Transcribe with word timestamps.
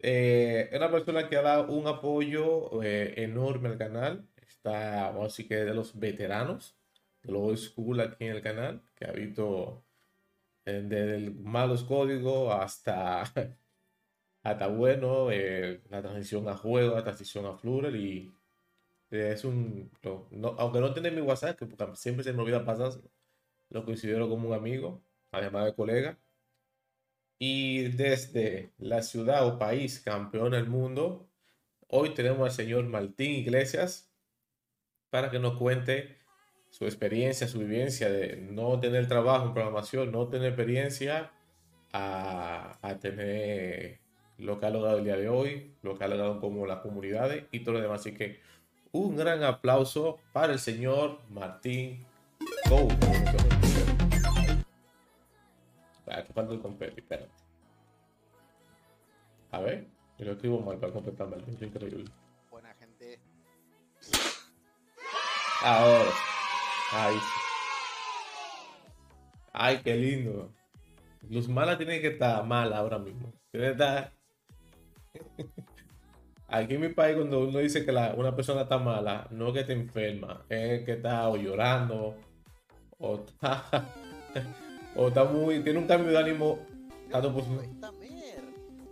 Eh, 0.00 0.68
es 0.70 0.76
una 0.78 0.90
persona 0.90 1.28
que 1.28 1.36
ha 1.36 1.42
dado 1.42 1.72
un 1.72 1.86
apoyo 1.86 2.82
eh, 2.82 3.14
enorme 3.22 3.68
al 3.70 3.78
canal. 3.78 4.28
Está, 4.36 5.06
vamos 5.10 5.22
a 5.22 5.24
decir 5.26 5.48
que 5.48 5.56
de 5.56 5.74
los 5.74 5.98
veteranos, 5.98 6.76
de 7.22 7.32
los 7.32 7.60
school 7.70 8.00
aquí 8.00 8.24
en 8.26 8.32
el 8.36 8.42
canal, 8.42 8.82
que 8.94 9.06
ha 9.06 9.12
visto 9.12 9.84
eh, 10.66 10.82
desde 10.86 11.30
malos 11.32 11.84
códigos 11.84 12.54
hasta, 12.54 13.24
hasta 14.42 14.68
bueno, 14.68 15.30
eh, 15.32 15.82
la 15.90 16.02
transición 16.02 16.48
a 16.48 16.56
juego, 16.56 16.94
la 16.96 17.04
transición 17.04 17.46
a 17.46 17.54
Flutter 17.56 17.94
y 17.96 18.32
eh, 19.10 19.32
es 19.34 19.44
un, 19.44 19.90
no- 20.04 20.28
no- 20.32 20.56
aunque 20.58 20.80
no 20.80 20.92
tiene 20.94 21.10
mi 21.12 21.20
WhatsApp, 21.22 21.58
que 21.58 21.66
siempre 21.96 22.24
se 22.24 22.32
me 22.32 22.42
olvida 22.42 22.64
pasar, 22.64 22.92
lo 23.70 23.84
considero 23.84 24.28
como 24.30 24.48
un 24.50 24.54
amigo, 24.54 25.02
además 25.32 25.66
de 25.66 25.74
colega. 25.74 26.18
Y 27.38 27.84
desde 27.88 28.72
la 28.78 29.02
ciudad 29.02 29.46
o 29.46 29.58
país 29.58 30.00
campeón 30.00 30.52
del 30.52 30.66
mundo, 30.66 31.28
hoy 31.88 32.14
tenemos 32.14 32.42
al 32.42 32.50
señor 32.52 32.84
Martín 32.86 33.32
Iglesias 33.32 34.10
para 35.10 35.30
que 35.30 35.38
nos 35.38 35.56
cuente 35.56 36.16
su 36.70 36.84
experiencia, 36.84 37.48
su 37.48 37.60
vivencia 37.60 38.10
de 38.10 38.36
no 38.36 38.78
tener 38.80 39.06
trabajo 39.06 39.46
en 39.46 39.54
programación, 39.54 40.12
no 40.12 40.28
tener 40.28 40.48
experiencia, 40.48 41.32
a, 41.92 42.78
a 42.82 42.98
tener 42.98 44.00
lo 44.38 44.58
que 44.58 44.66
ha 44.66 44.70
logrado 44.70 44.98
el 44.98 45.04
día 45.04 45.16
de 45.16 45.28
hoy, 45.28 45.74
lo 45.82 45.96
que 45.96 46.04
ha 46.04 46.08
logrado 46.08 46.40
como 46.40 46.66
las 46.66 46.78
comunidades 46.78 47.44
y 47.50 47.60
todo 47.60 47.74
lo 47.74 47.80
demás. 47.80 48.00
Así 48.00 48.14
que 48.14 48.40
un 48.92 49.16
gran 49.16 49.42
aplauso 49.42 50.18
para 50.32 50.52
el 50.52 50.58
señor 50.58 51.20
Martín 51.30 52.04
Go. 52.68 52.88
Que 56.26 56.32
falta 56.32 56.52
el 56.54 56.60
confeti, 56.60 57.00
espérate. 57.00 57.30
A 59.50 59.60
ver, 59.60 59.86
yo 60.18 60.26
lo 60.26 60.32
escribo 60.32 60.60
mal 60.60 60.78
para 60.78 60.92
completar 60.92 61.26
mal, 61.28 61.42
es 61.46 61.60
increíble. 61.62 62.04
Buena 62.50 62.74
gente. 62.74 63.20
Ahora. 65.62 66.10
Ahí 66.92 67.16
sí. 67.18 67.26
Ay, 69.52 69.80
qué 69.82 69.94
lindo. 69.96 70.52
Luz 71.28 71.48
mala 71.48 71.76
tiene 71.76 72.00
que 72.00 72.08
estar 72.08 72.44
mala 72.44 72.78
ahora 72.78 72.98
mismo. 72.98 73.32
Tiene 73.50 73.66
que 73.66 73.72
estar. 73.72 74.12
Aquí 76.48 76.74
en 76.74 76.80
mi 76.80 76.88
país, 76.88 77.16
cuando 77.16 77.40
uno 77.40 77.58
dice 77.58 77.84
que 77.84 77.92
la- 77.92 78.14
una 78.14 78.34
persona 78.34 78.62
está 78.62 78.78
mala, 78.78 79.26
no 79.30 79.48
es 79.48 79.52
que 79.54 79.60
está 79.60 79.72
enferma, 79.74 80.46
es 80.48 80.84
que 80.84 80.92
está 80.92 81.28
o 81.28 81.36
llorando, 81.36 82.16
o 82.98 83.16
está, 83.16 83.64
o 84.98 85.08
está 85.08 85.24
muy. 85.24 85.62
tiene 85.62 85.78
un 85.78 85.86
cambio 85.86 86.10
de 86.10 86.18
ánimo. 86.18 86.58
tanto 87.10 87.32
positivo. 87.32 87.62
está 87.62 87.92
Mer. 87.92 88.42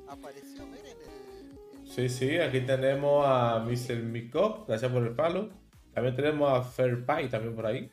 Apareció 0.08 0.64
Mer 0.66 0.86
en 0.86 0.96
el. 0.98 1.88
Sí, 1.88 2.08
sí, 2.08 2.38
aquí 2.38 2.60
tenemos 2.60 3.26
a 3.26 3.58
Mr. 3.58 3.96
Mikop, 3.96 4.68
gracias 4.68 4.90
por 4.90 5.02
el 5.02 5.14
follow. 5.14 5.50
También 5.92 6.14
tenemos 6.14 6.48
a 6.50 6.62
Fair 6.62 7.04
Pie 7.04 7.28
también 7.28 7.56
por 7.56 7.66
ahí. 7.66 7.90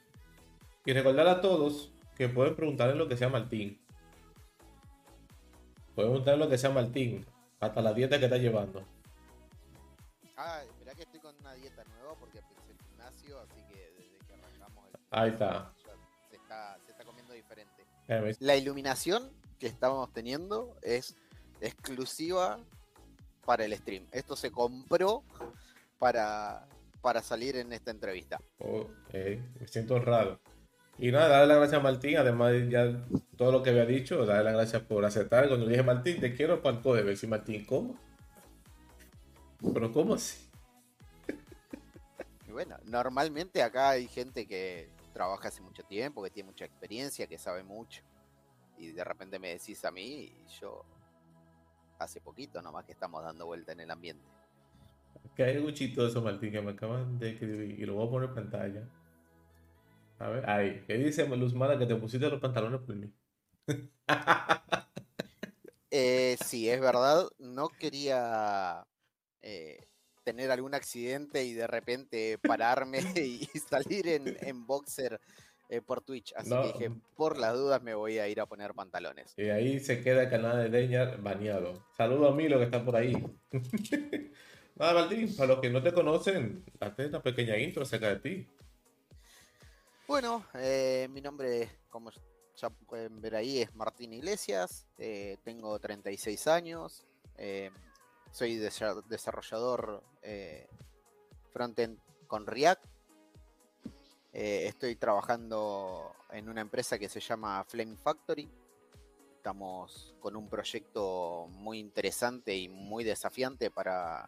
Y 0.86 0.94
recordar 0.94 1.28
a 1.28 1.42
todos 1.42 1.92
que 2.16 2.30
pueden 2.30 2.56
preguntarle 2.56 2.96
lo 2.96 3.08
que 3.08 3.18
sea 3.18 3.30
Martín. 3.30 3.82
Pueden 5.96 6.12
preguntarle 6.12 6.44
lo 6.44 6.50
que 6.50 6.58
sea 6.58 6.70
Martín, 6.70 7.26
hasta 7.60 7.82
la 7.82 7.94
dieta 7.94 8.20
que 8.20 8.26
está 8.26 8.38
llevando. 8.38 8.84
Ah, 10.38 10.62
mirá 10.80 10.94
que 10.94 11.04
estoy 11.04 11.20
con 11.20 11.36
una 11.40 11.54
dieta 11.54 11.84
nueva 11.86 12.16
porque 12.20 12.40
empecé 12.40 12.72
el 12.72 12.78
gimnasio, 12.78 13.40
así 13.40 13.64
que 13.70 13.92
desde 13.98 14.20
que 14.28 14.34
arrancamos 14.34 14.86
el 14.90 15.00
Ahí 15.10 15.30
está. 15.30 15.74
La 18.40 18.56
iluminación 18.56 19.32
que 19.60 19.68
estamos 19.68 20.12
teniendo 20.14 20.76
es 20.82 21.16
exclusiva 21.62 22.60
para 23.46 23.66
el 23.66 23.76
stream. 23.76 24.06
Esto 24.12 24.36
se 24.36 24.52
compró 24.52 25.24
para, 26.00 26.68
para 27.02 27.22
salir 27.22 27.56
en 27.56 27.72
esta 27.74 27.92
entrevista. 27.92 28.40
me 29.12 29.68
siento 29.68 29.96
honrado. 29.96 30.40
Y 31.00 31.12
nada, 31.12 31.28
darle 31.28 31.48
las 31.48 31.58
gracias 31.58 31.80
a 31.80 31.84
Martín, 31.84 32.18
además 32.18 32.52
de 32.52 32.70
ya 32.70 33.06
todo 33.36 33.52
lo 33.52 33.64
que 33.64 33.72
había 33.72 33.86
dicho, 33.86 34.26
darle 34.26 34.44
las 34.44 34.54
gracias 34.54 34.82
por 34.84 35.04
aceptar. 35.06 35.48
Cuando 35.48 35.66
le 35.66 35.72
dije 35.72 35.84
Martín, 35.84 36.20
te 36.20 36.36
quiero 36.36 36.62
para 36.62 36.78
el 36.78 36.84
código, 36.84 37.08
decir 37.08 37.30
Martín, 37.30 37.66
¿cómo? 37.66 37.98
Pero 39.74 39.92
¿cómo 39.92 40.14
así? 40.14 40.50
Y 42.48 42.52
bueno, 42.52 42.78
normalmente 42.86 43.64
acá 43.64 43.92
hay 43.92 44.08
gente 44.08 44.46
que 44.46 44.90
trabaja 45.14 45.48
hace 45.48 45.62
mucho 45.62 45.84
tiempo, 45.84 46.24
que 46.24 46.30
tiene 46.30 46.50
mucha 46.50 46.66
experiencia, 46.66 47.28
que 47.28 47.38
sabe 47.38 47.64
mucho. 47.64 48.04
Y 48.78 48.92
de 48.92 49.04
repente 49.04 49.40
me 49.40 49.50
decís 49.50 49.86
a 49.86 49.92
mí 49.92 50.04
y 50.04 50.46
yo 50.60 50.84
hace 52.00 52.20
poquito 52.20 52.62
nomás 52.62 52.86
que 52.86 52.92
estamos 52.92 53.24
dando 53.24 53.46
vuelta 53.46 53.72
en 53.72 53.80
el 53.82 53.92
ambiente. 53.92 54.26
Que 55.36 55.44
hay 55.44 55.56
algo 55.56 55.72
chistoso, 55.72 56.22
Martín, 56.22 56.52
que 56.52 56.62
me 56.62 56.72
acaban 56.72 57.18
de 57.18 57.32
escribir 57.32 57.80
y 57.80 57.86
lo 57.86 57.96
voy 57.96 58.08
a 58.08 58.10
poner 58.10 58.30
en 58.30 58.36
pantalla. 58.36 58.90
A 60.20 60.28
ver, 60.28 60.50
ahí. 60.50 60.84
¿Qué 60.86 60.98
dice 60.98 61.28
Luz 61.28 61.54
que 61.54 61.86
te 61.86 61.96
pusiste 61.96 62.30
los 62.30 62.40
pantalones 62.42 62.82
por 62.82 62.96
mí? 62.96 63.14
Eh, 65.96 66.38
sí, 66.44 66.68
es 66.68 66.82
verdad, 66.82 67.28
no 67.38 67.70
quería 67.70 68.84
eh, 69.44 69.78
tener 70.24 70.52
algún 70.52 70.74
accidente 70.74 71.44
y 71.44 71.54
de 71.54 71.68
repente 71.68 72.38
pararme 72.40 73.00
y 73.16 73.46
salir 73.70 74.08
en, 74.08 74.38
en 74.42 74.66
boxer 74.66 75.20
eh, 75.70 75.82
por 75.82 76.02
Twitch. 76.02 76.34
Así 76.36 76.50
No. 76.50 76.62
que 76.62 76.68
dije, 76.90 76.92
por 77.16 77.38
las 77.38 77.54
dudas 77.54 77.82
me 77.82 77.94
voy 77.96 78.20
a 78.20 78.28
ir 78.28 78.40
a 78.42 78.46
poner 78.46 78.74
pantalones. 78.74 79.34
Y 79.38 79.50
ahí 79.50 79.80
se 79.80 80.02
queda 80.02 80.24
el 80.24 80.30
canal 80.30 80.58
de 80.72 80.78
Deñar 80.78 81.22
baneado. 81.22 81.86
Saludo 81.98 82.30
a 82.30 82.36
Milo 82.36 82.58
que 82.60 82.66
está 82.66 82.84
por 82.84 82.96
ahí. 82.96 83.14
Nada, 84.76 84.94
Martín, 85.02 85.36
para 85.36 85.48
los 85.54 85.60
que 85.62 85.70
no 85.70 85.84
te 85.84 85.94
conocen, 85.94 86.64
hazte 86.80 87.06
una 87.08 87.22
pequeña 87.22 87.58
intro 87.58 87.84
acerca 87.84 88.10
de 88.10 88.20
ti. 88.20 88.48
Bueno, 90.08 90.46
eh, 90.56 91.08
mi 91.12 91.22
nombre, 91.22 91.70
como 91.90 92.12
ya 92.56 92.70
pueden 92.70 93.22
ver 93.22 93.36
ahí, 93.36 93.62
es 93.62 93.74
Martín 93.76 94.14
Iglesias. 94.14 94.86
eh, 94.98 95.38
tengo 95.44 95.78
36 95.80 96.48
años. 96.48 97.06
Soy 98.34 98.58
desa- 98.58 99.04
desarrollador 99.06 100.04
eh, 100.24 100.68
frontend 101.52 102.00
con 102.28 102.48
React. 102.48 102.84
eh, 104.34 104.66
estoy 104.68 104.96
trabajando 104.96 106.12
en 106.32 106.50
una 106.50 106.62
empresa 106.62 106.98
que 106.98 107.08
se 107.08 107.20
llama 107.20 107.64
Flame 107.66 107.96
Factory. 107.96 108.50
Estamos 109.36 110.16
con 110.20 110.36
un 110.36 110.50
proyecto 110.50 111.48
muy 111.52 111.78
interesante 111.78 112.56
y 112.56 112.70
muy 112.70 113.04
desafiante 113.04 113.70
para, 113.70 114.28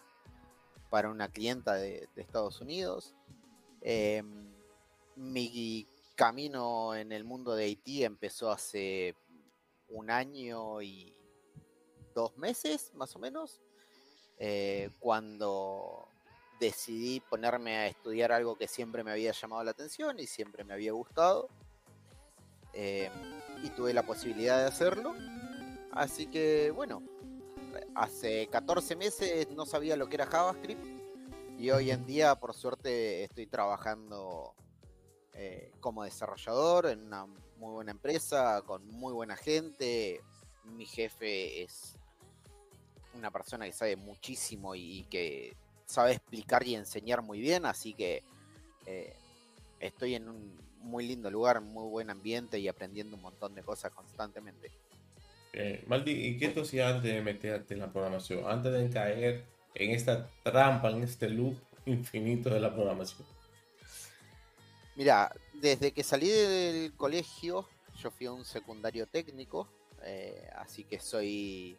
para 0.91 1.09
una 1.09 1.29
clienta 1.29 1.73
de, 1.73 2.07
Estados 2.15 2.61
Unidos. 2.61 3.15
Em, 3.81 4.53
mi 5.15 5.87
camino 6.15 6.93
en 6.93 7.11
el 7.11 7.23
mundo 7.23 7.55
de 7.55 7.63
Haití 7.63 8.03
empezó 8.03 8.51
hace 8.51 9.15
un 9.89 10.11
año 10.11 10.83
y 10.83 11.15
dos 12.13 12.37
meses, 12.37 12.93
más 12.93 13.15
o 13.15 13.19
menos, 13.19 13.61
eh, 14.39 14.89
cuando 14.99 16.07
decidí 16.59 17.19
ponerme 17.19 17.77
a 17.77 17.87
estudiar 17.87 18.31
algo 18.31 18.55
que 18.57 18.67
siempre 18.67 19.03
me 19.03 19.11
había 19.11 19.31
llamado 19.31 19.63
la 19.63 19.71
atención 19.71 20.19
y 20.19 20.27
siempre 20.27 20.63
me 20.63 20.73
había 20.73 20.91
gustado. 20.91 21.49
eh, 22.77 23.09
y 23.63 23.69
tuve 23.69 23.93
la 23.93 24.03
posibilidad 24.05 24.57
de 24.59 24.65
hacerlo. 24.65 25.15
Así 25.91 26.27
que, 26.27 26.71
bueno, 26.71 27.01
hace 27.95 28.47
14 28.47 28.97
meses 28.97 29.49
no 29.51 29.65
sabía 29.65 29.95
lo 29.95 30.07
que 30.07 30.15
era 30.15 30.25
JavaScript 30.25 30.83
y 31.57 31.71
hoy 31.71 31.91
en 31.91 32.05
día, 32.05 32.35
por 32.35 32.53
suerte, 32.53 33.23
estoy 33.23 33.47
trabajando 33.47 34.53
eh, 35.33 35.71
como 35.79 36.03
desarrollador 36.03 36.87
en 36.87 37.05
una 37.05 37.25
muy 37.25 37.71
buena 37.71 37.91
empresa, 37.91 38.61
con 38.65 38.85
muy 38.87 39.13
buena 39.13 39.37
gente. 39.37 40.21
Mi 40.65 40.85
jefe 40.85 41.63
es 41.63 41.97
una 43.17 43.31
persona 43.31 43.65
que 43.65 43.71
sabe 43.71 43.95
muchísimo 43.95 44.75
y, 44.75 45.05
que 45.09 45.55
sabe 45.85 46.13
explicar 46.13 46.65
y 46.67 46.75
enseñar 46.75 47.21
muy 47.21 47.39
bien, 47.39 47.65
así 47.65 47.93
que 47.93 48.23
eh, 48.85 49.13
estoy 49.79 50.15
en 50.15 50.29
un 50.29 50.65
muy 50.79 51.07
lindo 51.07 51.29
lugar, 51.31 51.61
muy 51.61 51.89
buen 51.89 52.09
ambiente 52.09 52.59
y 52.59 52.67
aprendiendo 52.67 53.15
un 53.15 53.21
montón 53.23 53.55
de 53.55 53.63
cosas 53.63 53.91
constantemente. 53.91 54.71
Eh, 55.53 55.83
Martín, 55.87 56.17
¿y 56.19 56.37
qué 56.37 56.49
tú 56.49 56.61
hacías 56.61 56.95
antes 56.95 57.13
de 57.13 57.21
meterte 57.21 57.73
en 57.73 57.79
la 57.79 57.91
programación? 57.91 58.45
Antes 58.45 58.73
de 58.73 58.89
caer 58.89 59.45
en 59.73 59.91
esta 59.91 60.29
trampa, 60.43 60.91
en 60.91 61.03
este 61.03 61.29
loop 61.29 61.57
infinito 61.85 62.49
de 62.49 62.59
la 62.59 62.73
programación. 62.73 63.27
Mira, 64.95 65.31
desde 65.53 65.91
que 65.91 66.03
salí 66.03 66.29
del 66.29 66.93
colegio, 66.95 67.67
yo 67.99 68.11
fui 68.11 68.27
a 68.27 68.31
un 68.31 68.45
secundario 68.45 69.07
técnico, 69.07 69.67
eh, 70.03 70.49
así 70.55 70.83
que 70.83 70.99
soy 70.99 71.77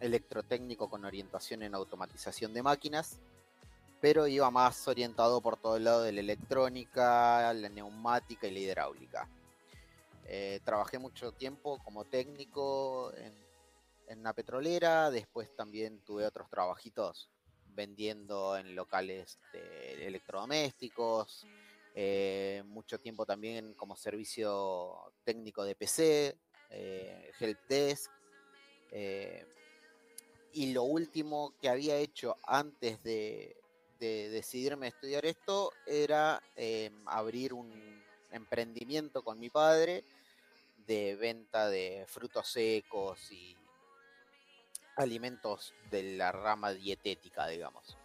electrotécnico 0.00 0.88
con 0.88 1.04
orientación 1.04 1.62
en 1.62 1.74
automatización 1.74 2.52
de 2.52 2.62
máquinas, 2.62 3.20
pero 4.00 4.26
iba 4.26 4.50
más 4.50 4.86
orientado 4.88 5.40
por 5.40 5.56
todo 5.56 5.76
el 5.76 5.84
lado 5.84 6.02
de 6.02 6.12
la 6.12 6.20
electrónica, 6.20 7.52
la 7.54 7.68
neumática 7.68 8.46
y 8.46 8.52
la 8.52 8.58
hidráulica. 8.58 9.28
Eh, 10.26 10.60
trabajé 10.64 10.98
mucho 10.98 11.32
tiempo 11.32 11.78
como 11.84 12.04
técnico 12.04 13.12
en 13.16 13.46
en 14.08 14.20
una 14.20 14.32
petrolera, 14.32 15.10
después 15.10 15.54
también 15.54 16.00
tuve 16.00 16.26
otros 16.26 16.48
trabajitos 16.48 17.28
vendiendo 17.74 18.56
en 18.56 18.74
locales 18.74 19.38
de 19.52 20.06
electrodomésticos, 20.06 21.46
eh, 21.94 22.62
mucho 22.66 22.98
tiempo 22.98 23.26
también 23.26 23.74
como 23.74 23.96
servicio 23.96 25.12
técnico 25.24 25.64
de 25.64 25.74
PC, 25.74 26.38
eh. 26.70 27.32
Eh, 28.92 29.46
y 30.56 30.72
lo 30.72 30.84
último 30.84 31.52
que 31.60 31.68
había 31.68 31.96
hecho 31.96 32.36
antes 32.46 33.02
de, 33.02 33.54
decidirme 33.98 34.86
a 34.86 34.88
estudiar 34.90 35.24
esto 35.24 35.72
era 35.86 36.42
abrir 37.06 37.54
un 37.54 38.02
emprendimiento 38.30 39.22
con 39.22 39.38
mi 39.38 39.48
padre 39.48 40.04
de 40.86 41.16
venta 41.16 41.68
de 41.68 42.04
frutos 42.06 42.48
secos 42.48 43.32
y 43.32 43.56
alimentos 44.96 45.74
de 45.90 46.16
la 46.16 46.32
rama 46.32 46.72
dietética, 46.72 47.46
digamos. 47.46 47.96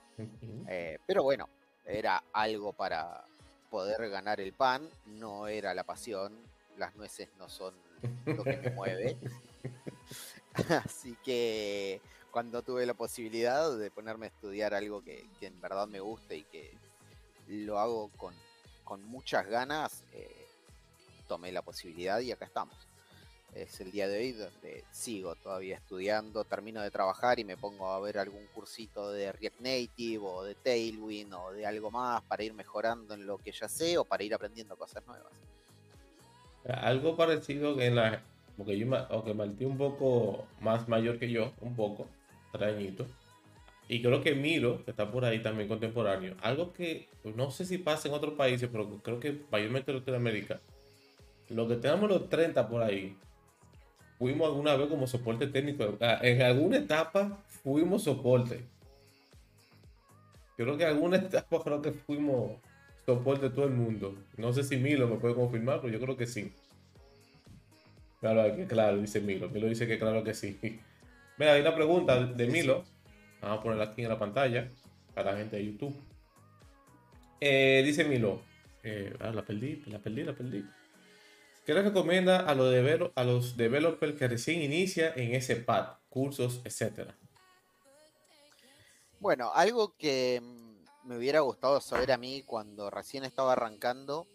pero 1.06 1.24
bueno, 1.24 1.50
era 1.86 2.24
algo 2.34 2.74
para, 2.74 3.26
poder 3.72 4.10
ganar 4.10 4.42
el 4.42 4.52
pan 4.52 4.88
no 5.06 5.48
era 5.48 5.74
la 5.74 5.86
pasión, 5.86 6.38
las 6.78 6.94
nueces 6.98 7.30
no 7.40 7.48
son 7.48 7.74
lo 8.26 8.44
que 8.44 8.58
me 8.58 8.70
mueve. 8.72 9.18
Así 10.86 11.16
que 11.24 12.02
cuando 12.32 12.62
tuve 12.62 12.86
la 12.86 12.94
posibilidad 12.94 13.78
de 13.78 13.92
ponerme 13.92 14.28
a 14.28 14.30
estudiar 14.30 14.74
algo 14.74 15.04
que, 15.04 15.26
en 15.42 15.60
verdad 15.62 15.88
me 15.88 16.00
guste 16.00 16.38
y 16.38 16.44
que 16.44 16.72
lo 17.48 17.80
hago 17.80 18.10
con, 18.18 18.34
muchas 19.06 19.48
ganas, 19.48 20.04
eh, 20.12 20.48
tomé 21.28 21.52
la 21.54 21.62
posibilidad 21.62 22.20
y 22.20 22.34
acá 22.34 22.44
estamos 22.44 22.76
es 23.56 23.82
el 23.82 23.92
día 23.92 24.08
de 24.08 24.18
hoy 24.18 24.32
donde 24.32 24.84
sigo 24.92 25.36
todavía 25.36 25.76
estudiando, 25.76 26.44
termino 26.46 26.82
de 26.82 26.92
trabajar 26.92 27.40
y 27.40 27.44
me 27.44 27.58
pongo 27.58 27.90
a 27.90 28.00
ver 28.00 28.18
algún 28.18 28.46
cursito 28.54 29.12
de 29.12 29.32
React 29.32 29.60
Native 29.60 30.20
o 30.22 30.44
de 30.44 30.56
Tailwind 30.56 31.34
o 31.34 31.52
de 31.52 31.66
algo 31.66 31.92
más 31.92 32.22
para 32.24 32.44
ir 32.44 32.54
mejorando 32.54 33.14
en 33.14 33.26
lo 33.26 33.38
que 33.38 33.52
ya 33.52 33.68
sé 33.68 33.98
o 33.98 34.06
para 34.06 34.24
ir 34.24 34.34
aprendiendo 34.34 34.78
cosas 34.78 35.06
nuevas. 35.06 35.32
Algo 36.66 37.18
parecido 37.18 37.76
que 37.76 37.88
en 37.88 37.96
la 37.96 38.22
porque 38.56 38.78
yo 38.78 38.96
aunque 39.10 39.34
Martí 39.34 39.66
un 39.66 39.78
poco 39.78 40.46
más 40.62 40.88
mayor 40.88 41.18
que 41.18 41.30
yo, 41.30 41.52
un 41.62 41.76
poco, 41.76 42.08
trañito. 42.52 43.06
Y 43.88 44.02
creo 44.02 44.22
que 44.22 44.36
Miro, 44.36 44.84
que 44.86 44.92
está 44.92 45.12
por 45.12 45.26
ahí 45.26 45.42
también 45.42 45.68
contemporáneo, 45.68 46.36
algo 46.42 46.72
que 46.72 47.10
no 47.36 47.52
sé 47.52 47.66
si 47.66 47.78
pasa 47.78 48.08
en 48.08 48.14
otros 48.14 48.36
países, 48.36 48.70
pero 48.72 48.88
creo 49.04 49.20
que 49.20 49.42
mayormente 49.52 49.92
en 49.92 49.98
Latinoamérica, 49.98 50.62
lo 51.50 51.68
que 51.68 51.76
tenemos 51.76 52.10
los 52.10 52.30
30 52.30 52.70
por 52.70 52.82
ahí, 52.84 53.18
fuimos 54.18 54.48
alguna 54.48 54.76
vez 54.76 54.88
como 54.88 55.08
soporte 55.08 55.48
técnico. 55.48 55.98
Ah, 56.00 56.20
en 56.22 56.42
alguna 56.42 56.78
etapa 56.78 57.44
fuimos 57.48 58.04
soporte. 58.04 58.62
Creo 60.56 60.78
que 60.78 60.86
alguna 60.86 61.18
etapa 61.18 61.62
creo 61.64 61.82
que 61.82 61.92
fuimos 61.92 62.52
soporte 63.06 63.50
todo 63.50 63.66
el 63.66 63.72
mundo. 63.72 64.16
No 64.38 64.54
sé 64.54 64.64
si 64.64 64.78
Milo 64.78 65.08
me 65.08 65.18
puede 65.18 65.36
confirmar, 65.36 65.82
pero 65.82 65.92
yo 65.92 66.00
creo 66.00 66.16
que 66.16 66.28
sí. 66.28 66.54
Claro, 68.20 68.56
claro, 68.68 68.98
dice 69.00 69.20
Milo. 69.20 69.50
Milo 69.50 69.68
dice 69.68 69.88
que 69.88 69.98
claro 69.98 70.24
que 70.24 70.34
sí. 70.34 70.58
Mira, 71.38 71.54
hay 71.54 71.62
una 71.62 71.76
pregunta 71.76 72.24
de 72.24 72.48
Milo. 72.48 72.84
Vamos 73.42 73.60
a 73.60 73.64
ponerla 73.64 73.86
aquí 73.86 74.04
en 74.04 74.10
la 74.10 74.20
pantalla 74.20 74.72
para 75.14 75.32
la 75.32 75.38
gente 75.38 75.56
de 75.56 75.66
YouTube. 75.66 75.96
Eh, 77.40 77.82
dice 77.86 78.04
Milo. 78.06 78.42
Eh, 78.84 79.16
ah, 79.20 79.32
la 79.32 79.44
perdí, 79.44 79.84
la 79.88 80.00
perdí, 80.00 80.24
la 80.24 80.34
perdí. 80.34 80.66
¿Qué 81.66 81.74
le 81.74 81.84
recomienda 81.84 82.40
a 82.40 82.56
los, 82.56 82.74
a 83.16 83.24
los 83.24 83.56
developers 83.56 84.18
que 84.18 84.28
recién 84.28 84.62
inicia 84.62 85.14
en 85.16 85.36
ese 85.36 85.56
pad, 85.56 85.98
cursos, 86.10 86.62
etcétera? 86.66 87.16
Bueno, 89.20 89.52
algo 89.54 89.96
que 89.98 90.42
mm, 90.42 91.08
me 91.08 91.18
hubiera 91.18 91.42
gustado 91.42 91.80
saber 91.80 92.12
a 92.12 92.18
mí 92.18 92.42
cuando 92.44 92.90
recién 92.90 93.24
estaba 93.24 93.54
arrancando, 93.54 94.26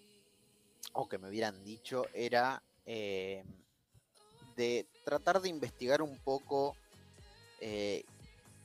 o 0.92 1.08
que 1.08 1.18
me 1.18 1.28
hubieran 1.28 1.64
dicho, 1.64 2.06
era 2.14 2.62
eh, 2.86 3.44
de 4.56 4.86
tratar 5.04 5.40
de 5.40 5.48
investigar 5.48 6.02
un 6.02 6.18
poco 6.18 6.76
eh, 7.60 8.04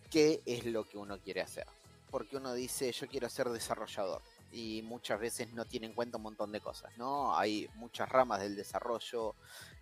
qué 0.09 0.41
es 0.45 0.65
lo 0.65 0.87
que 0.87 0.97
uno 0.97 1.19
quiere 1.19 1.41
hacer. 1.41 1.65
Porque 2.09 2.37
uno 2.37 2.53
dice, 2.53 2.91
yo 2.91 3.07
quiero 3.07 3.29
ser 3.29 3.49
desarrollador 3.49 4.21
y 4.51 4.81
muchas 4.81 5.19
veces 5.19 5.53
no 5.53 5.65
tiene 5.65 5.87
en 5.87 5.93
cuenta 5.93 6.17
un 6.17 6.23
montón 6.23 6.51
de 6.51 6.59
cosas, 6.59 6.97
¿no? 6.97 7.37
Hay 7.37 7.69
muchas 7.75 8.09
ramas 8.09 8.41
del 8.41 8.55
desarrollo, 8.55 9.35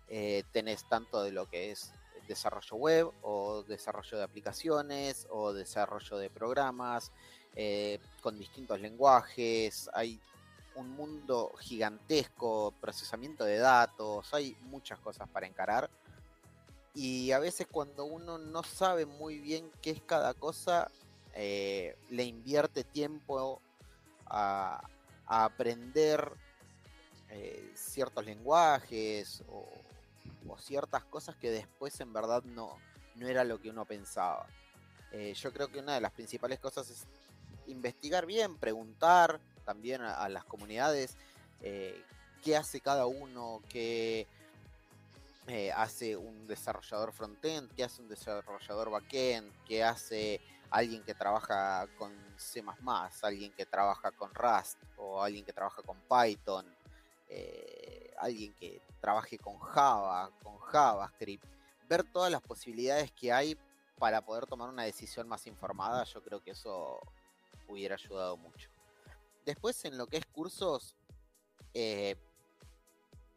eh, 0.08 0.44
tenés 0.52 0.88
tanto 0.88 1.22
de 1.22 1.32
lo 1.32 1.48
que 1.48 1.72
es 1.72 1.92
desarrollo 2.28 2.76
web 2.76 3.10
o 3.22 3.64
desarrollo 3.64 4.18
de 4.18 4.22
aplicaciones 4.24 5.26
o 5.30 5.52
desarrollo 5.52 6.16
de 6.18 6.30
programas 6.30 7.10
eh, 7.56 7.98
con 8.22 8.38
distintos 8.38 8.80
lenguajes, 8.80 9.90
hay 9.92 10.20
un 10.76 10.90
mundo 10.90 11.52
gigantesco, 11.58 12.72
procesamiento 12.80 13.44
de 13.44 13.58
datos, 13.58 14.32
hay 14.32 14.56
muchas 14.62 15.00
cosas 15.00 15.28
para 15.28 15.46
encarar. 15.46 15.90
Y 16.94 17.30
a 17.32 17.38
veces 17.38 17.66
cuando 17.70 18.04
uno 18.04 18.38
no 18.38 18.62
sabe 18.62 19.06
muy 19.06 19.38
bien 19.38 19.70
qué 19.80 19.90
es 19.90 20.02
cada 20.02 20.34
cosa, 20.34 20.90
eh, 21.34 21.96
le 22.10 22.24
invierte 22.24 22.84
tiempo 22.84 23.60
a, 24.26 24.86
aprender 25.26 26.32
eh, 27.28 27.70
ciertos 27.74 28.24
lenguajes 28.24 29.44
o, 29.48 29.64
ciertas 30.58 31.04
cosas 31.04 31.36
que 31.36 31.50
después 31.50 32.00
en 32.00 32.12
verdad 32.12 32.42
no, 32.42 32.76
no 33.14 33.28
era 33.28 33.44
lo 33.44 33.60
que 33.60 33.70
uno 33.70 33.84
pensaba. 33.84 34.46
Eh, 35.12 35.32
yo 35.34 35.52
creo 35.52 35.68
que 35.68 35.78
una 35.78 35.94
de 35.94 36.00
las 36.00 36.10
principales 36.10 36.58
cosas 36.58 36.90
es 36.90 37.06
investigar 37.68 38.26
bien, 38.26 38.58
preguntar 38.58 39.40
también 39.64 40.02
a, 40.02 40.28
las 40.28 40.44
comunidades 40.44 41.16
qué 41.60 42.56
hace 42.56 42.80
cada 42.80 43.06
uno, 43.06 43.62
qué 43.68 44.26
hace 45.74 46.16
un 46.16 46.46
desarrollador 46.46 47.12
frontend, 47.12 47.72
qué 47.74 47.84
hace 47.84 48.02
un 48.02 48.08
desarrollador 48.08 48.90
backend, 48.90 49.52
qué 49.64 49.82
hace 49.84 50.40
alguien 50.70 51.02
que 51.02 51.14
trabaja 51.14 51.86
con 51.98 52.12
C++, 52.36 52.62
alguien 53.22 53.52
que 53.52 53.66
trabaja 53.66 54.12
con 54.12 54.32
Rust 54.34 54.78
o 54.96 55.22
alguien 55.22 55.44
que 55.44 55.52
trabaja 55.52 55.82
con 55.82 55.98
Python, 56.08 56.66
eh, 57.28 58.14
alguien 58.18 58.54
que 58.54 58.80
trabaje 59.00 59.38
con 59.38 59.58
Java, 59.58 60.30
con 60.42 60.58
JavaScript, 60.58 61.44
ver 61.88 62.04
todas 62.04 62.30
las 62.30 62.42
posibilidades 62.42 63.10
que 63.12 63.32
hay 63.32 63.58
para 63.98 64.24
poder 64.24 64.46
tomar 64.46 64.68
una 64.68 64.84
decisión 64.84 65.28
más 65.28 65.46
informada, 65.46 66.04
yo 66.04 66.22
creo 66.22 66.40
que 66.40 66.52
eso 66.52 67.00
hubiera 67.68 67.96
ayudado 67.96 68.36
mucho. 68.36 68.70
Después 69.44 69.84
en 69.84 69.98
lo 69.98 70.06
que 70.06 70.18
es 70.18 70.26
cursos, 70.26 70.96
eh, 71.74 72.16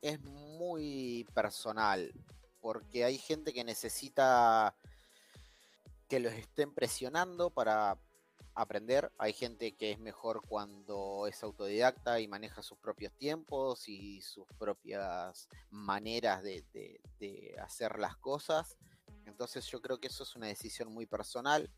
es 0.04 0.22
muy 0.22 1.26
personal, 1.34 2.14
porque 2.60 3.06
hay 3.06 3.18
gente 3.18 3.54
que 3.54 3.64
necesita 3.64 4.76
que 6.10 6.20
los 6.20 6.34
estén 6.34 6.74
presionando 6.74 7.50
para 7.50 7.98
aprender. 8.54 9.12
Hay 9.18 9.32
gente 9.32 9.76
que 9.76 9.92
es 9.92 10.00
mejor 10.00 10.42
cuando 10.46 11.26
es 11.28 11.42
autodidacta 11.42 12.20
y 12.20 12.28
maneja 12.28 12.62
sus 12.62 12.78
propios 12.78 13.14
tiempos 13.14 13.88
y 13.88 14.22
sus 14.22 14.46
propias 14.60 15.48
maneras 15.72 16.44
de, 16.44 17.56
hacer 17.62 17.98
las 17.98 18.18
cosas. 18.18 18.78
Entonces 19.26 19.66
yo 19.68 19.82
creo 19.82 20.02
que 20.02 20.08
eso 20.10 20.24
es 20.24 20.36
una 20.36 20.48
decisión 20.48 20.94
muy 20.94 21.06
personal. 21.06 21.72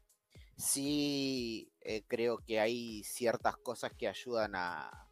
Sí 0.58 1.72
eh, 1.82 2.03
creo 2.08 2.39
que 2.39 2.60
hay 2.60 3.03
ciertas 3.03 3.55
cosas 3.58 3.91
que 3.96 4.08
ayudan 4.08 4.55
a, 4.55 5.05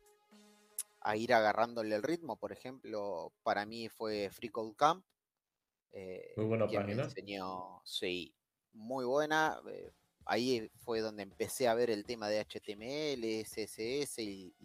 a 1.04 1.18
ir 1.18 1.34
agarrándole 1.34 1.96
el 1.96 2.04
ritmo. 2.04 2.38
Por 2.38 2.52
ejemplo, 2.52 3.32
para 3.44 3.66
mí 3.66 3.90
fue 3.90 4.30
Free 4.32 4.50
Code 4.50 4.76
Camp. 4.76 5.06
Eh, 5.92 6.34
muy 6.38 6.46
buena 6.46 6.66
página. 6.66 6.86
Me 6.86 7.04
enseñó, 7.04 7.82
sí, 7.84 8.34
muy 8.72 9.06
buena. 9.06 9.60
Eh, 9.70 9.94
ahí 10.26 10.72
fue 10.84 11.02
donde 11.02 11.24
empecé 11.24 11.68
a 11.68 11.74
ver 11.74 11.90
el 11.90 12.06
tema 12.06 12.30
de 12.30 12.40
HTML, 12.40 13.44
CSS 13.44 14.20
y, 14.20 14.56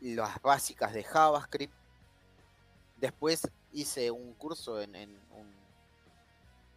las 0.00 0.42
básicas 0.42 0.92
de 0.92 1.02
JavaScript. 1.02 1.72
Después 2.98 3.48
hice 3.72 4.10
un 4.10 4.34
curso 4.34 4.82
en, 4.82 5.18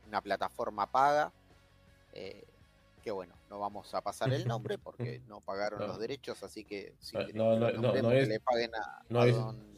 una 0.07 0.21
plataforma 0.21 0.89
paga. 0.89 1.33
Eh, 2.13 2.45
que 3.03 3.11
bueno, 3.11 3.36
no 3.49 3.59
vamos 3.59 3.93
a 3.93 4.01
pasar 4.01 4.33
el 4.33 4.47
nombre 4.47 4.77
porque 4.83 5.21
no 5.27 5.41
pagaron 5.41 5.87
los 5.87 5.99
derechos, 5.99 6.43
así 6.43 6.63
que 6.63 6.95
si 6.99 7.15
no, 7.33 7.57
no, 7.57 7.71
no, 7.71 7.93
no 7.93 8.11
es, 8.11 8.27
le 8.27 8.39
paguen 8.39 8.73
a, 8.75 9.03
no 9.09 9.25
Don 9.25 9.77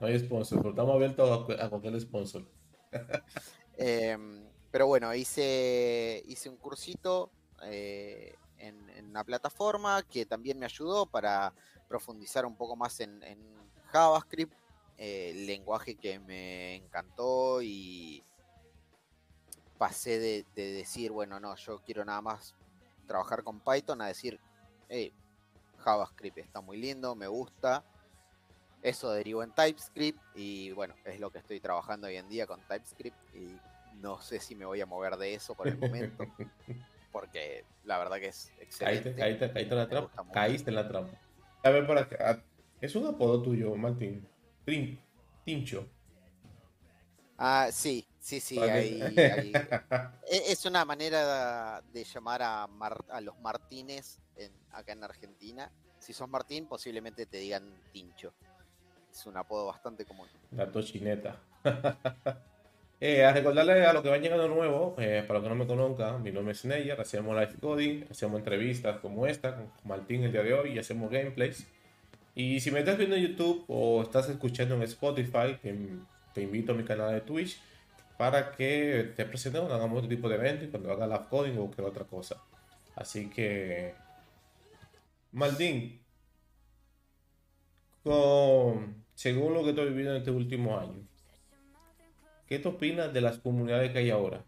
No 0.00 0.06
hay 0.06 0.18
sponsor, 0.18 0.58
pero 0.58 0.70
estamos 0.70 0.94
abiertos 0.94 1.48
a, 1.58 1.64
a 1.64 1.68
cualquier 1.70 2.00
sponsor. 2.00 2.46
eh, 3.76 4.16
pero 4.70 4.86
bueno, 4.86 5.14
hice, 5.14 6.22
hice 6.26 6.48
un 6.48 6.56
cursito 6.56 7.30
eh, 7.64 8.34
en, 8.58 8.76
una 9.06 9.24
plataforma 9.24 10.02
que 10.02 10.24
también 10.24 10.58
me 10.58 10.64
ayudó 10.64 11.04
para 11.04 11.52
profundizar 11.88 12.46
un 12.46 12.56
poco 12.56 12.74
más 12.76 12.98
en, 13.00 13.20
JavaScript, 13.90 14.54
eh, 14.96 15.32
el 15.34 15.46
lenguaje 15.46 15.96
que 15.96 16.18
me 16.18 16.76
encantó 16.76 17.60
y, 17.60 18.24
pasé 19.82 20.18
de, 20.20 20.44
decir, 20.54 21.10
bueno, 21.10 21.40
no, 21.40 21.56
yo 21.56 21.80
quiero 21.80 22.04
nada 22.04 22.22
más 22.22 22.54
trabajar 23.06 23.42
con 23.42 23.60
Python 23.60 24.00
a 24.00 24.06
decir, 24.06 24.40
hey, 24.88 25.12
JavaScript 25.78 26.38
está 26.38 26.60
muy 26.60 26.78
lindo, 26.78 27.14
me 27.14 27.26
gusta. 27.26 27.84
Eso 28.82 29.12
derivó 29.12 29.42
en 29.42 29.52
TypeScript 29.52 30.20
y 30.34 30.72
bueno, 30.72 30.94
es 31.04 31.20
lo 31.20 31.30
que 31.30 31.38
estoy 31.38 31.60
trabajando 31.60 32.08
hoy 32.08 32.16
en 32.16 32.28
día 32.28 32.46
con 32.46 32.60
TypeScript 32.66 33.34
y 33.34 33.56
no 34.00 34.20
sé 34.20 34.40
si 34.40 34.54
me 34.54 34.64
voy 34.64 34.80
a 34.80 34.86
mover 34.86 35.16
de 35.16 35.34
eso 35.34 35.54
por 35.54 35.68
el 35.68 35.78
momento. 35.78 36.24
porque 37.12 37.64
la 37.84 37.98
verdad 37.98 38.16
que 38.16 38.28
es 38.28 38.52
excelente. 38.58 39.14
Caíste, 39.14 39.52
caíste, 39.52 39.74
en 39.74 39.78
la 39.78 39.88
trampa. 39.88 40.26
Caíste 40.32 40.70
en 40.70 40.76
la 40.76 40.88
trampa. 40.88 41.16
A 41.62 41.70
ver, 41.70 41.86
por 41.86 41.98
acá. 41.98 42.42
Es 42.80 42.96
un 42.96 43.06
apodo 43.06 43.42
tuyo, 43.42 43.76
Martín. 43.76 44.26
Tincho. 45.44 45.86
Ah, 47.38 47.68
sí, 47.70 48.06
sí, 48.22 48.40
sí. 48.40 48.58
E, 50.30 50.52
es 50.52 50.64
una 50.64 50.84
manera 50.84 51.82
de 51.92 52.04
llamar 52.04 52.42
a, 52.42 52.64
a 52.64 53.20
los 53.20 53.38
Martínez 53.40 54.18
acá 54.72 54.92
en 54.92 55.04
Argentina. 55.04 55.70
Si 55.98 56.12
sos 56.12 56.28
Martín, 56.28 56.66
posiblemente 56.66 57.26
te 57.26 57.38
digan 57.38 57.64
Tincho. 57.92 58.32
Es 59.10 59.26
un 59.26 59.36
apodo 59.36 59.66
bastante 59.66 60.04
común. 60.04 60.26
La 60.50 60.70
tochineta. 60.70 61.36
eh, 63.00 63.24
a 63.24 63.32
recordarle 63.32 63.84
a 63.84 63.92
los 63.92 64.02
que 64.02 64.08
van 64.08 64.22
llegando 64.22 64.48
nuevo, 64.48 64.96
eh, 64.98 65.22
para 65.26 65.38
los 65.38 65.44
que 65.44 65.48
no 65.50 65.54
me 65.54 65.66
conozcan, 65.66 66.22
mi 66.22 66.32
nombre 66.32 66.52
es 66.52 66.64
Neyer, 66.64 67.00
hacemos 67.00 67.36
live 67.36 67.54
coding, 67.60 68.04
hacemos 68.10 68.38
entrevistas 68.38 69.00
como 69.00 69.26
esta, 69.26 69.54
con 69.54 69.70
Martín 69.84 70.24
el 70.24 70.32
día 70.32 70.42
de 70.42 70.54
hoy, 70.54 70.72
y 70.72 70.78
hacemos 70.78 71.10
gameplays. 71.10 71.66
Y 72.34 72.60
si 72.60 72.70
me 72.70 72.78
estás 72.78 72.96
viendo 72.96 73.14
en 73.14 73.28
YouTube 73.28 73.64
o 73.68 74.02
estás 74.02 74.28
escuchando 74.30 74.74
en 74.74 74.82
Spotify, 74.82 75.58
te, 76.32 76.40
invito 76.42 76.72
a 76.72 76.74
mi 76.74 76.84
canal 76.84 77.12
de 77.12 77.20
Twitch 77.20 77.60
para 78.22 78.52
que 78.52 79.14
te 79.16 79.24
presentemos, 79.24 79.68
hagamos 79.72 79.98
otro 79.98 80.08
tipo 80.08 80.28
de 80.28 80.36
evento 80.36 80.70
cuando 80.70 80.92
haga 80.92 81.08
live 81.08 81.26
coding 81.28 81.58
o 81.58 81.62
cualquier 81.62 81.88
otra 81.88 82.04
cosa. 82.04 82.40
Así 82.94 83.28
que, 83.28 83.96
con, 88.04 89.04
según 89.16 89.54
lo 89.54 89.64
que 89.64 89.70
estoy 89.70 89.88
viviendo 89.88 90.12
en 90.12 90.18
este 90.18 90.30
último 90.30 90.78
año, 90.78 91.04
¿qué 92.46 92.60
te 92.60 92.68
opinas 92.68 93.12
de 93.12 93.22
las 93.22 93.38
comunidades 93.38 93.90
que 93.90 93.98
hay 93.98 94.10
ahora? 94.10 94.44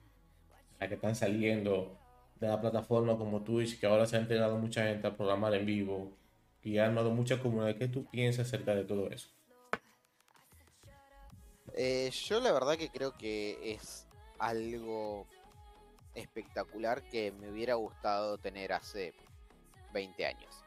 Las 0.78 0.88
que 0.88 0.95
están 0.95 1.16
saliendo 1.16 1.99
de 2.38 2.47
la 2.47 2.61
plataforma 2.61 3.19
como 3.19 3.43
Twitch, 3.43 3.81
que 3.81 3.87
ahora 3.87 4.07
se 4.07 4.14
ha 4.14 4.21
entregado 4.21 4.57
mucha 4.57 4.85
gente 4.85 5.09
a 5.09 5.16
programar 5.16 5.52
en 5.52 5.66
vivo 5.66 6.16
y 6.62 6.78
ha 6.78 6.87
armado 6.87 7.11
mucha 7.11 7.40
comunidad. 7.40 7.76
¿Qué 7.76 7.88
tú 7.88 8.09
piensas 8.09 8.47
acerca 8.47 8.73
de 8.76 8.85
todo 8.85 9.11
eso? 9.11 9.34
Eh, 11.75 12.11
yo 12.11 12.40
la 12.40 12.52
verdad 12.52 12.76
que 12.76 12.90
creo 12.90 13.16
que 13.16 13.73
es 13.73 14.07
algo 14.38 15.26
espectacular 16.14 17.02
que 17.09 17.33
me 17.33 17.50
hubiera 17.50 17.75
gustado 17.75 18.38
tener 18.38 18.73
hace 18.73 19.14
20 19.93 20.26
años. 20.26 20.64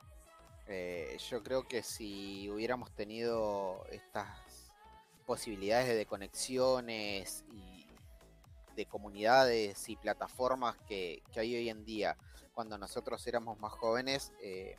Eh, 0.68 1.18
yo 1.30 1.42
creo 1.44 1.68
que 1.68 1.82
si 1.82 2.50
hubiéramos 2.50 2.92
tenido 2.92 3.86
estas 3.90 4.28
posibilidades 5.26 5.96
de 5.96 6.06
conexiones 6.06 7.46
y 7.52 7.86
de 8.76 8.86
comunidades 8.86 9.90
y 9.90 9.96
plataformas 9.96 10.78
que, 10.88 11.24
hay 11.36 11.56
hoy 11.56 11.70
en 11.70 11.86
día, 11.86 12.18
cuando 12.54 12.78
nosotros 12.78 13.26
éramos 13.28 13.60
más 13.60 13.72
jóvenes, 13.74 14.34
eh, 14.42 14.76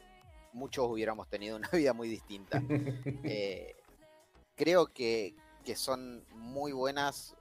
muchos 0.52 0.86
hubiéramos 0.88 1.28
tenido 1.28 1.56
una 1.56 1.68
vida 1.72 1.92
muy 1.92 2.08
distinta. 2.08 2.62
Eh, 3.24 3.74
creo 4.56 4.86
que, 4.86 5.34
son 5.76 6.24
muy 6.30 6.72
buenas 6.72 7.34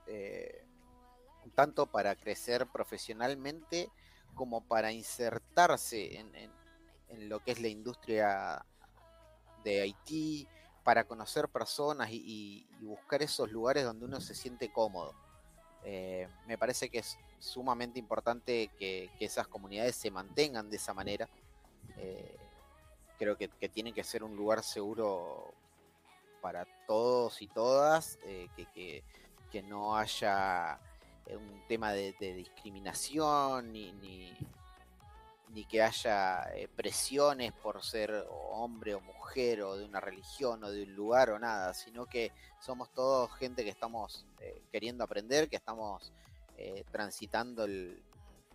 tanto 1.54 1.86
para 1.86 2.14
crecer 2.14 2.66
profesionalmente 2.66 3.90
como 4.34 4.60
para 4.60 4.92
insertarse 4.92 6.18
en, 6.18 7.28
lo 7.28 7.40
que 7.40 7.52
es 7.52 7.60
la 7.60 7.68
industria 7.68 8.64
de 9.64 9.80
Haití, 9.80 10.46
para 10.84 11.04
conocer 11.04 11.48
personas 11.48 12.10
y, 12.12 12.66
buscar 12.80 13.22
esos 13.22 13.50
lugares 13.50 13.84
donde 13.84 14.04
uno 14.04 14.20
se 14.20 14.34
siente 14.34 14.72
cómodo. 14.72 15.14
Eh, 15.84 16.28
me 16.46 16.56
parece 16.56 16.88
que 16.88 16.98
es 16.98 17.18
sumamente 17.38 17.98
importante 17.98 18.70
que, 18.78 19.10
esas 19.18 19.48
comunidades 19.48 19.96
se 19.96 20.10
mantengan 20.10 20.70
de 20.70 20.76
esa 20.76 20.94
manera. 20.94 21.28
Eh, 21.96 22.36
creo 23.18 23.36
que, 23.36 23.48
tiene 23.68 23.92
que 23.92 24.04
ser 24.04 24.22
un 24.22 24.36
lugar 24.36 24.62
seguro 24.62 25.52
para 26.40 26.66
todos 26.88 27.40
y 27.40 27.46
todas, 27.46 28.18
eh, 28.24 28.48
que, 28.74 29.04
no 29.62 29.96
haya 29.96 30.80
un 31.30 31.62
tema 31.68 31.92
de, 31.92 32.14
discriminación 32.18 33.72
ni, 33.72 33.92
ni 35.52 35.64
que 35.64 35.82
haya 35.82 36.42
eh, 36.54 36.68
presiones 36.68 37.52
por 37.52 37.82
ser 37.82 38.26
hombre 38.50 38.94
o 38.94 39.00
mujer 39.00 39.62
o 39.62 39.76
de 39.76 39.84
una 39.84 40.00
religión 40.00 40.62
o 40.64 40.70
de 40.70 40.82
un 40.82 40.94
lugar 40.94 41.30
o 41.30 41.38
nada, 41.38 41.74
sino 41.74 42.06
que 42.06 42.32
somos 42.60 42.92
todos 42.92 43.32
gente 43.34 43.64
que 43.64 43.70
estamos 43.70 44.26
eh, 44.40 44.62
queriendo 44.70 45.04
aprender, 45.04 45.48
que 45.48 45.56
estamos 45.56 46.12
eh, 46.56 46.84
transitando 46.90 47.66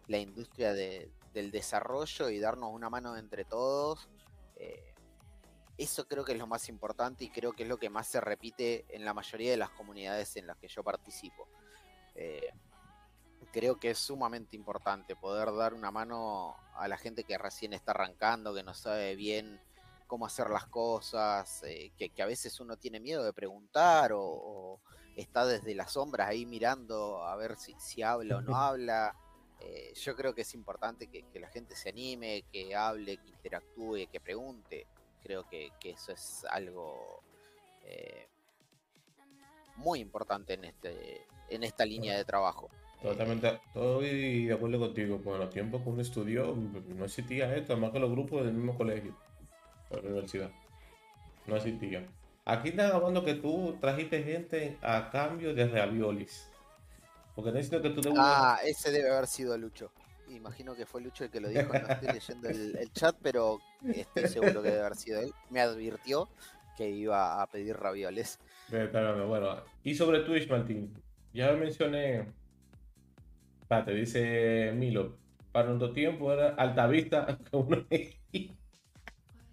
la 0.07 0.17
industria 0.17 0.73
del 0.73 1.51
desarrollo 1.51 2.29
y 2.29 2.39
darnos 2.39 2.71
una 2.73 2.89
mano 2.89 3.17
entre 3.17 3.45
todos. 3.45 4.07
Eso 5.77 6.07
creo 6.07 6.23
que 6.23 6.33
es 6.33 6.37
lo 6.37 6.47
más 6.47 6.69
importante 6.69 7.23
y 7.23 7.29
creo 7.29 7.53
que 7.53 7.63
es 7.63 7.69
lo 7.69 7.77
que 7.77 7.89
más 7.89 8.07
se 8.07 8.21
repite 8.21 8.85
en 8.89 9.05
la 9.05 9.13
mayoría 9.13 9.51
de 9.51 9.57
las 9.57 9.71
comunidades 9.71 10.35
en 10.35 10.47
las 10.47 10.57
que 10.57 10.67
yo 10.67 10.83
participo 10.83 11.47
creo 13.53 13.79
que 13.79 13.91
es 13.91 13.99
sumamente 13.99 14.55
importante 14.55 15.15
poder 15.15 15.53
dar 15.53 15.73
una 15.75 15.91
mano 15.91 16.55
a 16.75 16.87
la 16.87 16.97
gente 16.97 17.23
que 17.23 17.37
recién 17.37 17.71
está 17.71 17.91
arrancando, 17.91 18.53
que 18.53 18.63
no 18.63 18.73
sabe 18.73 19.15
bien 19.15 19.61
cómo 20.07 20.25
hacer 20.25 20.49
las 20.49 20.65
cosas, 20.67 21.61
eh, 21.63 21.91
que, 21.95 22.21
a 22.21 22.25
veces 22.25 22.59
uno 22.59 22.77
tiene 22.77 22.99
miedo 22.99 23.23
de 23.23 23.31
preguntar 23.31 24.11
o, 24.13 24.79
está 25.15 25.45
desde 25.45 25.75
las 25.75 25.91
sombras 25.91 26.27
ahí 26.27 26.47
mirando 26.47 27.23
a 27.23 27.35
ver 27.35 27.55
si, 27.57 28.01
habla 28.01 28.37
o 28.37 28.41
no 28.41 28.55
habla. 28.57 29.15
Eh, 29.59 29.93
yo 29.95 30.15
creo 30.15 30.33
que 30.33 30.41
es 30.41 30.53
importante 30.55 31.07
que, 31.07 31.23
la 31.39 31.47
gente 31.49 31.75
se 31.75 31.89
anime, 31.89 32.45
que 32.51 32.75
hable, 32.75 33.17
que 33.17 33.29
interactúe, 33.29 34.09
que 34.11 34.19
pregunte. 34.19 34.87
Creo 35.23 35.47
que, 35.47 35.71
eso 35.83 36.11
es 36.11 36.45
algo 36.49 37.23
eh, 37.85 38.27
muy 39.77 39.99
importante 39.99 40.53
en, 40.53 40.65
este, 40.65 41.25
en 41.49 41.63
esta 41.63 41.85
línea 41.85 42.17
de 42.17 42.25
trabajo. 42.25 42.69
Totalmente, 43.01 43.59
estoy 43.67 44.45
de 44.45 44.53
acuerdo 44.53 44.79
contigo. 44.79 45.21
Con 45.23 45.39
los 45.39 45.49
tiempos 45.49 45.81
que 45.81 45.89
uno 45.89 46.01
estudió, 46.01 46.55
no 46.55 47.05
existía 47.05 47.55
esto, 47.55 47.75
más 47.77 47.91
que 47.91 47.99
los 47.99 48.11
grupos 48.11 48.45
del 48.45 48.53
mismo 48.53 48.77
colegio, 48.77 49.15
de 49.89 49.95
la 49.97 50.01
universidad. 50.01 50.51
No 51.47 51.57
existía. 51.57 52.07
Aquí 52.45 52.69
están 52.69 52.91
hablando 52.91 53.23
que 53.23 53.35
tú 53.35 53.77
trajiste 53.79 54.23
gente 54.23 54.77
a 54.81 55.09
cambio 55.09 55.53
de 55.53 55.67
raviolis. 55.67 56.49
Porque 57.35 57.51
necesito 57.51 57.81
que 57.81 57.89
tú 57.89 58.01
te 58.01 58.09
Ah, 58.17 58.59
ese 58.63 58.91
debe 58.91 59.11
haber 59.11 59.27
sido 59.27 59.57
Lucho. 59.57 59.91
Imagino 60.33 60.75
que 60.75 60.85
fue 60.85 61.01
Lucho 61.01 61.23
el 61.23 61.29
que 61.29 61.39
lo 61.39 61.49
dijo. 61.49 61.71
No 61.73 61.87
estoy 61.87 62.13
leyendo 62.13 62.49
el, 62.49 62.91
chat, 62.93 63.15
pero 63.21 63.59
estoy 63.83 64.27
seguro 64.27 64.61
que 64.61 64.69
debe 64.69 64.81
haber 64.81 64.95
sido 64.95 65.21
él. 65.21 65.33
Me 65.49 65.61
advirtió 65.61 66.29
que 66.75 66.89
iba 66.89 67.41
a 67.41 67.47
pedir 67.47 67.77
ravioles. 67.77 68.39
Bueno, 68.69 69.63
y 69.83 69.95
sobre 69.95 70.21
Twitch, 70.21 70.49
Martín. 70.49 70.93
Ya 71.33 71.51
mencioné 71.53 72.25
te 73.81 73.93
dice 73.93 74.71
Milo, 74.75 75.17
para 75.51 75.69
nuestro 75.69 75.91
tiempo 75.93 76.31
era 76.31 76.49
Altavista, 76.49 77.39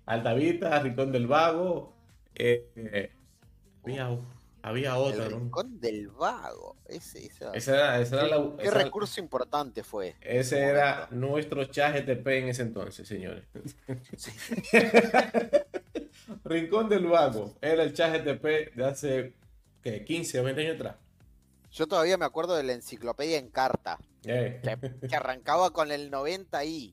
Altavista, 0.06 0.80
Rincón 0.80 1.12
del 1.12 1.26
Vago. 1.26 1.94
Eh, 2.34 3.10
había, 3.82 4.10
había 4.62 4.96
otra. 4.96 5.28
Rincón 5.28 5.80
del 5.80 6.08
Vago. 6.08 6.76
Ese, 6.86 7.30
era, 7.66 7.98
la, 7.98 8.52
¿Qué 8.58 8.70
recurso 8.70 9.20
importante 9.20 9.82
fue? 9.82 10.16
Ese 10.20 10.60
era 10.60 11.08
nuestro 11.10 11.64
chat 11.66 11.94
GTP 11.94 12.26
en 12.28 12.48
ese 12.48 12.62
entonces, 12.62 13.06
señores. 13.06 13.44
Rincón 16.44 16.88
del 16.88 17.06
Vago 17.06 17.56
era 17.60 17.82
el 17.82 17.94
chat 17.94 18.12
GTP 18.12 18.74
de 18.74 18.84
hace 18.84 19.34
15 19.82 20.40
o 20.40 20.44
20 20.44 20.62
años 20.62 20.74
atrás. 20.76 20.96
Yo 21.72 21.86
todavía 21.86 22.18
me 22.18 22.24
acuerdo 22.24 22.56
de 22.56 22.64
la 22.64 22.72
enciclopedia 22.72 23.38
en 23.38 23.48
carta. 23.48 23.98
Eh. 24.24 24.60
Que, 25.08 25.16
arrancaba 25.16 25.72
con 25.72 25.92
el 25.92 26.10
90i. 26.10 26.92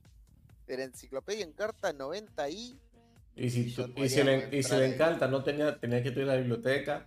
De 0.68 0.78
la 0.78 0.84
enciclopedia 0.84 1.44
en 1.44 1.54
carta 1.54 1.94
90i. 1.94 2.78
Y 3.36 3.50
si, 3.50 3.76
y 3.96 4.10
si, 4.10 4.24
le, 4.24 4.50
y 4.52 4.64
si 4.64 4.76
le, 4.76 4.86
encanta, 4.86 5.28
no 5.28 5.44
tenía, 5.44 5.80
tenía 5.80 6.02
que 6.02 6.10
ir 6.10 6.22
a 6.22 6.26
la 6.26 6.36
biblioteca 6.38 7.06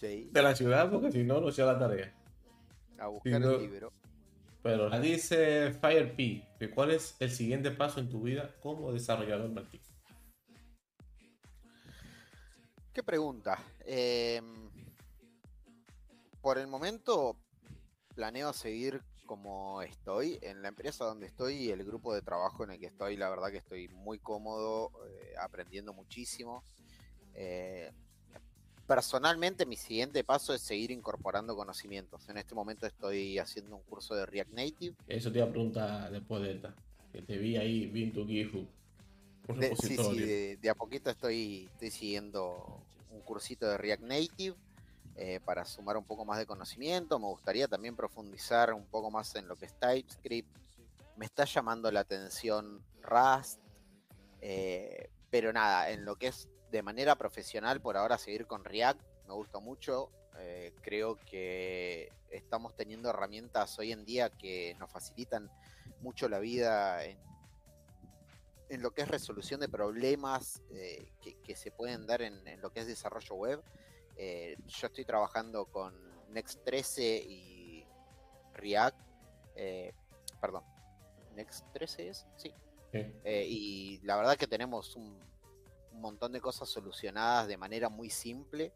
de 0.00 0.42
la 0.42 0.54
ciudad 0.54 0.90
porque 0.90 1.12
si 1.12 1.24
no, 1.24 1.40
no 1.40 1.48
hacía 1.48 1.64
la 1.64 1.78
tarea. 1.78 2.14
A 2.98 3.08
buscar 3.08 3.42
el 3.42 3.58
libro. 3.58 3.92
Pero 4.62 4.90
dice 5.00 5.72
FireP, 5.72 6.74
¿cuál 6.74 6.90
es 6.90 7.16
el 7.20 7.30
siguiente 7.30 7.70
paso 7.70 8.00
en 8.00 8.08
tu 8.08 8.22
vida 8.22 8.54
como 8.60 8.92
desarrollador 8.92 9.50
Martín? 9.50 9.80
¿Qué 12.92 13.02
pregunta? 13.02 13.62
Eh, 13.84 14.40
por 16.40 16.58
el 16.58 16.66
momento 16.66 17.36
planeo 18.14 18.52
seguir 18.52 19.02
como 19.26 19.82
estoy, 19.82 20.38
en 20.42 20.62
la 20.62 20.68
empresa 20.68 21.04
donde 21.04 21.26
estoy 21.26 21.56
y 21.56 21.70
el 21.70 21.84
grupo 21.84 22.14
de 22.14 22.22
trabajo 22.22 22.64
en 22.64 22.70
el 22.70 22.80
que 22.80 22.86
estoy, 22.86 23.16
la 23.16 23.28
verdad 23.28 23.50
que 23.50 23.58
estoy 23.58 23.88
muy 23.88 24.18
cómodo, 24.18 24.90
eh, 25.06 25.34
aprendiendo 25.40 25.92
muchísimo. 25.92 26.64
Eh, 27.34 27.92
personalmente 28.86 29.66
mi 29.66 29.76
siguiente 29.76 30.22
paso 30.24 30.54
es 30.54 30.62
seguir 30.62 30.90
incorporando 30.90 31.56
conocimientos. 31.56 32.28
En 32.28 32.38
este 32.38 32.54
momento 32.54 32.86
estoy 32.86 33.38
haciendo 33.38 33.76
un 33.76 33.82
curso 33.82 34.14
de 34.14 34.26
React 34.26 34.52
Native. 34.52 34.96
Eso 35.08 35.30
te 35.32 35.38
iba 35.38 35.46
a 35.46 35.50
preguntar 35.50 36.10
después 36.10 36.42
de 36.42 36.52
esta, 36.52 36.74
que 37.12 37.22
te 37.22 37.36
vi 37.36 37.56
ahí, 37.56 37.86
vi 37.86 38.04
en 38.04 38.12
tu 38.12 38.26
GitHub. 38.26 38.68
De, 39.58 39.76
sí, 39.76 39.96
sí, 39.96 40.56
de, 40.56 40.70
a 40.70 40.74
poquito 40.74 41.08
estoy, 41.10 41.68
estoy 41.72 41.90
siguiendo 41.90 42.82
un 43.10 43.20
cursito 43.20 43.68
de 43.68 43.78
React 43.78 44.02
Native 44.02 44.56
eh, 45.14 45.40
para 45.44 45.64
sumar 45.64 45.96
un 45.96 46.04
poco 46.04 46.24
más 46.24 46.38
de 46.38 46.46
conocimiento. 46.46 47.18
Me 47.18 47.26
gustaría 47.26 47.68
también 47.68 47.94
profundizar 47.94 48.72
un 48.72 48.86
poco 48.86 49.10
más 49.10 49.34
en 49.36 49.46
lo 49.46 49.56
que 49.56 49.66
es 49.66 49.74
TypeScript. 49.78 50.48
Me 51.16 51.26
está 51.26 51.44
llamando 51.44 51.90
la 51.90 52.00
atención 52.00 52.82
Rust. 53.02 53.60
Eh, 54.40 55.10
pero 55.30 55.52
nada, 55.52 55.90
en 55.90 56.04
lo 56.04 56.16
que 56.16 56.28
es 56.28 56.48
de 56.76 56.82
manera 56.82 57.16
profesional, 57.16 57.80
por 57.80 57.96
ahora 57.96 58.18
seguir 58.18 58.46
con 58.46 58.62
React, 58.62 59.00
me 59.26 59.32
gusta 59.32 59.60
mucho. 59.60 60.10
Eh, 60.38 60.74
creo 60.82 61.18
que 61.24 62.12
estamos 62.30 62.76
teniendo 62.76 63.08
herramientas 63.08 63.78
hoy 63.78 63.92
en 63.92 64.04
día 64.04 64.28
que 64.28 64.76
nos 64.78 64.90
facilitan 64.90 65.50
mucho 66.00 66.28
la 66.28 66.38
vida 66.38 67.02
en 67.04 67.18
en 68.68 68.82
lo 68.82 68.90
que 68.90 69.02
es 69.02 69.08
resolución 69.08 69.60
de 69.60 69.68
problemas 69.68 70.60
eh, 70.72 71.12
que, 71.44 71.54
se 71.54 71.70
pueden 71.70 72.04
dar 72.04 72.20
en, 72.20 72.60
lo 72.60 72.72
que 72.72 72.80
es 72.80 72.88
desarrollo 72.88 73.36
web. 73.36 73.62
Eh, 74.16 74.56
yo 74.66 74.88
estoy 74.88 75.04
trabajando 75.04 75.66
con 75.66 75.94
Next 76.32 76.64
13 76.64 77.16
y 77.16 77.86
React. 78.54 78.98
Perdón, 80.40 80.64
Next 81.36 81.64
13 81.74 82.08
es, 82.08 82.26
sí. 82.36 82.52
y 83.24 84.00
la 84.02 84.16
verdad 84.16 84.36
que 84.36 84.48
tenemos 84.48 84.96
un, 84.96 85.16
montón 86.00 86.32
de 86.32 86.40
cosas 86.40 86.68
solucionadas 86.68 87.48
de 87.48 87.56
manera 87.56 87.88
muy 87.88 88.10
simple, 88.10 88.72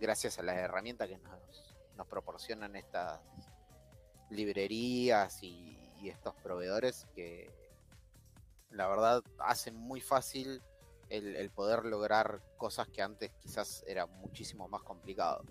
gracias 0.00 0.38
a 0.38 0.42
las 0.42 0.56
herramientas 0.56 1.08
que 1.08 1.18
nos, 1.18 2.06
proporcionan 2.08 2.74
estas 2.74 3.20
librerías 4.30 5.42
y 5.42 5.78
estos 6.02 6.34
proveedores 6.42 7.06
que 7.14 7.48
la 8.72 8.88
verdad 8.88 9.22
hacen 9.38 9.76
muy 9.76 10.00
fácil 10.00 10.62
el, 11.08 11.50
poder 11.50 11.84
lograr 11.84 12.40
cosas 12.56 12.88
que 12.88 13.02
antes 13.02 13.30
quizás 13.40 13.84
era 13.86 14.06
muchísimo 14.06 14.66
más 14.68 14.82
complicado. 14.82 15.44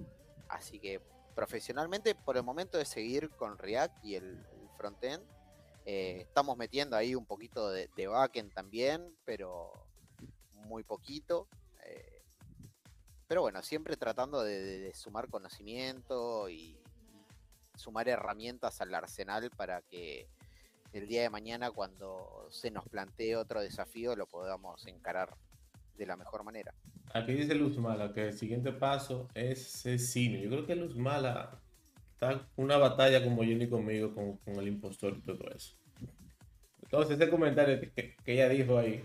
Así 0.49 0.79
que 0.79 0.99
profesionalmente 1.35 2.15
por 2.15 2.35
el 2.35 2.43
momento 2.43 2.77
de 2.77 2.85
seguir 2.85 3.29
con 3.29 3.57
React 3.57 4.03
y 4.03 4.15
el, 4.15 4.43
frontend. 4.77 5.23
Eh, 5.85 6.21
estamos 6.21 6.57
metiendo 6.57 6.95
ahí 6.95 7.13
un 7.13 7.25
poquito 7.25 7.69
de, 7.69 8.07
backend 8.07 8.51
también, 8.53 9.15
pero 9.25 9.71
muy 10.71 10.83
poquito. 10.83 11.47
Eh, 11.85 12.23
pero 13.27 13.41
bueno, 13.41 13.61
siempre 13.61 13.97
tratando 13.97 14.41
de, 14.43 14.91
sumar 14.95 15.27
conocimiento 15.29 16.49
y 16.49 16.77
sumar 17.75 18.07
herramientas 18.07 18.81
al 18.81 18.93
arsenal 18.95 19.49
para 19.55 19.81
que 19.81 20.27
el 20.93 21.07
día 21.07 21.21
de 21.21 21.29
mañana 21.29 21.71
cuando 21.71 22.47
se 22.49 22.71
nos 22.71 22.87
plantee 22.89 23.35
otro 23.35 23.61
desafío 23.61 24.15
lo 24.15 24.27
podamos 24.27 24.85
encarar 24.87 25.35
de 25.97 26.05
la 26.05 26.15
mejor 26.15 26.43
manera. 26.43 26.73
Aquí 27.13 27.33
dice 27.33 27.55
Luz 27.55 27.77
Mala 27.77 28.13
que 28.13 28.27
el 28.27 28.33
siguiente 28.33 28.71
paso 28.71 29.27
es 29.33 29.83
cine. 29.97 30.41
Yo 30.41 30.49
creo 30.49 30.65
que 30.65 30.75
Luz 30.75 30.95
Mala 30.95 31.61
está 32.13 32.47
una 32.55 32.77
batalla 32.77 33.23
como 33.23 33.43
yo 33.43 33.69
conmigo, 33.69 34.13
con, 34.13 34.39
el 34.57 34.67
impostor 34.67 35.17
y 35.17 35.21
todo 35.21 35.49
eso. 35.51 35.75
Entonces 36.83 37.19
ese 37.19 37.29
comentario 37.29 37.79
que, 37.79 38.15
ella 38.25 38.49
dijo 38.49 38.77
ahí, 38.77 39.03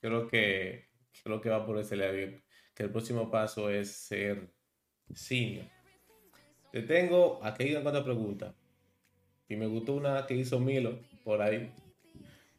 creo 0.00 0.28
que, 0.28 0.93
creo 1.22 1.40
que 1.40 1.50
va 1.50 1.64
por 1.64 1.78
ese 1.78 1.96
lado, 1.96 2.12
que 2.74 2.82
el 2.82 2.90
próximo 2.90 3.30
paso 3.30 3.70
es 3.70 3.92
ser 3.92 4.48
cine. 5.14 5.70
Te 6.72 6.82
tengo 6.82 7.38
aquí 7.42 7.74
una 7.74 8.02
pregunta. 8.02 8.54
Y 9.48 9.56
me 9.56 9.66
gustó 9.66 9.94
una 9.94 10.26
que 10.26 10.34
hizo 10.34 10.58
Milo 10.58 10.98
por 11.22 11.40
ahí. 11.42 11.72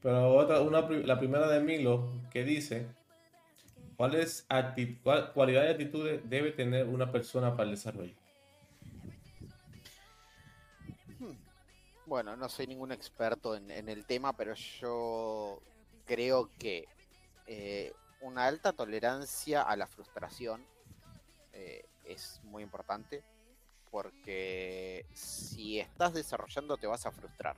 Pero 0.02 0.36
otra, 0.36 0.62
una, 0.62 0.82
la 0.82 1.20
primera 1.20 1.50
de 1.50 1.60
Milo 1.60 2.08
que 2.32 2.44
dice, 2.44 2.86
¿cuáles 3.98 4.48
cuál, 5.04 5.34
cualidades 5.34 5.72
y 5.72 5.74
actitudes 5.74 6.30
debe 6.30 6.52
tener 6.52 6.88
una 6.88 7.12
persona 7.12 7.52
para 7.52 7.64
el 7.64 7.72
desarrollo? 7.72 8.14
Bueno, 12.06 12.36
no 12.38 12.48
soy 12.50 12.68
ningún 12.68 12.92
experto 12.92 13.56
en, 13.56 13.90
el 13.90 14.06
tema, 14.06 14.38
pero 14.38 14.54
yo 14.54 15.60
creo 16.06 16.52
que 16.60 16.88
eh, 17.48 17.94
una 18.26 18.46
alta 18.46 18.74
tolerancia 18.74 19.62
a 19.62 19.76
la 19.76 19.88
frustración 19.88 20.66
eh, 21.54 21.86
es 22.04 22.42
muy 22.44 22.64
importante 22.64 23.24
porque 23.92 25.06
si 25.14 25.80
estás 25.80 26.14
desarrollando 26.14 26.76
te 26.78 26.88
vas 26.88 27.06
a 27.06 27.12
frustrar 27.12 27.56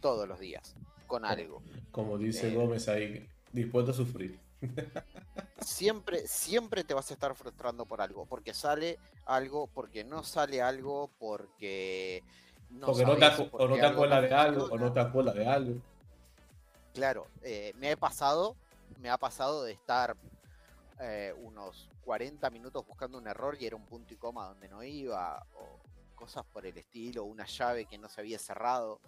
todos 0.00 0.28
los 0.28 0.40
días 0.40 0.74
con 1.06 1.24
algo. 1.24 1.62
Como 1.92 2.18
dice 2.18 2.48
eh, 2.48 2.54
Gómez 2.54 2.88
ahí, 2.88 3.28
dispuesto 3.52 3.92
a 3.92 3.94
sufrir. 3.94 4.38
siempre, 5.60 6.26
siempre 6.26 6.84
te 6.84 6.92
vas 6.92 7.10
a 7.10 7.14
estar 7.14 7.34
frustrando 7.34 7.86
por 7.86 8.00
algo, 8.00 8.26
porque 8.26 8.52
sale 8.52 8.98
algo, 9.26 9.68
porque 9.68 10.04
no 10.04 10.24
sale 10.24 10.60
algo, 10.60 11.08
porque 11.18 12.22
no, 12.68 12.86
porque 12.88 13.04
no 13.04 13.16
te, 13.16 13.26
o 13.52 13.68
no 13.68 13.76
te 13.76 13.86
acuerdas 13.86 14.22
de 14.22 14.34
algo, 14.34 14.64
o 14.64 14.78
no 14.78 14.92
te 14.92 15.00
acuerdas 15.00 15.34
de 15.34 15.46
algo. 15.46 15.80
Claro, 16.92 17.28
eh, 17.42 17.72
me 17.76 17.92
he 17.92 17.96
pasado, 17.96 18.56
me 19.00 19.10
ha 19.10 19.18
pasado 19.18 19.64
de 19.64 19.72
estar 19.72 20.16
eh, 21.00 21.34
unos 21.38 21.88
40 22.04 22.50
minutos 22.50 22.86
buscando 22.86 23.18
un 23.18 23.26
error 23.26 23.56
y 23.58 23.66
era 23.66 23.76
un 23.76 23.86
punto 23.86 24.12
y 24.12 24.16
coma 24.16 24.46
donde 24.46 24.68
no 24.68 24.82
iba, 24.82 25.46
o 25.54 25.80
cosas 26.14 26.44
por 26.44 26.66
el 26.66 26.76
estilo, 26.76 27.24
una 27.24 27.46
llave 27.46 27.86
que 27.86 27.96
no 27.98 28.08
se 28.08 28.20
había 28.20 28.38
cerrado. 28.38 29.00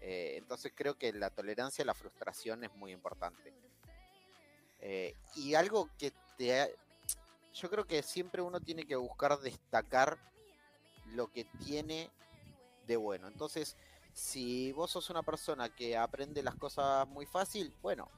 Eh, 0.00 0.36
entonces 0.38 0.72
creo 0.74 0.96
que 0.96 1.12
la 1.12 1.30
tolerancia 1.30 1.82
a 1.82 1.86
la 1.86 1.94
frustración 1.94 2.64
es 2.64 2.74
muy 2.74 2.92
importante. 2.92 3.52
Eh, 4.80 5.14
y 5.36 5.54
algo 5.54 5.90
que 5.98 6.12
te... 6.38 6.74
Yo 7.54 7.68
creo 7.68 7.86
que 7.86 8.02
siempre 8.02 8.40
uno 8.40 8.60
tiene 8.60 8.86
que 8.86 8.96
buscar 8.96 9.38
destacar 9.40 10.18
lo 11.12 11.30
que 11.30 11.44
tiene 11.64 12.10
de 12.86 12.96
bueno. 12.96 13.28
Entonces, 13.28 13.76
si 14.14 14.72
vos 14.72 14.90
sos 14.90 15.10
una 15.10 15.22
persona 15.22 15.68
que 15.68 15.98
aprende 15.98 16.42
las 16.42 16.54
cosas 16.54 17.06
muy 17.08 17.26
fácil, 17.26 17.76
bueno, 17.82 18.10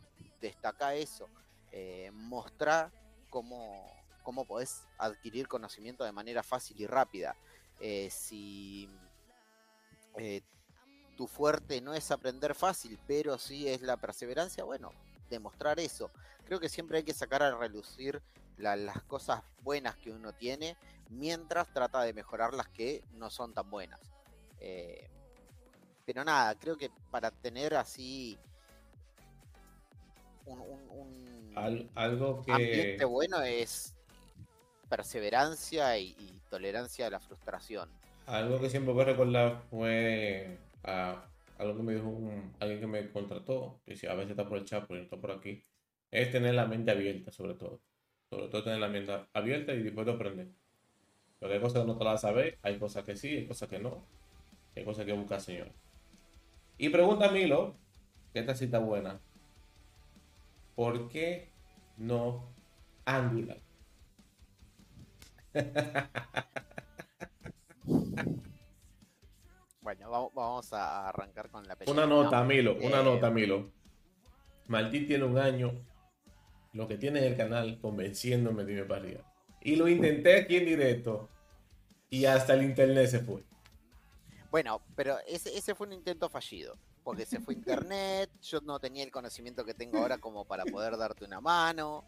destaca 0.44 0.94
eso. 0.94 1.28
Eh, 1.72 2.10
mostrar 2.12 2.92
cómo, 3.30 3.90
cómo 4.22 4.44
podés 4.44 4.86
adquirir 4.98 5.48
conocimiento 5.48 6.04
de 6.04 6.12
manera 6.12 6.42
fácil 6.42 6.80
y 6.80 6.86
rápida. 6.86 7.36
Eh, 7.80 8.08
si 8.10 8.88
eh, 10.16 10.42
tu 11.16 11.26
fuerte 11.26 11.80
no 11.80 11.94
es 11.94 12.10
aprender 12.10 12.54
fácil, 12.54 12.98
pero 13.06 13.38
sí 13.38 13.68
es 13.68 13.82
la 13.82 13.96
perseverancia, 13.96 14.64
bueno, 14.64 14.92
demostrar 15.28 15.80
eso. 15.80 16.10
Creo 16.44 16.60
que 16.60 16.68
siempre 16.68 16.98
hay 16.98 17.04
que 17.04 17.14
sacar 17.14 17.42
a 17.42 17.56
relucir 17.56 18.22
las 18.56 19.02
cosas 19.04 19.42
buenas 19.62 19.96
que 19.96 20.12
uno 20.12 20.32
tiene, 20.32 20.76
mientras 21.08 21.72
trata 21.72 22.02
de 22.02 22.12
mejorar 22.12 22.54
las 22.54 22.68
que 22.68 23.02
no 23.14 23.30
son 23.30 23.52
tan 23.52 23.68
buenas. 23.68 24.00
pero 26.06 26.22
nada, 26.22 26.54
creo 26.54 26.76
que 26.76 26.90
para 27.10 27.30
tener 27.30 27.74
así 27.74 28.38
un, 30.46 31.90
algo 31.94 32.42
que... 32.42 32.52
ambiente 32.52 33.04
bueno 33.04 33.42
es 33.42 33.94
perseverancia 34.88 35.98
y, 35.98 36.14
tolerancia 36.50 37.08
a 37.08 37.10
la 37.10 37.18
frustración. 37.18 37.88
Algo 38.26 38.60
que 38.60 38.70
siempre 38.70 38.92
voy 38.92 39.02
a 39.02 39.06
recordar 39.06 39.62
fue 39.68 40.56
a, 40.84 41.24
algo 41.58 41.76
que 41.76 41.82
me 41.82 41.94
dijo 41.94 42.16
alguien 42.60 42.80
que 42.80 42.86
me 42.86 43.10
contrató, 43.10 43.80
que 43.84 43.96
si 43.96 44.06
a 44.06 44.14
veces 44.14 44.30
está 44.30 44.48
por 44.48 44.58
el 44.58 44.64
chat, 44.64 44.86
pero 44.86 45.00
está 45.00 45.16
por 45.16 45.32
aquí, 45.32 45.64
es 46.12 46.30
tener 46.30 46.54
la 46.54 46.66
mente 46.66 46.92
abierta 46.92 47.32
sobre 47.32 47.54
todo. 47.54 47.80
Sobre 48.30 48.48
todo 48.48 48.62
tener 48.62 48.78
la 48.78 48.88
mente 48.88 49.12
abierta 49.32 49.74
y 49.74 49.82
dispuesto 49.82 50.12
a 50.12 50.14
aprender. 50.14 50.48
Porque 51.40 51.54
hay 51.54 51.60
cosas 51.60 51.82
que 51.82 51.88
no 51.88 51.98
te 51.98 52.04
las 52.04 52.20
sabes, 52.20 52.56
hay 52.62 52.78
cosas 52.78 53.04
que 53.04 53.16
sí, 53.16 53.28
hay 53.28 53.46
cosas 53.46 53.68
que 53.68 53.78
no. 53.80 54.06
Hay 54.76 54.84
cosas 54.84 55.04
que 55.04 55.12
busca 55.12 55.40
Señor. 55.40 55.72
Y 56.78 56.88
pregunta 56.88 57.26
a 57.26 57.30
Milo, 57.32 57.76
que 58.32 58.40
esta 58.40 58.54
cita 58.54 58.78
buena. 58.78 59.20
¿Por 60.74 61.08
qué 61.08 61.52
no 61.96 62.54
Angular? 63.04 63.60
Bueno, 69.80 70.10
vamos 70.34 70.72
a 70.72 71.10
arrancar 71.10 71.50
con 71.50 71.68
la 71.68 71.76
película. 71.76 72.06
Una 72.06 72.14
nota, 72.14 72.42
Milo, 72.42 72.76
una 72.76 73.00
eh, 73.00 73.04
nota, 73.04 73.30
Milo. 73.30 73.70
Maldito 74.66 75.08
tiene 75.08 75.24
un 75.24 75.36
año, 75.36 75.72
lo 76.72 76.88
que 76.88 76.96
tiene 76.96 77.18
en 77.18 77.26
el 77.26 77.36
canal, 77.36 77.78
convenciéndome 77.80 78.64
de 78.64 78.80
mi 78.80 78.88
para 78.88 79.04
Y 79.60 79.76
lo 79.76 79.86
intenté 79.86 80.40
aquí 80.40 80.56
en 80.56 80.64
directo 80.64 81.28
y 82.08 82.24
hasta 82.24 82.54
el 82.54 82.62
internet 82.62 83.08
se 83.08 83.20
fue. 83.20 83.44
Bueno, 84.50 84.80
pero 84.96 85.18
ese, 85.26 85.54
ese 85.54 85.74
fue 85.74 85.86
un 85.86 85.92
intento 85.92 86.30
fallido, 86.30 86.78
porque 87.04 87.26
se 87.26 87.38
fue 87.38 87.54
internet, 87.54 88.30
yo 88.40 88.60
no 88.62 88.80
tenía 88.80 89.04
el 89.04 89.10
conocimiento 89.10 89.64
que 89.64 89.74
tengo 89.74 89.98
ahora 89.98 90.18
como 90.18 90.46
para 90.46 90.64
poder 90.64 90.96
darte 90.96 91.24
una 91.24 91.40
mano. 91.40 92.02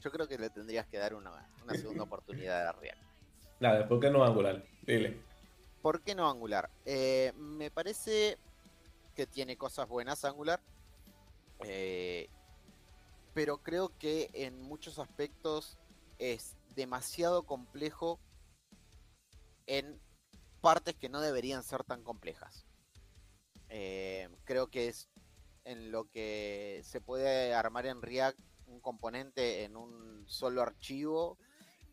Yo 0.00 0.10
creo 0.12 0.28
que 0.28 0.38
le 0.38 0.50
tendrías 0.50 0.86
que 0.86 0.98
dar 0.98 1.14
una, 1.14 1.32
una 1.64 1.74
segunda 1.74 2.04
oportunidad 2.04 2.68
a 2.68 2.72
React. 2.72 3.02
Nada, 3.58 3.88
¿por 3.88 3.98
qué 3.98 4.08
no 4.08 4.24
Angular? 4.24 4.64
Dile. 4.82 5.20
¿Por 5.82 6.00
qué 6.02 6.14
no 6.14 6.30
Angular? 6.30 6.70
Eh, 6.84 7.32
me 7.36 7.70
parece 7.72 8.38
que 9.16 9.26
tiene 9.26 9.56
cosas 9.56 9.88
buenas 9.88 10.24
Angular, 10.24 10.60
eh, 11.64 12.28
pero 13.34 13.58
creo 13.58 13.96
que 13.98 14.30
en 14.32 14.62
muchos 14.62 15.00
aspectos 15.00 15.76
es 16.18 16.56
demasiado 16.76 17.44
complejo 17.44 18.20
en 19.66 19.98
partes 20.60 20.94
que 20.94 21.08
no 21.08 21.20
deberían 21.20 21.64
ser 21.64 21.82
tan 21.82 22.02
complejas. 22.02 22.65
Eh, 23.68 24.28
creo 24.44 24.68
que 24.68 24.88
es 24.88 25.08
en 25.64 25.90
lo 25.90 26.04
que 26.10 26.80
se 26.84 27.00
puede 27.00 27.52
armar 27.52 27.86
en 27.86 28.02
React 28.02 28.38
un 28.66 28.80
componente 28.80 29.64
en 29.64 29.76
un 29.76 30.24
solo 30.26 30.62
archivo 30.62 31.38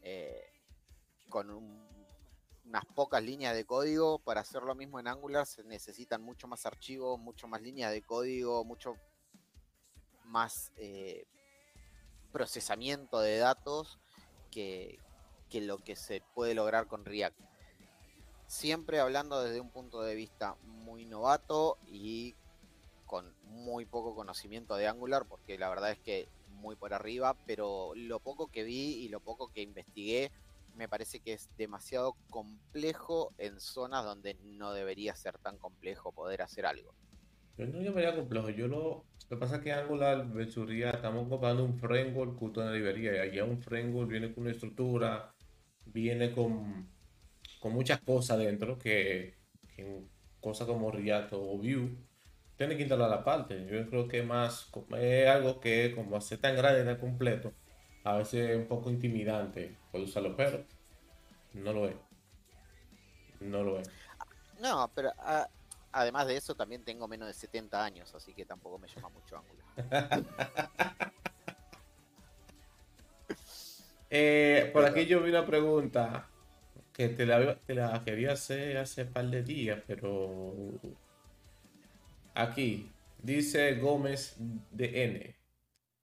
eh, 0.02 0.44
con 1.30 1.50
unas 1.50 2.86
pocas 2.96 3.24
líneas 3.24 3.56
de 3.56 3.66
código. 3.66 4.20
Para 4.20 4.42
hacer 4.42 4.64
lo 4.64 4.76
mismo 4.76 5.00
en 5.00 5.08
Angular 5.08 5.46
se 5.46 5.64
necesitan 5.64 6.22
mucho 6.22 6.48
más 6.48 6.66
archivos, 6.66 7.20
mucho 7.20 7.48
más 7.48 7.62
líneas 7.62 7.92
de 7.92 8.02
código, 8.02 8.64
mucho 8.64 8.96
más 10.26 10.72
eh, 10.78 11.26
procesamiento 12.32 13.20
de 13.20 13.38
datos 13.38 14.00
que, 14.52 15.00
que 15.50 15.62
lo 15.62 15.78
que 15.78 15.96
se 15.96 16.22
puede 16.34 16.54
lograr 16.54 16.88
con 16.88 17.06
React 17.06 17.40
siempre 18.54 19.00
hablando 19.00 19.42
desde 19.42 19.60
un 19.60 19.72
punto 19.72 20.02
de 20.04 20.14
vista 20.14 20.56
muy 20.94 21.06
novato 21.06 21.80
y 21.88 22.36
con 23.08 23.34
muy 23.46 23.86
poco 23.86 24.16
conocimiento 24.16 24.76
de 24.76 24.88
Angular, 24.88 25.26
porque 25.28 25.58
la 25.58 25.70
verdad 25.70 25.92
es 25.92 25.98
que 25.98 26.28
muy 26.50 26.76
por 26.76 26.94
arriba, 26.94 27.36
pero 27.48 27.94
lo 27.96 28.20
poco 28.20 28.52
que 28.52 28.64
vi 28.64 29.04
y 29.04 29.10
lo 29.10 29.20
poco 29.20 29.52
que 29.52 29.64
investigué 29.64 30.32
me 30.76 30.88
parece 30.88 31.20
que 31.20 31.34
es 31.34 31.50
demasiado 31.58 32.16
complejo 32.30 33.34
en 33.40 33.60
zonas 33.60 34.06
donde 34.06 34.36
no 34.44 34.72
debería 34.74 35.16
ser 35.16 35.40
tan 35.40 35.58
complejo 35.58 36.12
poder 36.12 36.44
hacer 36.44 36.68
algo. 36.68 36.94
Yo 37.58 37.66
no 37.66 37.82
llamaría 37.82 38.16
complejo, 38.16 38.50
yo 38.50 38.68
lo, 38.68 39.06
lo 39.30 39.30
que 39.30 39.38
pasa 39.38 39.56
es 39.56 39.62
que 39.64 39.72
Angular, 39.72 40.28
Venturía, 40.28 40.92
estamos 40.92 41.28
comprando 41.28 41.64
un 41.66 41.80
framework 41.80 42.40
en 42.42 42.66
la 42.66 42.72
librería, 42.72 43.16
y 43.16 43.30
allá 43.30 43.46
un 43.46 43.60
framework 43.62 44.10
viene 44.10 44.32
con 44.32 44.44
una 44.44 44.52
estructura, 44.52 45.34
viene 45.86 46.34
con 46.34 46.88
con 47.64 47.72
muchas 47.72 48.02
cosas 48.02 48.40
dentro 48.40 48.78
que, 48.78 49.36
cosas 50.44 50.68
como 50.68 50.92
React 50.92 51.34
o 51.34 51.58
Vue 51.58 51.96
tiene 52.58 52.76
que 52.76 52.84
instalar 52.84 53.10
la 53.10 53.24
parte. 53.24 53.66
Yo 53.66 53.90
creo 53.90 54.08
que 54.08 54.22
más 54.22 54.70
es 55.00 55.28
algo 55.28 55.60
que 55.60 55.94
como 55.96 56.18
hace 56.18 56.38
tan 56.38 56.56
grande 56.56 56.84
tan 56.84 56.98
completo, 56.98 57.54
a 58.04 58.18
veces 58.18 58.50
es 58.52 58.58
un 58.58 58.68
poco 58.68 58.92
intimidante 58.92 59.76
puede 59.92 60.06
usarlo, 60.06 60.36
pero 60.36 60.66
no 61.54 61.74
lo 61.74 61.88
es. 61.88 61.96
No 63.40 63.64
lo 63.64 63.80
es. 63.80 63.90
No, 64.60 64.90
pero 64.94 65.12
ah, 65.20 65.48
además 65.92 66.28
de 66.28 66.38
eso 66.38 66.56
también 66.56 66.84
tengo 66.84 67.08
menos 67.08 67.28
de 67.28 67.34
70 67.34 67.84
años, 67.84 68.14
así 68.14 68.34
que 68.34 68.46
tampoco 68.46 68.78
me 68.78 68.88
llama 68.88 69.10
mucho 69.10 69.38
ángulo. 69.38 69.64
Eh, 74.16 74.70
por 74.72 74.86
aquí 74.86 75.08
yo 75.08 75.24
vi 75.24 75.32
una 75.32 75.44
pregunta 75.44 76.30
que 76.94 77.10
te 77.10 77.26
la, 77.26 77.56
te 77.56 77.74
la 77.74 78.04
quería 78.04 78.34
hacer 78.34 78.78
hace 78.78 79.04
un 79.04 79.14
par 79.14 79.26
de 79.26 79.44
días, 79.44 79.82
pero 79.88 80.54
aquí 82.36 82.90
dice 83.22 83.76
Gómez 83.76 84.36
de 84.72 85.04
N. 85.04 85.36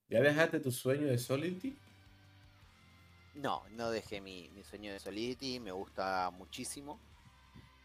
¿Ya 0.09 0.20
dejaste 0.20 0.59
tu 0.59 0.72
sueño 0.72 1.07
de 1.07 1.18
Solidity? 1.18 1.79
No, 3.35 3.62
no 3.70 3.90
dejé 3.90 4.20
mi, 4.20 4.50
sueño 4.68 4.92
de 4.92 4.98
Solidity, 4.98 5.61
me 5.61 5.70
gusta 5.70 6.31
muchísimo. 6.33 6.98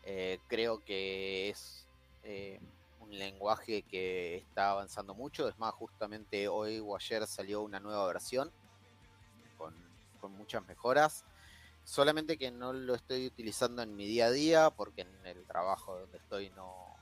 Eh, 0.04 0.40
creo 0.48 0.84
que 0.84 1.50
es 1.50 1.88
eh, 2.24 2.60
un 3.00 3.18
lenguaje 3.18 3.84
que 3.84 4.38
está 4.38 4.72
avanzando 4.72 5.14
mucho. 5.14 5.48
Es 5.48 5.58
más, 5.60 5.76
justamente 5.76 6.48
hoy 6.48 6.80
o 6.80 6.96
ayer 6.96 7.28
salió 7.28 7.62
una 7.62 7.80
nueva 7.80 8.08
versión 8.08 8.52
con, 9.58 9.76
con 10.20 10.32
muchas 10.32 10.66
mejoras. 10.66 11.24
Solamente 11.86 12.38
que 12.38 12.50
no 12.50 12.74
lo 12.74 12.96
estoy 12.96 13.28
utilizando 13.28 13.84
en 13.84 13.96
mi 13.96 14.08
día 14.08 14.26
a 14.26 14.32
día 14.32 14.70
porque 14.72 15.02
en 15.02 15.26
el 15.26 15.46
trabajo 15.46 16.00
donde 16.00 16.18
estoy 16.18 16.50
no, 16.50 16.98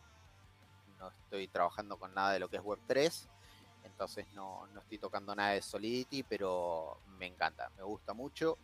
no 1.00 1.08
estoy 1.08 1.48
trabajando 1.48 1.98
con 1.98 2.14
nada 2.14 2.34
de 2.34 2.40
lo 2.40 2.50
que 2.50 2.58
es 2.58 2.64
Web3. 2.64 3.30
Entonces 3.86 4.26
no, 4.34 4.68
estoy 4.78 4.98
tocando 4.98 5.34
nada 5.34 5.52
de 5.52 5.62
Solidity, 5.62 6.24
pero 6.24 7.00
me 7.18 7.28
encanta, 7.28 7.72
me 7.78 7.84
gusta 7.84 8.14
mucho. 8.14 8.58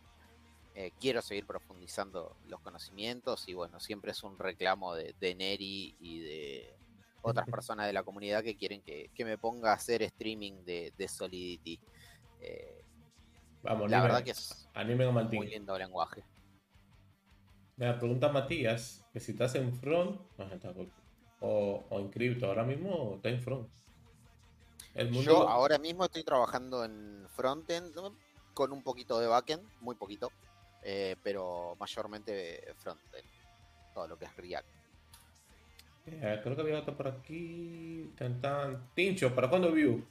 Eh, 0.74 0.92
quiero 1.00 1.22
seguir 1.22 1.46
profundizando 1.46 2.36
los 2.48 2.60
conocimientos 2.60 3.48
y 3.48 3.54
bueno, 3.54 3.80
siempre 3.80 4.12
es 4.12 4.22
un 4.22 4.38
reclamo 4.38 4.94
de, 4.94 5.34
Neri 5.34 5.96
y 6.00 6.20
de 6.20 6.74
otras 7.22 7.46
personas 7.50 7.86
de 7.86 7.94
la 7.94 8.02
comunidad 8.02 8.42
que 8.42 8.56
quieren 8.56 8.82
que, 8.82 9.10
me 9.24 9.38
ponga 9.38 9.70
a 9.70 9.74
hacer 9.76 10.02
streaming 10.02 10.64
de, 10.64 11.08
Solidity. 11.08 11.80
Eh, 12.42 12.79
Vamos, 13.62 13.90
la 13.90 14.02
verdad 14.02 14.24
que 14.24 14.30
es 14.30 14.68
muy 15.32 15.46
lindo 15.48 15.78
lenguaje. 15.78 16.24
Me 17.76 17.92
pregunta 17.94 18.28
Matías 18.28 19.04
que 19.12 19.20
si 19.20 19.32
estás 19.32 19.54
en 19.54 19.74
front 19.74 20.20
o, 21.40 21.84
o 21.88 21.98
en 21.98 22.10
cripto. 22.10 22.46
Ahora 22.46 22.64
mismo 22.64 23.14
está 23.16 23.28
en 23.28 23.40
front. 23.40 23.68
Yo 25.22 25.48
ahora 25.48 25.78
mismo 25.78 26.04
estoy 26.04 26.24
trabajando 26.24 26.84
en 26.84 27.26
frontend 27.34 27.94
con 28.54 28.72
un 28.72 28.82
poquito 28.82 29.20
de 29.20 29.28
backend, 29.28 29.62
muy 29.80 29.94
poquito, 29.94 30.32
eh, 30.82 31.16
pero 31.22 31.76
mayormente 31.78 32.74
frontend, 32.78 33.24
todo 33.94 34.08
lo 34.08 34.18
que 34.18 34.24
es 34.24 34.36
React. 34.36 34.68
Eh, 36.06 36.40
creo 36.42 36.56
que 36.56 36.62
había 36.62 36.80
otro 36.80 36.96
por 36.96 37.08
aquí. 37.08 38.12
Tan, 38.16 38.90
Tincho, 38.94 39.34
¿para 39.34 39.48
cuándo 39.48 39.70
View? 39.70 40.04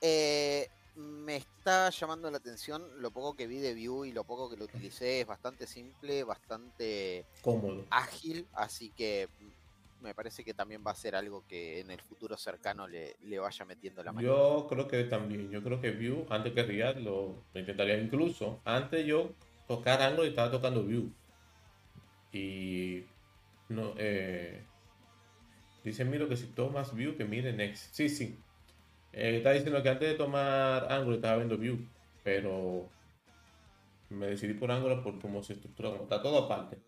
Eh, 0.00 0.68
me 0.96 1.36
está 1.36 1.90
llamando 1.90 2.30
la 2.30 2.38
atención 2.38 2.82
lo 2.98 3.10
poco 3.10 3.34
que 3.34 3.46
vi 3.46 3.58
de 3.58 3.74
Vue 3.74 4.08
y 4.08 4.12
lo 4.12 4.24
poco 4.24 4.48
que 4.50 4.56
lo 4.56 4.64
utilicé. 4.64 5.20
Es 5.20 5.26
bastante 5.26 5.66
simple, 5.66 6.24
bastante 6.24 7.26
cómodo, 7.42 7.84
ágil, 7.90 8.46
así 8.52 8.90
que 8.90 9.28
me 10.04 10.14
parece 10.14 10.44
que 10.44 10.52
también 10.52 10.84
va 10.86 10.90
a 10.90 10.94
ser 10.94 11.16
algo 11.16 11.44
que 11.48 11.80
en 11.80 11.90
el 11.90 12.00
futuro 12.00 12.36
cercano 12.36 12.86
le, 12.86 13.16
vaya 13.38 13.64
metiendo 13.64 14.04
la 14.04 14.12
mano. 14.12 14.26
Yo 14.26 14.66
creo 14.68 14.86
que 14.86 15.04
también, 15.04 15.50
yo 15.50 15.62
creo 15.62 15.80
que 15.80 15.92
Vue, 15.92 16.26
antes 16.28 16.52
que 16.52 16.62
React, 16.62 16.98
lo, 17.00 17.42
intentaría 17.54 17.98
incluso. 17.98 18.60
Antes 18.64 19.06
yo 19.06 19.32
tocar 19.66 20.02
Angular 20.02 20.26
y 20.26 20.28
estaba 20.28 20.50
tocando 20.50 20.84
Vue. 20.84 21.08
Y 22.32 23.04
no, 23.70 23.94
eh, 23.96 24.62
dice 25.82 26.04
Miro 26.04 26.28
que 26.28 26.36
si 26.36 26.48
tomas 26.48 26.92
Vue, 26.92 27.16
que 27.16 27.24
mire 27.24 27.52
Next. 27.52 27.94
Sí, 27.94 28.10
sí, 28.10 28.38
eh, 29.16 29.42
diciendo 29.54 29.82
que 29.82 29.88
antes 29.88 30.08
de 30.08 30.14
tomar 30.14 30.90
Angular 30.90 31.16
estaba 31.16 31.36
viendo 31.36 31.56
Vue, 31.56 31.86
pero 32.22 32.88
me 34.10 34.26
decidí 34.26 34.54
por 34.54 34.70
Angular 34.70 35.02
por 35.02 35.20
cómo 35.20 35.42
se 35.42 35.54
estructura, 35.54 35.90
está 36.02 36.20
todo 36.22 36.44
aparte. 36.44 36.78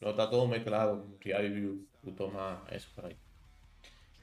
No 0.00 0.10
está 0.10 0.30
todo 0.30 0.46
mezclado, 0.46 1.04
que 1.20 1.34
hay 1.34 1.48
Vue, 1.48 1.78
tú 2.02 2.12
tomas 2.12 2.60
eso 2.70 2.88
por 2.94 3.06
ahí. 3.06 3.16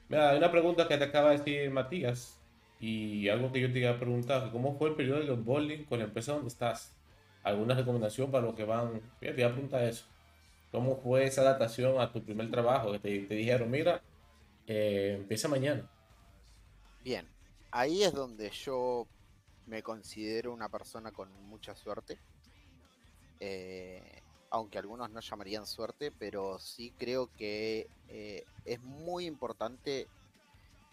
Mira, 0.08 0.30
hay 0.30 0.38
una 0.38 0.50
pregunta 0.50 0.88
que 0.88 0.96
te 0.96 1.04
acaba 1.04 1.30
de 1.30 1.38
decir 1.38 1.70
Matías 1.70 2.40
y 2.80 3.28
algo 3.28 3.52
que 3.52 3.60
yo 3.60 3.72
te 3.72 3.80
iba 3.80 3.90
a 3.90 3.98
preguntar, 3.98 4.50
¿cómo 4.52 4.78
fue 4.78 4.90
el 4.90 4.94
periodo 4.94 5.20
de 5.20 5.30
onboarding 5.30 5.84
con 5.84 5.98
la 5.98 6.04
empresa 6.06 6.32
donde 6.32 6.48
estás? 6.48 6.96
¿Alguna 7.42 7.74
recomendación 7.74 8.30
para 8.30 8.46
los 8.46 8.54
que 8.54 8.64
van? 8.64 9.00
Mira, 9.20 9.34
te 9.34 9.40
iba 9.40 9.50
a 9.50 9.52
preguntar 9.52 9.82
eso. 9.84 10.06
¿Cómo 10.70 10.96
fue 10.96 11.24
esa 11.24 11.40
adaptación 11.40 12.00
a 12.00 12.12
tu 12.12 12.22
primer 12.22 12.50
trabajo? 12.50 12.92
Que 12.92 12.98
te, 12.98 13.34
dijeron, 13.34 13.70
mira, 13.70 14.02
eh, 14.66 15.16
empieza 15.18 15.48
mañana. 15.48 15.88
Bien, 17.02 17.26
ahí 17.70 18.02
es 18.02 18.12
donde 18.12 18.50
yo 18.50 19.06
me 19.66 19.82
considero 19.82 20.52
una 20.52 20.68
persona 20.68 21.12
con 21.12 21.30
mucha 21.48 21.74
suerte. 21.74 22.18
Eh, 23.40 24.22
aunque 24.50 24.78
algunos 24.78 25.10
no 25.10 25.20
llamarían 25.20 25.66
suerte, 25.66 26.10
pero 26.10 26.58
sí 26.58 26.92
creo 26.98 27.30
que 27.36 27.86
eh, 28.08 28.44
es 28.64 28.80
muy 28.80 29.26
importante 29.26 30.08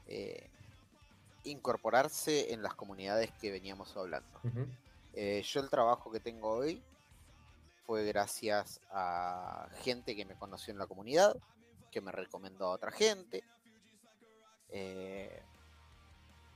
eh, 0.07 0.49
incorporarse 1.45 2.53
en 2.53 2.61
las 2.61 2.75
comunidades 2.75 3.31
que 3.39 3.51
veníamos 3.51 3.95
hablando. 3.95 4.41
yo 4.43 5.61
el 5.61 5.69
trabajo 5.69 6.11
que 6.11 6.19
tengo 6.19 6.49
hoy 6.49 6.83
fue 7.85 8.03
gracias 8.03 8.81
a 8.91 9.69
gente 9.83 10.15
que 10.15 10.25
me 10.25 10.35
conoció 10.35 10.73
en 10.73 10.79
la 10.79 10.88
comunidad, 10.88 11.38
que 11.91 12.01
me 12.01 12.11
recomendó 12.11 12.65
a 12.65 12.71
otra 12.71 12.91
gente 12.91 13.41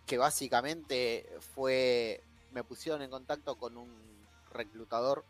que 0.09 0.17
básicamente 0.17 1.29
fue, 1.53 2.23
me 2.51 2.63
pusieron 2.63 3.03
en 3.03 3.11
contacto 3.11 3.55
con 3.57 3.77
un 3.77 3.95
reclutador 4.51 5.23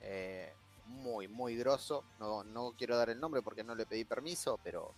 eh, 0.00 0.50
muy, 0.86 1.28
muy 1.28 1.54
grosso. 1.54 2.02
No, 2.18 2.42
no 2.42 2.72
quiero 2.78 2.96
dar 2.96 3.10
el 3.10 3.20
nombre 3.20 3.42
porque 3.42 3.62
no 3.62 3.74
le 3.74 3.84
pedí 3.84 4.06
permiso, 4.06 4.58
pero 4.64 4.94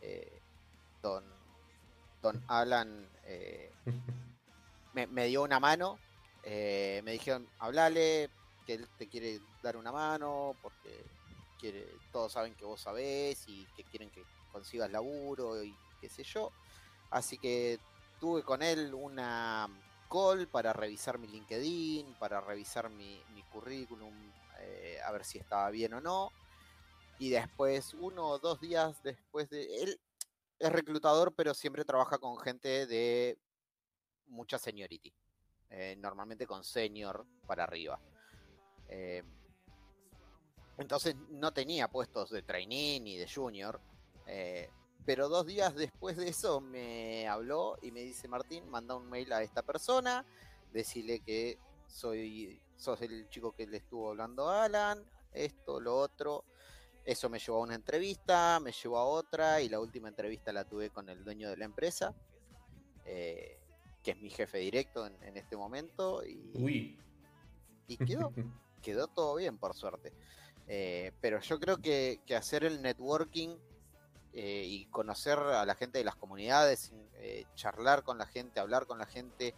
eh, 0.00 0.40
don, 1.00 1.22
don 2.20 2.42
Alan 2.48 3.08
eh, 3.22 3.70
me, 4.94 5.26
dio 5.26 5.44
una 5.44 5.60
mano. 5.60 6.00
Me 6.44 7.12
dijeron, 7.12 7.48
hablale, 7.60 8.30
que 8.66 8.74
él 8.74 8.88
te 8.98 9.06
quiere 9.06 9.40
dar 9.62 9.76
una 9.76 9.92
mano, 9.92 10.56
porque 10.60 11.04
quiere, 11.60 11.86
todos 12.10 12.32
saben 12.32 12.56
que 12.56 12.64
vos 12.64 12.80
sabés 12.80 13.48
y 13.48 13.64
que 13.76 13.84
quieren 13.84 14.10
que 14.10 14.24
consigas 14.50 14.90
laburo 14.90 15.62
y 15.62 15.72
qué 16.00 16.08
sé 16.08 16.24
yo. 16.24 16.50
Así 17.10 17.38
que 17.38 17.78
tuve 18.20 18.42
con 18.42 18.62
él 18.62 18.94
una 18.94 19.68
call 20.10 20.48
para 20.48 20.72
revisar 20.72 21.18
mi 21.18 21.26
LinkedIn, 21.26 22.14
para 22.14 22.40
revisar 22.40 22.90
mi, 22.90 23.22
currículum, 23.52 24.14
eh, 24.60 24.98
a 25.04 25.12
ver 25.12 25.24
si 25.24 25.38
estaba 25.38 25.70
bien 25.70 25.94
o 25.94 26.00
no. 26.00 26.30
Y 27.18 27.30
después, 27.30 27.94
uno 27.94 28.28
o 28.28 28.38
dos 28.38 28.60
días 28.60 29.02
después 29.02 29.48
de... 29.50 29.82
Él 29.82 30.00
es 30.58 30.72
reclutador, 30.72 31.34
pero 31.34 31.54
siempre 31.54 31.84
trabaja 31.84 32.18
con 32.18 32.38
gente 32.38 32.86
de 32.86 33.38
mucha 34.26 34.58
seniority. 34.58 35.12
Eh, 35.70 35.96
normalmente 35.98 36.46
con 36.46 36.64
senior 36.64 37.26
para 37.46 37.64
arriba. 37.64 38.00
Eh, 38.88 39.22
entonces 40.78 41.16
no 41.30 41.52
tenía 41.52 41.88
puestos 41.88 42.30
de 42.30 42.42
trainee 42.42 43.00
ni 43.00 43.16
de 43.16 43.28
junior. 43.28 43.80
Pero 45.04 45.28
dos 45.28 45.46
días 45.46 45.74
después 45.74 46.16
de 46.16 46.28
eso 46.28 46.60
me 46.60 47.28
habló 47.28 47.76
y 47.82 47.90
me 47.90 48.00
dice, 48.00 48.28
Martín, 48.28 48.68
manda 48.68 48.94
un 48.96 49.08
mail 49.08 49.32
a 49.32 49.42
esta 49.42 49.62
persona, 49.62 50.24
decirle 50.72 51.20
que 51.20 51.58
soy 51.86 52.60
sos 52.76 53.00
el 53.02 53.28
chico 53.28 53.52
que 53.52 53.66
le 53.66 53.78
estuvo 53.78 54.10
hablando 54.10 54.48
a 54.48 54.64
Alan, 54.64 55.04
esto, 55.32 55.80
lo 55.80 55.96
otro. 55.96 56.44
Eso 57.04 57.28
me 57.28 57.38
llevó 57.38 57.58
a 57.58 57.62
una 57.62 57.74
entrevista, 57.74 58.58
me 58.60 58.72
llevó 58.72 58.98
a 58.98 59.04
otra 59.04 59.60
y 59.60 59.68
la 59.68 59.78
última 59.78 60.08
entrevista 60.08 60.52
la 60.52 60.64
tuve 60.64 60.90
con 60.90 61.08
el 61.08 61.22
dueño 61.22 61.50
de 61.50 61.56
la 61.58 61.66
empresa, 61.66 62.14
eh, 63.04 63.58
que 64.02 64.12
es 64.12 64.20
mi 64.20 64.30
jefe 64.30 64.58
directo 64.58 65.06
en, 65.06 65.36
este 65.36 65.56
momento. 65.56 66.24
Y, 66.24 66.50
Uy. 66.54 66.98
y 67.86 67.98
quedó, 67.98 68.32
quedó 68.82 69.08
todo 69.08 69.36
bien, 69.36 69.58
por 69.58 69.74
suerte. 69.74 70.14
Eh, 70.66 71.12
pero 71.20 71.40
yo 71.40 71.60
creo 71.60 71.76
que, 71.76 72.20
hacer 72.36 72.64
el 72.64 72.80
networking 72.80 73.56
eh, 74.34 74.64
y 74.66 74.86
conocer 74.86 75.38
a 75.38 75.64
la 75.64 75.74
gente 75.74 75.98
de 75.98 76.04
las 76.04 76.16
comunidades, 76.16 76.92
charlar 77.54 78.02
con 78.02 78.18
la 78.18 78.26
gente, 78.26 78.60
hablar 78.60 78.86
con 78.86 78.98
la 78.98 79.06
gente, 79.06 79.54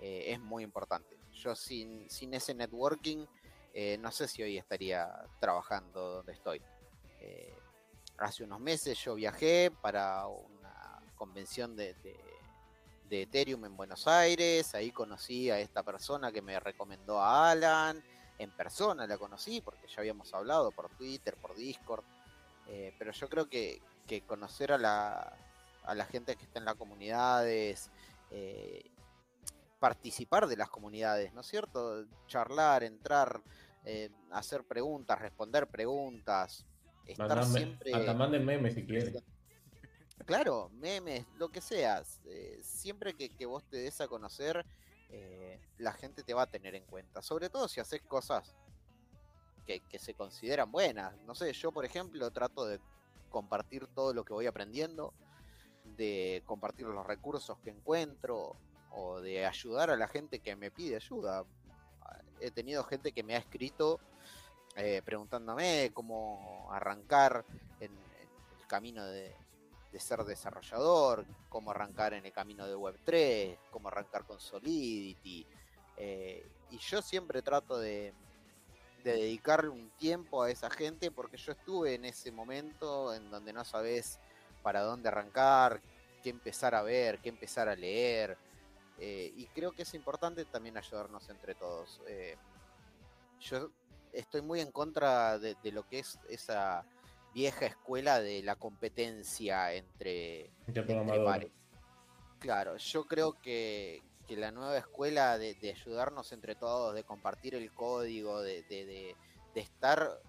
es 0.00 0.40
muy 0.40 0.64
importante. 0.64 1.16
Yo 1.32 1.54
sin, 1.54 2.08
sin 2.10 2.34
ese 2.34 2.54
networking, 2.54 3.26
eh, 3.76 3.98
no 3.98 4.12
sé 4.12 4.28
si 4.28 4.40
hoy 4.40 4.56
estaría 4.56 5.10
trabajando 5.40 6.16
donde 6.16 6.32
estoy. 6.32 6.62
Eh, 7.20 7.52
hace 8.18 8.44
unos 8.44 8.60
meses 8.60 8.96
yo 9.02 9.16
viajé 9.16 9.72
para 9.82 10.28
una 10.28 11.02
convención 11.16 11.74
de, 11.74 11.94
de, 11.94 12.14
Ethereum 13.22 13.64
en 13.64 13.76
Buenos 13.76 14.08
Aires, 14.08 14.74
ahí 14.74 14.90
conocí 14.90 15.48
a 15.48 15.60
esta 15.60 15.84
persona 15.84 16.32
que 16.32 16.42
me 16.42 16.58
recomendó 16.58 17.20
a 17.20 17.52
Alan, 17.52 18.02
en 18.38 18.50
persona 18.50 19.06
la 19.06 19.16
conocí 19.18 19.60
porque 19.60 19.86
ya 19.86 20.00
habíamos 20.00 20.34
hablado 20.34 20.72
por 20.72 20.88
Twitter, 20.96 21.36
por 21.36 21.54
Discord, 21.54 22.02
eh, 22.66 22.92
pero 22.98 23.12
yo 23.12 23.28
creo 23.28 23.48
que, 23.48 23.80
que 24.06 24.22
conocer 24.22 24.72
a 24.72 24.78
la, 24.78 25.36
a 25.84 25.94
la 25.94 26.04
gente 26.06 26.36
que 26.36 26.44
está 26.44 26.58
en 26.58 26.64
las 26.64 26.76
comunidades 26.76 27.90
participar 29.84 30.46
de 30.46 30.56
las 30.56 30.70
comunidades, 30.70 31.34
¿no 31.34 31.42
es 31.42 31.46
cierto? 31.46 32.06
Charlar, 32.26 32.82
entrar, 32.84 33.42
eh, 33.84 34.08
hacer 34.30 34.64
preguntas, 34.64 35.20
responder 35.20 35.66
preguntas, 35.66 36.64
estar 37.04 37.44
siempre... 37.44 37.92
Hasta 37.92 38.14
manden 38.14 38.46
memes 38.46 38.72
si 38.72 38.86
quieren. 38.86 39.14
Claro, 40.24 40.70
memes, 40.72 41.26
lo 41.36 41.50
que 41.50 41.60
seas. 41.60 42.22
Eh, 42.24 42.58
siempre 42.62 43.12
que, 43.12 43.44
vos 43.44 43.62
te 43.68 43.76
des 43.76 44.00
a 44.00 44.08
conocer, 44.08 44.64
eh, 45.10 45.60
la 45.76 45.92
gente 45.92 46.22
te 46.22 46.32
va 46.32 46.44
a 46.44 46.50
tener 46.50 46.74
en 46.74 46.84
cuenta. 46.86 47.20
Sobre 47.20 47.50
todo 47.50 47.68
si 47.68 47.80
haces 47.80 48.00
cosas 48.00 48.56
que, 49.66 49.80
que, 49.80 49.98
se 49.98 50.14
consideran 50.14 50.72
buenas. 50.72 51.14
No 51.26 51.34
sé, 51.34 51.52
yo 51.52 51.72
por 51.72 51.84
ejemplo 51.84 52.30
trato 52.30 52.64
de 52.64 52.80
compartir 53.34 53.88
todo 53.88 54.14
lo 54.14 54.24
que 54.24 54.32
voy 54.32 54.46
aprendiendo, 54.46 55.12
de 55.96 56.44
compartir 56.46 56.86
los 56.86 57.04
recursos 57.04 57.58
que 57.64 57.70
encuentro, 57.70 58.56
o 58.92 59.20
de 59.20 59.44
ayudar 59.44 59.90
a 59.90 59.96
la 59.96 60.06
gente 60.06 60.38
que 60.38 60.54
me 60.54 60.70
pide 60.70 60.94
ayuda. 60.94 61.44
He 62.38 62.52
tenido 62.52 62.84
gente 62.84 63.10
que 63.10 63.24
me 63.24 63.34
ha 63.34 63.38
escrito 63.38 63.98
eh, 64.76 65.02
preguntándome 65.04 65.90
cómo 65.92 66.68
arrancar 66.70 67.44
en, 67.80 67.90
el 67.90 68.66
camino 68.68 69.04
de, 69.04 69.34
ser 69.98 70.22
desarrollador, 70.22 71.26
cómo 71.48 71.72
arrancar 71.72 72.14
en 72.14 72.24
el 72.24 72.32
camino 72.32 72.68
de 72.68 72.76
Web3, 72.76 73.58
cómo 73.72 73.88
arrancar 73.88 74.24
con 74.24 74.38
Solidity. 74.38 75.44
Eh, 75.96 76.46
y 76.70 76.78
yo 76.78 77.02
siempre 77.02 77.42
trato 77.42 77.78
de, 77.78 78.14
de 79.04 79.12
dedicarle 79.12 79.68
un 79.68 79.90
tiempo 79.90 80.42
a 80.42 80.50
esa 80.50 80.70
gente 80.70 81.10
porque 81.10 81.36
yo 81.36 81.52
estuve 81.52 81.94
en 81.94 82.06
ese 82.06 82.32
momento 82.32 83.14
en 83.14 83.30
donde 83.30 83.52
no 83.52 83.64
sabes 83.64 84.18
para 84.62 84.80
dónde 84.80 85.08
arrancar, 85.08 85.82
qué 86.22 86.30
empezar 86.30 86.74
a 86.74 86.82
ver, 86.82 87.18
qué 87.18 87.28
empezar 87.28 87.68
a 87.68 87.76
leer. 87.76 88.38
Eh, 88.98 89.32
y 89.36 89.46
creo 89.48 89.72
que 89.72 89.82
es 89.82 89.92
importante 89.92 90.46
también 90.46 90.78
ayudarnos 90.78 91.28
entre 91.28 91.54
todos. 91.54 92.00
Eh, 92.08 92.36
yo 93.40 93.70
estoy 94.12 94.40
muy 94.40 94.60
en 94.60 94.72
contra 94.72 95.38
de, 95.38 95.56
lo 95.70 95.86
que 95.86 95.98
es 95.98 96.18
esa 96.30 96.86
vieja 97.34 97.66
escuela 97.66 98.20
de 98.20 98.42
la 98.42 98.56
competencia 98.56 99.74
entre, 99.74 100.50
entre 100.66 100.82
Claro, 102.38 102.76
yo 102.78 103.04
creo 103.04 103.34
que, 103.40 104.02
la 104.30 104.50
nueva 104.50 104.78
escuela 104.78 105.38
de, 105.38 105.56
ayudarnos 105.62 106.32
entre 106.32 106.54
todos, 106.54 106.94
de 106.94 107.04
compartir 107.04 107.54
el 107.54 107.72
código, 107.72 108.42
de, 108.42 109.14
estar 109.54 110.20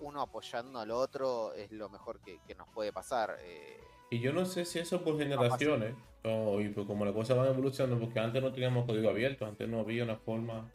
uno 0.00 0.20
apoyando 0.20 0.80
al 0.80 0.90
otro, 0.90 1.54
es 1.54 1.70
lo 1.70 1.88
mejor 1.88 2.20
que, 2.20 2.54
nos 2.54 2.68
puede 2.68 2.92
pasar. 2.92 3.36
Eh, 3.40 3.80
y 4.10 4.20
yo 4.20 4.32
no 4.32 4.44
sé 4.44 4.64
si 4.64 4.78
eso 4.78 5.02
por 5.02 5.18
generaciones, 5.18 5.94
o, 6.24 6.60
y 6.60 6.68
pues 6.68 6.86
como 6.86 7.04
las 7.04 7.14
cosas 7.14 7.36
van 7.36 7.48
evolucionando, 7.48 7.98
porque 7.98 8.20
antes 8.20 8.42
no 8.42 8.52
teníamos 8.52 8.86
código 8.86 9.08
abierto, 9.08 9.46
antes 9.46 9.68
no 9.68 9.80
había 9.80 10.04
una 10.04 10.16
forma. 10.16 10.70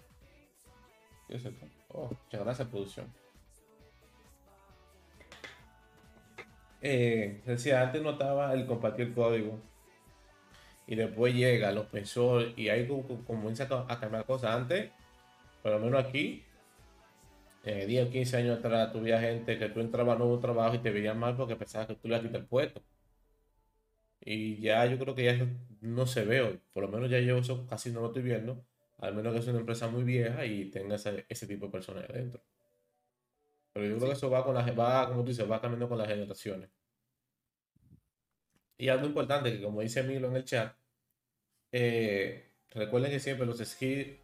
¿Qué 1.28 1.36
es 1.36 1.46
esto? 1.46 1.66
Oh, 1.90 2.10
muchas 2.10 2.42
gracias, 2.42 2.68
producción. 2.68 3.14
Eh, 6.82 7.42
decía, 7.46 7.82
antes 7.82 8.02
no 8.02 8.12
estaba 8.12 8.54
el 8.54 8.66
compartir 8.66 9.14
código. 9.14 9.60
Y 10.90 10.96
después 10.96 11.36
llega 11.36 11.72
los 11.72 11.86
pensó 11.86 12.42
y 12.42 12.70
ahí 12.70 12.88
comienza 13.28 13.68
a 13.88 14.00
cambiar 14.00 14.26
cosas. 14.26 14.56
Antes, 14.56 14.90
por 15.62 15.74
lo 15.74 15.80
menos 15.80 16.04
aquí, 16.04 16.44
eh, 17.64 17.86
10 17.86 18.08
o 18.08 18.12
15 18.12 18.38
años 18.38 18.58
atrás, 18.58 18.92
tuviera 18.92 19.22
gente 19.22 19.60
que 19.60 19.70
tú 19.70 19.82
entrabas 19.82 20.16
a 20.16 20.18
nuevo 20.18 20.40
trabajo 20.40 20.74
y 20.76 20.80
te 20.80 20.90
veían 20.90 21.20
mal 21.20 21.38
porque 21.38 21.56
pensabas 21.56 21.90
que 21.90 21.96
tú 21.96 22.08
le 22.08 22.20
quitar 22.20 22.42
el 22.42 22.48
puesto. 22.48 22.82
Y 24.22 24.60
ya 24.62 24.84
yo 24.88 24.98
creo 24.98 25.14
que 25.14 25.26
ya 25.26 25.48
no 25.82 26.08
se 26.08 26.26
ve, 26.26 26.60
por 26.74 26.84
lo 26.84 26.90
menos 26.90 27.10
ya 27.12 27.20
yo 27.20 27.38
eso 27.38 27.68
casi 27.68 27.92
no 27.92 28.02
lo 28.02 28.08
estoy 28.08 28.24
viendo, 28.24 28.66
al 28.98 29.14
menos 29.14 29.32
que 29.34 29.40
es 29.42 29.48
una 29.48 29.60
empresa 29.60 29.88
muy 29.90 30.04
vieja 30.04 30.44
y 30.46 30.72
tenga 30.72 30.96
ese, 30.96 31.48
tipo 31.48 31.68
de 31.68 31.72
personas 31.72 32.10
adentro. 32.10 32.42
Pero 33.74 33.86
yo 33.86 33.98
creo 33.98 34.08
que 34.10 34.16
eso 34.16 34.30
va 34.32 34.44
con 34.44 34.56
las, 34.56 34.68
va, 34.78 35.08
como 35.08 35.22
tú 35.22 35.28
dices, 35.30 35.50
va 35.50 35.62
cambiando 35.62 35.88
con 35.88 36.00
las 36.00 36.08
generaciones. 36.08 36.70
Y 38.80 38.90
algo 38.90 39.06
importante 39.06 39.52
que 39.52 39.62
como 39.62 39.82
dice 39.82 40.02
Milo 40.02 40.30
en 40.30 40.38
el 40.38 40.46
chat, 40.46 40.76
eh, 41.72 42.50
recuerden 42.72 43.12
que 43.12 43.20
siempre 43.20 43.46
los 43.46 43.60
skills, 43.60 44.18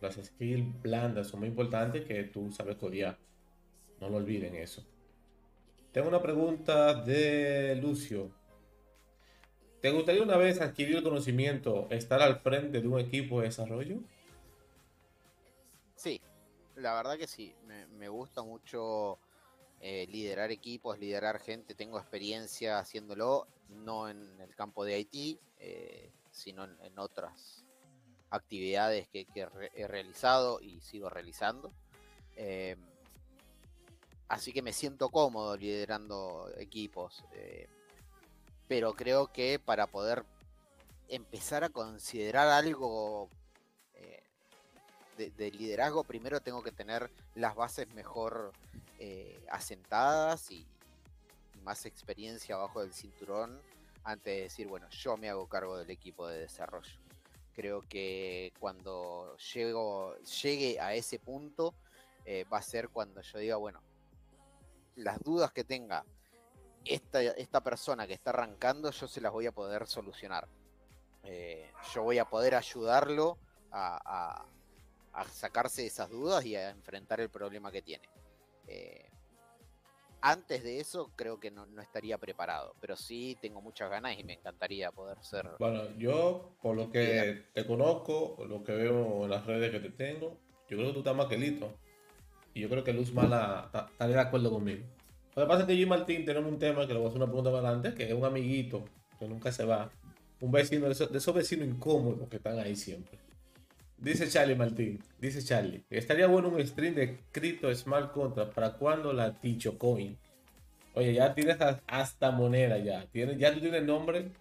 las 0.00 0.14
skills 0.14 0.80
blandas 0.82 1.26
son 1.26 1.40
muy 1.40 1.48
importantes 1.48 2.04
que 2.04 2.22
tú 2.24 2.52
sabes 2.52 2.76
codear. 2.76 3.18
No 3.98 4.08
lo 4.08 4.18
olviden 4.18 4.54
eso. 4.54 4.86
Tengo 5.90 6.08
una 6.08 6.22
pregunta 6.22 6.94
de 6.94 7.76
Lucio. 7.76 8.30
¿Te 9.80 9.90
gustaría 9.90 10.22
una 10.22 10.36
vez 10.36 10.60
adquirir 10.60 10.96
el 10.96 11.02
conocimiento, 11.02 11.88
estar 11.90 12.22
al 12.22 12.40
frente 12.40 12.80
de 12.80 12.86
un 12.86 13.00
equipo 13.00 13.40
de 13.40 13.46
desarrollo? 13.46 13.98
Sí, 15.96 16.20
la 16.76 16.94
verdad 16.94 17.16
que 17.16 17.26
sí. 17.26 17.54
Me, 17.98 18.08
gusta 18.08 18.42
mucho 18.42 19.18
eh, 19.82 20.06
liderar 20.10 20.50
equipos, 20.50 20.98
liderar 20.98 21.38
gente. 21.38 21.74
Tengo 21.74 21.98
experiencia 21.98 22.78
haciéndolo, 22.78 23.46
no 23.68 24.08
en 24.08 24.40
el 24.40 24.54
campo 24.54 24.84
de 24.84 25.00
IT, 25.00 25.38
eh, 25.58 26.10
sino 26.30 26.64
en, 26.64 26.98
otras 26.98 27.64
actividades 28.30 29.08
que, 29.08 29.26
he 29.74 29.86
realizado 29.86 30.60
y 30.62 30.80
sigo 30.80 31.10
realizando. 31.10 31.70
Eh, 32.36 32.76
así 34.28 34.54
que 34.54 34.62
me 34.62 34.72
siento 34.72 35.10
cómodo 35.10 35.54
liderando 35.58 36.50
equipos 36.56 37.22
pero 38.72 38.94
creo 38.94 39.26
que 39.26 39.58
para 39.58 39.86
poder 39.86 40.24
empezar 41.06 41.62
a 41.62 41.68
considerar 41.68 42.48
algo 42.48 43.28
eh, 43.92 44.22
de, 45.18 45.50
liderazgo, 45.50 46.04
primero 46.04 46.40
tengo 46.40 46.62
que 46.62 46.72
tener 46.72 47.10
las 47.34 47.54
bases 47.54 47.86
mejor 47.92 48.52
eh, 49.04 49.44
asentadas 49.50 50.52
y, 50.52 50.64
más 51.64 51.86
experiencia 51.86 52.54
abajo 52.54 52.82
del 52.82 52.92
cinturón 52.92 53.60
antes 54.04 54.34
de 54.34 54.42
decir, 54.42 54.68
bueno, 54.68 54.88
yo 54.90 55.16
me 55.16 55.28
hago 55.28 55.48
cargo 55.48 55.76
del 55.76 55.90
equipo 55.90 56.28
de 56.28 56.38
desarrollo. 56.38 57.00
Creo 57.52 57.82
que 57.82 58.52
cuando 58.60 59.36
llego, 59.54 60.16
llegue 60.42 60.80
a 60.80 60.94
ese 60.94 61.18
punto, 61.18 61.74
eh, 62.24 62.44
va 62.52 62.58
a 62.58 62.62
ser 62.62 62.90
cuando 62.90 63.20
yo 63.22 63.38
diga, 63.38 63.56
bueno, 63.56 63.82
las 64.94 65.20
dudas 65.20 65.50
que 65.52 65.64
tenga 65.64 66.04
esta, 66.84 67.22
esta 67.22 67.60
persona 67.60 68.06
que 68.06 68.14
está 68.14 68.30
arrancando, 68.30 68.90
yo 68.92 69.08
se 69.08 69.20
las 69.20 69.32
voy 69.32 69.46
a 69.46 69.52
poder 69.52 69.88
solucionar. 69.88 70.48
Eh, 71.24 71.70
yo 71.92 72.02
voy 72.04 72.18
a 72.18 72.24
poder 72.24 72.54
ayudarlo 72.54 73.36
a, 73.72 74.44
sacarse 75.32 75.86
esas 75.86 76.08
dudas 76.08 76.44
y 76.44 76.56
a 76.56 76.70
enfrentar 76.70 77.20
el 77.20 77.30
problema 77.30 77.70
que 77.70 77.82
tiene. 77.82 78.08
Eh, 78.72 79.10
antes 80.20 80.62
de 80.62 80.78
eso 80.78 81.10
creo 81.16 81.40
que 81.40 81.50
no, 81.50 81.66
estaría 81.80 82.16
preparado, 82.16 82.74
pero 82.80 82.96
sí 82.96 83.36
tengo 83.40 83.60
muchas 83.60 83.90
ganas 83.90 84.18
y 84.18 84.24
me 84.24 84.34
encantaría 84.34 84.92
poder 84.92 85.18
ser... 85.20 85.48
Bueno, 85.58 85.82
yo 85.98 86.52
por 86.62 86.76
lo 86.76 86.90
que 86.90 87.46
te 87.52 87.66
conozco, 87.66 88.36
lo 88.48 88.62
que 88.62 88.72
veo 88.72 89.24
en 89.24 89.30
las 89.30 89.44
redes 89.46 89.70
que 89.72 89.80
te 89.80 89.90
tengo, 89.90 90.38
yo 90.68 90.76
creo 90.76 90.86
que 90.88 90.92
tú 90.92 90.98
estás 91.00 91.16
más 91.16 91.26
que 91.26 91.38
listo. 91.38 91.74
Y 92.54 92.60
yo 92.60 92.68
creo 92.68 92.84
que 92.84 92.92
Luz 92.92 93.12
Mala 93.12 93.70
está 93.90 94.06
de 94.06 94.20
acuerdo 94.20 94.50
conmigo. 94.50 94.84
Lo 95.34 95.42
que 95.42 95.48
pasa 95.48 95.60
es 95.62 95.66
que 95.66 95.76
yo 95.76 95.82
y 95.84 95.86
Martín 95.86 96.24
tenemos 96.24 96.52
un 96.52 96.58
tema 96.58 96.86
que 96.86 96.92
le 96.92 96.98
voy 96.98 97.06
a 97.06 97.08
hacer 97.08 97.22
una 97.22 97.26
pregunta 97.26 97.50
más 97.50 97.64
adelante, 97.64 97.94
que 97.94 98.06
es 98.06 98.14
un 98.14 98.24
amiguito 98.24 98.84
que 99.18 99.26
nunca 99.26 99.50
se 99.50 99.64
va. 99.64 99.90
Un 100.40 100.50
vecino 100.50 100.86
de 100.86 100.92
esos, 100.92 101.34
vecinos 101.34 101.66
incómodos 101.66 102.28
que 102.28 102.36
están 102.36 102.58
ahí 102.58 102.76
siempre. 102.76 103.18
Dice 104.02 104.28
Charlie 104.28 104.56
Martín, 104.56 105.00
dice 105.20 105.44
Charlie, 105.44 105.84
estaría 105.88 106.26
bueno 106.26 106.48
un 106.48 106.66
stream 106.66 106.96
de 106.96 107.20
Crypto 107.30 107.72
Smart 107.72 108.12
Contract 108.12 108.52
para 108.52 108.72
cuando 108.72 109.12
la 109.12 109.32
Ticho 109.40 109.78
Coin. 109.78 110.18
Oye, 110.94 111.14
ya 111.14 111.32
tienes 111.32 111.56
hasta 111.86 112.32
moneda 112.32 112.78
ya. 112.78 113.06
¿Tienes, 113.06 113.38
ya 113.38 113.54
tú 113.54 113.60
tienes 113.60 113.84
nombre. 113.84 114.32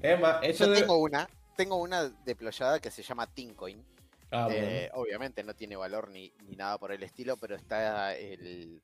Emma, 0.00 0.40
eso 0.42 0.64
Yo 0.64 0.72
tengo 0.72 0.96
una, 0.96 1.28
tengo 1.58 1.76
una 1.76 2.08
deployada 2.24 2.80
que 2.80 2.90
se 2.90 3.02
llama 3.02 3.26
Tincoin. 3.26 3.84
Ah, 4.30 4.48
eh, 4.50 4.90
obviamente 4.94 5.44
no 5.44 5.52
tiene 5.52 5.76
valor 5.76 6.08
ni, 6.08 6.32
ni, 6.46 6.56
nada 6.56 6.78
por 6.78 6.90
el 6.90 7.02
estilo, 7.02 7.36
pero 7.36 7.54
está 7.54 8.16
el, 8.16 8.82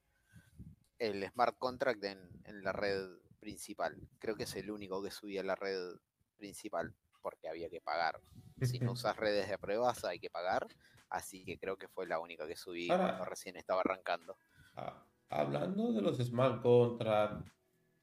el 0.99 1.27
smart 1.31 1.57
contract 1.57 2.05
en, 2.05 2.19
la 2.63 2.73
red 2.73 3.17
principal. 3.41 3.97
Creo 4.19 4.37
que 4.37 4.43
es 4.43 4.55
el 4.57 4.71
único 4.71 5.03
que 5.03 5.11
subía 5.11 5.41
a 5.41 5.45
la 5.45 5.55
red 5.55 5.95
principal 6.37 6.95
porque 7.23 7.49
había 7.49 7.71
que 7.71 7.81
pagar. 7.81 8.21
Si 8.61 8.79
no 8.81 8.93
usas 8.93 9.17
redes 9.17 9.49
de 9.49 9.59
pruebas 9.59 10.05
hay 10.05 10.19
que 10.19 10.31
pagar. 10.31 10.67
Así 11.09 11.45
que 11.45 11.59
creo 11.59 11.77
que 11.77 11.89
fue 11.89 12.07
la 12.07 12.19
única 12.19 12.47
que 12.47 12.57
subí 12.57 12.89
cuando 12.89 13.25
recién 13.25 13.57
estaba 13.57 13.81
arrancando. 13.81 14.37
Ah, 14.77 15.07
hablando 15.29 15.93
de 15.93 16.01
los 16.01 16.19
smart 16.19 16.63
contracts, 16.63 17.53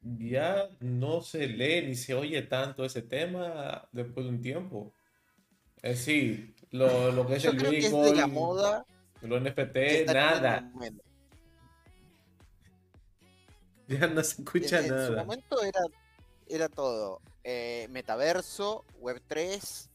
ya 0.02 0.70
no 0.80 1.22
se 1.22 1.48
lee 1.48 1.88
ni 1.88 1.96
se 1.96 2.14
oye 2.14 2.42
tanto 2.44 2.86
ese 2.86 3.02
tema 3.02 3.88
después 3.92 4.26
de 4.26 4.32
un 4.32 4.42
tiempo. 4.42 4.94
Es 5.82 6.00
decir, 6.00 6.56
lo, 6.72 7.26
que 7.26 7.36
es 7.36 7.46
el 7.46 7.58
Bitcoin, 7.58 8.16
la 8.16 8.28
moda, 8.28 8.86
los 9.22 9.42
NFT, 9.42 10.08
nada. 10.08 10.72
Ya 13.88 14.06
no 14.06 14.24
se 14.24 14.44
escucha 14.44 14.84
nada. 14.84 15.08
En 15.08 15.08
su 15.08 15.18
momento 15.18 15.64
era, 15.64 15.80
era 16.48 16.70
todo. 16.70 17.24
Eh, 17.52 17.88
metaverso, 17.90 18.86
Web3, 19.02 19.90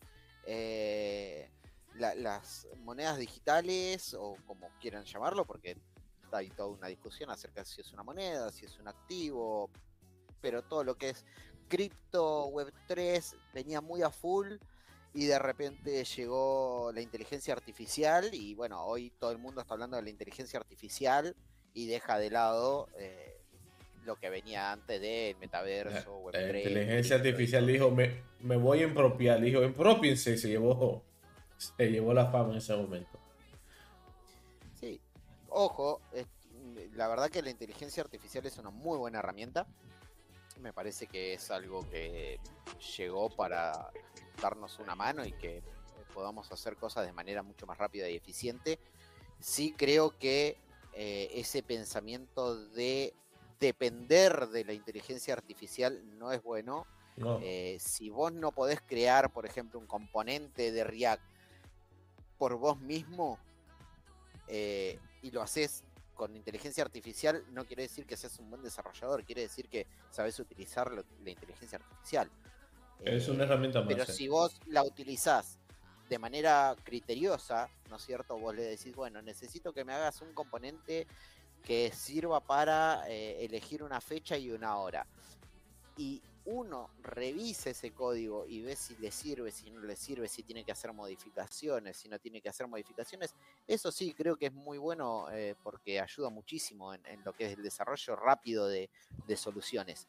eh, 0.45 1.49
las 1.95 2.67
monedas 2.79 3.17
digitales, 3.17 4.13
o 4.15 4.37
como 4.45 4.69
quieran 4.81 5.05
llamarlo, 5.05 5.45
porque 5.45 5.77
hay 6.33 6.51
toda 6.51 6.71
una 6.71 6.89
discusión 6.89 7.31
acerca 7.31 7.61
de 7.61 7.67
si 7.67 7.81
es 7.81 7.93
una 7.93 8.03
moneda, 8.03 8.51
si 8.51 8.65
es 8.65 8.77
un 8.81 8.89
activo, 8.89 9.71
pero 10.41 10.65
todo 10.65 10.83
lo 10.83 10.97
que 10.97 11.11
es 11.11 11.25
cripto, 11.69 12.49
Web3, 12.49 13.37
venía 13.53 13.81
muy 13.81 14.03
a 14.03 14.11
full 14.11 14.55
y 15.13 15.27
de 15.27 15.39
repente 15.39 16.05
llegó 16.05 16.91
la 16.93 17.03
inteligencia 17.03 17.55
artificial 17.55 18.35
y 18.35 18.57
bueno, 18.57 18.85
hoy 18.85 19.11
todo 19.11 19.31
el 19.31 19.39
mundo 19.39 19.61
está 19.61 19.75
hablando 19.75 19.97
de 19.97 20.03
la 20.03 20.11
inteligencia 20.11 20.59
artificial 20.59 21.37
y 21.73 21.87
deja 21.87 22.19
de 22.19 22.31
lado 22.31 22.89
eh, 22.99 23.44
lo 24.05 24.17
que 24.17 24.31
venía 24.31 24.73
antes 24.73 25.01
del 25.01 25.37
metaverso. 25.37 26.19
Web 26.19 26.35
la 26.35 26.59
inteligencia 26.59 27.17
artificial 27.17 27.67
dijo, 27.67 27.91
me, 27.91 28.23
me 28.41 28.57
voy 28.57 28.81
a 28.81 28.85
impropiar, 28.85 29.41
dijo, 29.41 29.63
empropiense 29.63 30.33
y 30.33 30.39
se 30.39 30.49
llevó, 30.49 31.03
se 31.57 31.91
llevó 31.91 32.13
la 32.15 32.31
fama 32.31 32.53
en 32.53 32.59
ese 32.59 32.77
momento. 32.77 33.19
Sí, 34.79 35.01
ojo, 35.49 36.01
la 36.95 37.09
verdad 37.09 37.31
que 37.31 37.43
la 37.43 37.51
inteligencia 37.51 38.03
artificial 38.03 38.47
es 38.47 38.59
una 38.59 38.71
muy 38.71 38.99
buena 38.99 39.19
herramienta. 39.19 39.67
Me 40.61 40.73
parece 40.73 41.07
que 41.07 41.35
es 41.35 41.51
algo 41.51 41.89
que 41.91 42.39
llegó 42.97 43.29
para 43.29 43.91
darnos 44.41 44.79
una 44.79 44.95
mano 44.95 45.25
y 45.25 45.33
que 45.33 45.63
podamos 46.15 46.51
hacer 46.53 46.77
cosas 46.77 47.07
de 47.07 47.13
manera 47.13 47.43
mucho 47.43 47.67
más 47.67 47.77
rápida 47.77 48.09
y 48.09 48.17
eficiente. 48.17 48.79
Sí 49.41 49.75
creo 49.77 50.17
que 50.17 50.57
eh, 50.95 51.31
ese 51.35 51.63
pensamiento 51.63 52.57
de 52.69 53.15
depender 53.65 54.49
de 54.49 54.65
la 54.65 54.73
inteligencia 54.73 55.35
artificial 55.35 56.03
no 56.19 56.33
es 56.33 56.43
bueno. 56.43 56.87
Eh, 57.43 57.77
si 57.81 58.11
vos 58.11 58.33
no 58.33 58.51
podés 58.51 58.81
crear, 58.81 59.33
por 59.33 59.47
ejemplo, 59.47 59.79
un 59.79 59.87
componente 59.87 60.73
de 60.73 60.83
React 60.83 61.23
por 62.39 62.57
vos 62.57 62.81
mismo 62.81 63.39
eh, 64.49 64.99
y 65.23 65.31
lo 65.31 65.41
haces 65.41 65.85
con 66.15 66.35
inteligencia 66.35 66.83
artificial, 66.83 67.45
no 67.53 67.65
quiere 67.65 67.85
decir 67.85 68.07
que 68.07 68.17
seas 68.17 68.39
un 68.39 68.51
buen 68.51 68.63
desarrollador, 68.63 69.25
quiere 69.25 69.43
decir 69.43 69.69
que 69.69 69.87
sabes 70.11 70.39
utilizar 70.41 70.91
la 70.93 71.31
inteligencia 71.31 71.79
artificial. 71.79 72.31
Es 73.01 73.29
una 73.29 73.45
herramienta 73.45 73.81
más. 73.81 73.89
Pero 73.89 74.07
si 74.07 74.29
vos 74.29 74.61
la 74.67 74.83
utilizás 74.83 75.59
de 76.09 76.19
manera 76.19 76.75
criteriosa, 76.85 77.69
¿no 77.91 77.97
es 77.97 78.03
cierto? 78.05 78.39
Vos 78.39 78.55
le 78.55 78.63
decís, 78.63 78.95
bueno, 78.95 79.23
necesito 79.23 79.73
que 79.73 79.85
me 79.85 79.93
hagas 79.93 80.21
un 80.21 80.33
componente 80.33 81.07
que 81.65 81.91
sirva 81.93 82.41
para 82.41 83.09
eh, 83.09 83.45
elegir 83.45 83.83
una 83.83 84.01
fecha 84.01 84.37
y 84.37 84.51
una 84.51 84.77
hora. 84.77 85.07
Y 85.97 86.23
uno 86.47 86.91
revise 87.03 87.71
ese 87.71 87.93
código 87.93 88.47
y 88.47 88.61
ve 88.61 88.77
si 88.77 88.97
le 88.97 89.11
sirve, 89.11 89.51
si 89.51 89.71
no 89.71 89.81
le 89.81 89.97
sirve, 89.97 90.29
si 90.29 90.43
tiene 90.43 90.63
que 90.63 90.73
hacer 90.73 90.93
modificaciones, 90.93 91.97
si 91.97 92.09
no 92.09 92.19
tiene 92.19 92.43
que 92.43 92.51
hacer 92.51 92.69
modificaciones. 92.69 93.35
Eso 93.67 93.91
sí, 93.91 94.13
creo 94.13 94.37
que 94.37 94.47
es 94.47 94.53
muy 94.53 94.77
bueno 94.77 95.31
eh, 95.33 95.55
porque 95.63 96.01
ayuda 96.01 96.29
muchísimo 96.29 96.93
en, 96.93 97.03
lo 97.25 97.33
que 97.33 97.47
es 97.47 97.57
el 97.57 97.63
desarrollo 97.63 98.15
rápido 98.17 98.69
de, 98.69 98.91
soluciones. 99.37 100.07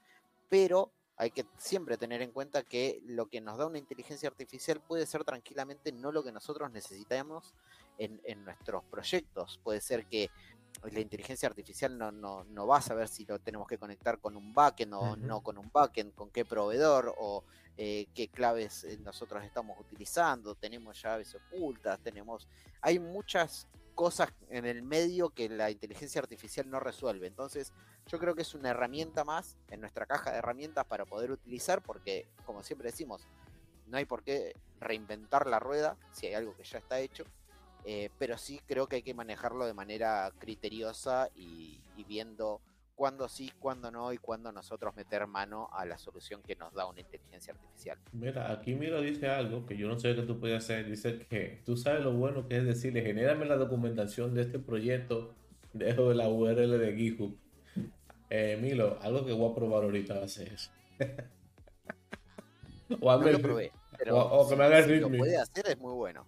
Pero 0.49 0.91
hay 1.15 1.31
que 1.31 1.45
siempre 1.57 1.97
tener 1.97 2.21
en 2.21 2.31
cuenta 2.31 2.63
que 2.63 3.01
lo 3.05 3.27
que 3.27 3.39
nos 3.39 3.57
da 3.57 3.65
una 3.67 3.79
inteligencia 3.79 4.27
artificial 4.27 4.81
puede 4.81 5.05
ser 5.05 5.23
tranquilamente 5.23 5.93
no 5.93 6.11
lo 6.11 6.21
que 6.21 6.33
nosotros 6.33 6.69
necesitamos 6.69 7.53
en, 7.97 8.19
en 8.25 8.43
nuestros 8.43 8.83
proyectos. 8.83 9.59
Puede 9.63 9.79
ser 9.79 10.05
que 10.05 10.29
la 10.91 10.99
inteligencia 10.99 11.47
artificial 11.47 11.97
no, 11.97 12.11
no, 12.11 12.43
no, 12.45 12.67
va 12.67 12.77
a 12.77 12.81
saber 12.81 13.07
si 13.07 13.25
lo 13.25 13.39
tenemos 13.39 13.67
que 13.67 13.77
conectar 13.77 14.19
con 14.19 14.35
un 14.35 14.53
backend 14.53 14.93
o 14.93 15.15
no 15.15 15.41
con 15.41 15.57
un 15.57 15.69
backend, 15.71 16.13
con 16.13 16.29
qué 16.29 16.45
proveedor 16.45 17.13
o 17.17 17.43
eh, 17.77 18.07
qué 18.13 18.29
claves 18.29 18.83
eh, 18.83 18.97
nosotros 19.03 19.43
estamos 19.43 19.79
utilizando, 19.79 20.55
tenemos 20.55 21.01
llaves 21.01 21.35
ocultas, 21.35 21.99
tenemos... 21.99 22.47
Hay 22.81 22.99
muchas 22.99 23.67
cosas 23.95 24.29
en 24.49 24.65
el 24.65 24.83
medio 24.83 25.29
que 25.29 25.49
la 25.49 25.71
inteligencia 25.71 26.21
artificial 26.21 26.69
no 26.69 26.79
resuelve. 26.79 27.27
Entonces, 27.27 27.73
yo 28.07 28.19
creo 28.19 28.35
que 28.35 28.43
es 28.43 28.53
una 28.53 28.69
herramienta 28.69 29.23
más 29.23 29.57
en 29.69 29.81
nuestra 29.81 30.05
caja 30.05 30.31
de 30.31 30.37
herramientas 30.37 30.85
para 30.85 31.05
poder 31.05 31.31
utilizar, 31.31 31.81
porque, 31.81 32.27
como 32.45 32.61
siempre 32.61 32.91
decimos, 32.91 33.25
no 33.87 33.97
hay 33.97 34.05
por 34.05 34.23
qué 34.23 34.55
reinventar 34.79 35.47
la 35.47 35.59
rueda 35.59 35.97
si 36.11 36.27
hay 36.27 36.33
algo 36.33 36.55
que 36.55 36.63
ya 36.63 36.77
está 36.77 36.99
hecho. 36.99 37.23
Eh, 37.87 38.09
pero 38.17 38.35
sí 38.37 38.59
creo 38.65 38.87
que 38.87 38.97
hay 38.97 39.01
que 39.03 39.13
manejarlo 39.13 39.67
de 39.67 39.75
manera 39.75 40.31
criteriosa 40.39 41.29
y, 41.35 41.79
viendo 42.07 42.59
cuándo 42.95 43.29
sí, 43.29 43.51
cuándo 43.59 43.91
no 43.91 44.11
y 44.11 44.17
cuándo 44.17 44.51
nosotros 44.51 44.95
meter 44.95 45.27
mano 45.27 45.69
a 45.71 45.85
la 45.85 45.99
solución 45.99 46.41
que 46.41 46.55
nos 46.55 46.73
da 46.73 46.87
una 46.87 47.01
inteligencia 47.01 47.53
artificial. 47.53 47.99
Mira, 48.13 48.51
aquí 48.51 48.73
Miro 48.73 49.01
dice 49.01 49.27
algo 49.27 49.67
que 49.67 49.77
yo 49.77 49.87
no 49.87 49.99
sé 49.99 50.15
qué 50.15 50.23
tú 50.23 50.39
puedes 50.39 50.63
hacer. 50.63 50.89
Dice 50.89 51.27
que 51.29 51.61
tú 51.63 51.77
sabes 51.77 52.03
lo 52.03 52.13
bueno 52.13 52.47
que 52.47 52.57
es 52.57 52.65
decirle, 52.65 53.03
genérame 53.03 53.45
la 53.45 53.55
documentación 53.55 54.33
de 54.33 54.41
este 54.41 54.57
proyecto, 54.57 55.35
dejo 55.73 56.09
de 56.09 56.15
la 56.15 56.27
URL 56.27 56.79
de 56.79 56.95
GitHub. 56.95 57.37
Eh, 58.31 58.57
Milo, 58.59 58.97
algo 59.01 59.23
que 59.25 59.33
voy 59.33 59.51
a 59.51 59.55
probar 59.55 59.83
ahorita 59.83 60.17
va 60.17 60.25
a 60.25 60.27
ser 60.27 60.47
eso. 60.47 60.71
o, 62.99 63.17
no 63.17 63.31
lo 63.31 63.39
probé, 63.39 63.71
pero 63.97 64.17
o, 64.17 64.49
que 64.49 64.55
me 64.55 64.63
haga 64.63 64.83
si 64.83 64.99
lo 64.99 65.11
puede 65.11 65.37
hacer 65.37 65.67
es 65.67 65.77
muy 65.77 65.93
bueno. 65.93 66.25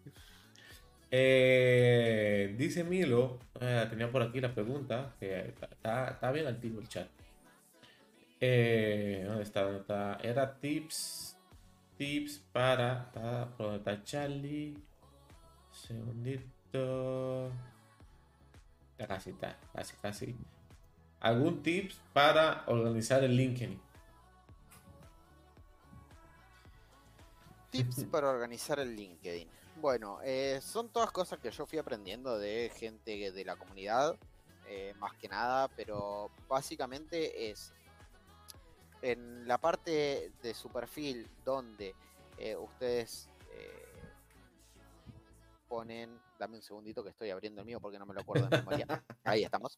Eh, 1.10 2.54
dice 2.58 2.84
Milo, 2.84 3.40
eh, 3.62 3.88
tenía 3.90 4.12
por 4.12 4.22
aquí 4.22 4.42
la 4.42 4.54
pregunta, 4.54 5.16
que 5.20 5.54
está, 5.62 6.32
bien 6.32 6.48
activo 6.48 6.82
el 6.82 6.88
chat. 6.90 7.08
Eh, 8.40 9.24
¿dónde, 9.26 9.44
está, 9.44 10.18
Era 10.22 10.60
tips, 10.60 11.38
tips 11.98 12.44
para, 12.52 13.10
¿dónde 13.58 13.78
está 13.78 14.04
Charlie? 14.04 14.78
Segundito. 15.72 17.52
Ya 19.00 19.08
casi 19.08 19.30
está, 19.30 19.58
casi, 19.74 19.96
casi. 19.98 20.36
¿Algún 21.20 21.64
tips 21.64 22.02
para 22.14 22.64
organizar 22.68 23.24
el 23.24 23.36
LinkedIn? 23.36 23.80
Tips 27.72 28.04
para 28.12 28.30
organizar 28.30 28.80
el 28.80 28.96
LinkedIn. 28.96 29.48
Bueno, 29.80 30.20
eh, 30.24 30.60
son 30.64 30.90
todas 30.90 31.12
cosas 31.12 31.38
que 31.38 31.52
yo 31.52 31.68
fui 31.68 31.78
aprendiendo 31.78 32.40
de 32.40 32.72
gente 32.76 33.32
de 33.32 33.46
la 33.46 33.58
comunidad, 33.58 34.18
eh, 34.68 34.96
más 34.98 35.14
que 35.18 35.28
nada, 35.28 35.68
pero 35.68 36.32
básicamente 36.48 37.52
es 37.52 37.74
en 39.04 39.48
la 39.48 39.60
parte 39.60 40.32
de 40.42 40.54
su 40.56 40.70
perfil 40.70 41.30
donde 41.46 41.94
eh, 42.40 42.56
ustedes 42.56 43.30
ponen, 45.68 46.20
dame 46.40 46.56
un 46.56 46.64
segundito 46.64 47.04
que 47.04 47.10
estoy 47.10 47.30
abriendo 47.30 47.62
el 47.62 47.68
mío 47.68 47.80
porque 47.80 48.00
no 48.00 48.06
me 48.08 48.16
lo 48.16 48.22
acuerdo 48.22 48.48
de 48.48 48.58
memoria. 48.58 48.88
Ahí 49.24 49.44
estamos. 49.44 49.78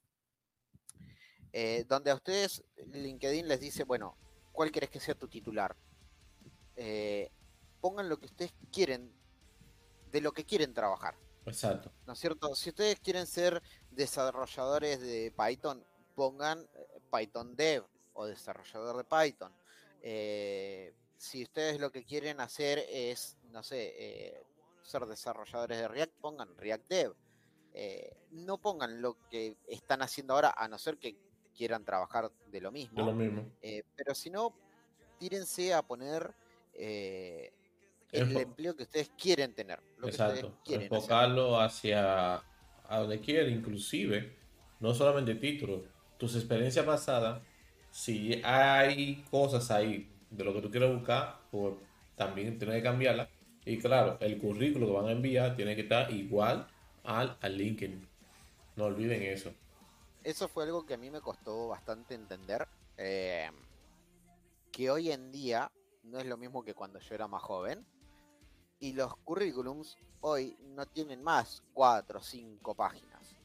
donde 1.88 2.12
a 2.12 2.16
ustedes 2.16 2.64
LinkedIn 2.94 3.50
les 3.50 3.60
dice, 3.60 3.84
bueno, 3.84 4.16
¿cuál 4.54 4.72
querés 4.72 4.92
que 4.92 5.02
sea 5.02 5.16
tu 5.16 5.28
titular? 5.28 5.76
pongan 7.82 8.08
lo 8.08 8.18
que 8.18 8.28
ustedes 8.28 8.54
quieren 8.72 9.19
de 10.12 10.22
lo 10.22 10.32
que 10.32 10.46
quieren 10.46 10.74
trabajar. 10.74 11.16
Exacto. 11.46 11.92
¿No 12.06 12.14
es 12.14 12.20
cierto? 12.20 12.54
Si 12.56 12.70
ustedes 12.70 13.00
quieren 13.00 13.26
ser 13.26 13.62
desarrolladores 13.92 15.02
de 15.02 15.34
Python, 15.36 15.84
pongan 16.16 16.60
eh, 16.76 17.00
Python 17.12 17.56
Dev 17.56 17.86
o 18.14 18.26
desarrollador 18.26 18.98
de 18.98 19.04
Python. 19.04 19.54
Eh, 20.02 20.94
si 21.18 21.44
ustedes 21.44 21.80
lo 21.80 21.92
que 21.92 22.04
quieren 22.04 22.40
hacer 22.40 22.86
es, 22.90 23.38
no 23.52 23.64
sé, 23.64 23.94
eh, 23.98 24.44
ser 24.84 25.06
desarrolladores 25.06 25.78
de 25.78 25.88
React, 25.88 26.14
pongan 26.22 26.58
React 26.58 26.90
Dev. 26.90 27.16
no 28.32 28.58
pongan 28.58 29.02
lo 29.02 29.18
que 29.30 29.56
están 29.68 30.02
haciendo 30.02 30.34
ahora, 30.34 30.54
a 30.58 30.68
no 30.68 30.78
ser 30.78 30.98
que 30.98 31.16
quieran 31.56 31.86
trabajar 31.86 32.32
de 32.48 32.62
lo 32.62 32.72
mismo. 32.72 32.98
De 32.98 33.12
lo 33.12 33.14
mismo. 33.14 33.46
pero 33.96 34.16
si 34.16 34.30
no, 34.30 34.54
tírense 35.20 35.74
a 35.74 35.82
poner 35.82 36.34
el 38.12 38.38
empleo 38.38 38.76
que 38.76 38.84
ustedes 38.84 39.12
quieren 39.18 39.54
tener. 39.54 39.80
Exacto. 40.04 40.58
Enfocarlo 40.66 41.60
hacia 41.60 42.36
a 42.36 43.00
donde 43.00 43.20
quieren, 43.20 43.54
inclusive, 43.54 44.36
no 44.80 44.94
solamente 44.96 45.36
títulos, 45.36 45.82
tus 46.18 46.36
experiencias 46.36 46.86
pasadas, 46.86 47.42
si 47.92 48.42
hay 48.44 49.24
cosas 49.30 49.70
ahí 49.70 50.12
de 50.30 50.44
lo 50.44 50.54
que 50.54 50.62
tú 50.62 50.72
quieres 50.72 50.92
buscar, 50.94 51.40
pues 51.52 51.76
también 52.16 52.58
tienes 52.58 52.78
que 52.78 52.84
cambiarla. 52.84 53.30
Y 53.66 53.78
claro, 53.78 54.18
el 54.20 54.40
currículo 54.40 54.88
que 54.88 54.94
van 54.94 55.08
a 55.08 55.12
enviar 55.12 55.56
tiene 55.56 55.76
que 55.76 55.82
estar 55.82 56.12
igual 56.12 56.68
al, 57.04 57.38
al 57.42 57.58
LinkedIn. 57.58 58.08
No 58.76 58.86
olviden 58.86 59.22
eso. 59.22 59.54
Eso 60.24 60.48
fue 60.48 60.64
algo 60.64 60.86
que 60.86 60.96
a 60.96 60.98
mí 60.98 61.12
me 61.12 61.22
costó 61.22 61.68
bastante 61.68 62.16
entender. 62.16 62.68
Eh, 62.98 63.50
que 64.72 64.90
hoy 64.90 65.12
en 65.12 65.32
día 65.32 65.72
no 66.04 66.20
es 66.20 66.26
lo 66.26 66.38
mismo 66.38 66.64
que 66.64 66.74
cuando 66.74 67.00
yo 67.00 67.16
era 67.16 67.28
más 67.28 67.44
joven 67.44 67.86
y 68.80 68.94
los 68.94 69.16
currículums 69.18 69.98
hoy 70.22 70.58
no 70.76 70.86
tienen 70.86 71.24
más 71.24 71.64
cuatro 71.74 72.20
o 72.20 72.24
cinco 72.24 72.76
páginas. 72.76 73.36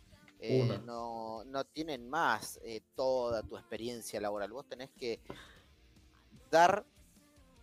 Eh, 0.41 0.78
no, 0.85 1.43
no, 1.45 1.64
tienen 1.64 2.09
más 2.11 2.61
eh, 2.62 2.82
toda 2.95 3.43
tu 3.43 3.57
experiencia 3.57 4.20
laboral. 4.20 4.53
Vos 4.53 4.68
tenés 4.68 4.91
que 4.91 5.20
dar 6.51 6.85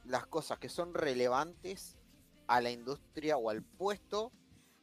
las 0.06 0.26
cosas 0.26 0.58
que 0.58 0.68
son 0.68 0.94
relevantes 0.94 1.96
a 2.48 2.60
la 2.60 2.72
industria 2.72 3.38
o 3.38 3.52
al 3.52 3.62
puesto 3.62 4.32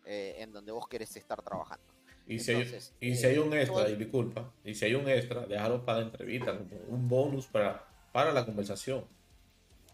eh, 0.04 0.36
en 0.38 0.52
donde 0.52 0.70
vos 0.70 0.86
querés 0.88 1.16
estar 1.16 1.42
trabajando. 1.42 1.84
Y, 2.26 2.38
si, 2.38 2.52
hay, 2.52 2.78
y 3.00 3.16
si 3.16 3.26
hay 3.26 3.38
un 3.38 3.52
extra, 3.54 3.88
y 3.88 3.96
disculpa, 3.96 4.52
y 4.62 4.74
si 4.74 4.84
hay 4.84 4.94
un 4.94 5.08
extra, 5.08 5.46
déjalo 5.46 5.84
para 5.84 6.00
la 6.00 6.04
entrevista, 6.06 6.56
como 6.56 6.76
un 6.88 7.08
bonus 7.08 7.46
para, 7.46 7.88
para 8.12 8.32
la 8.32 8.44
conversación. 8.44 9.04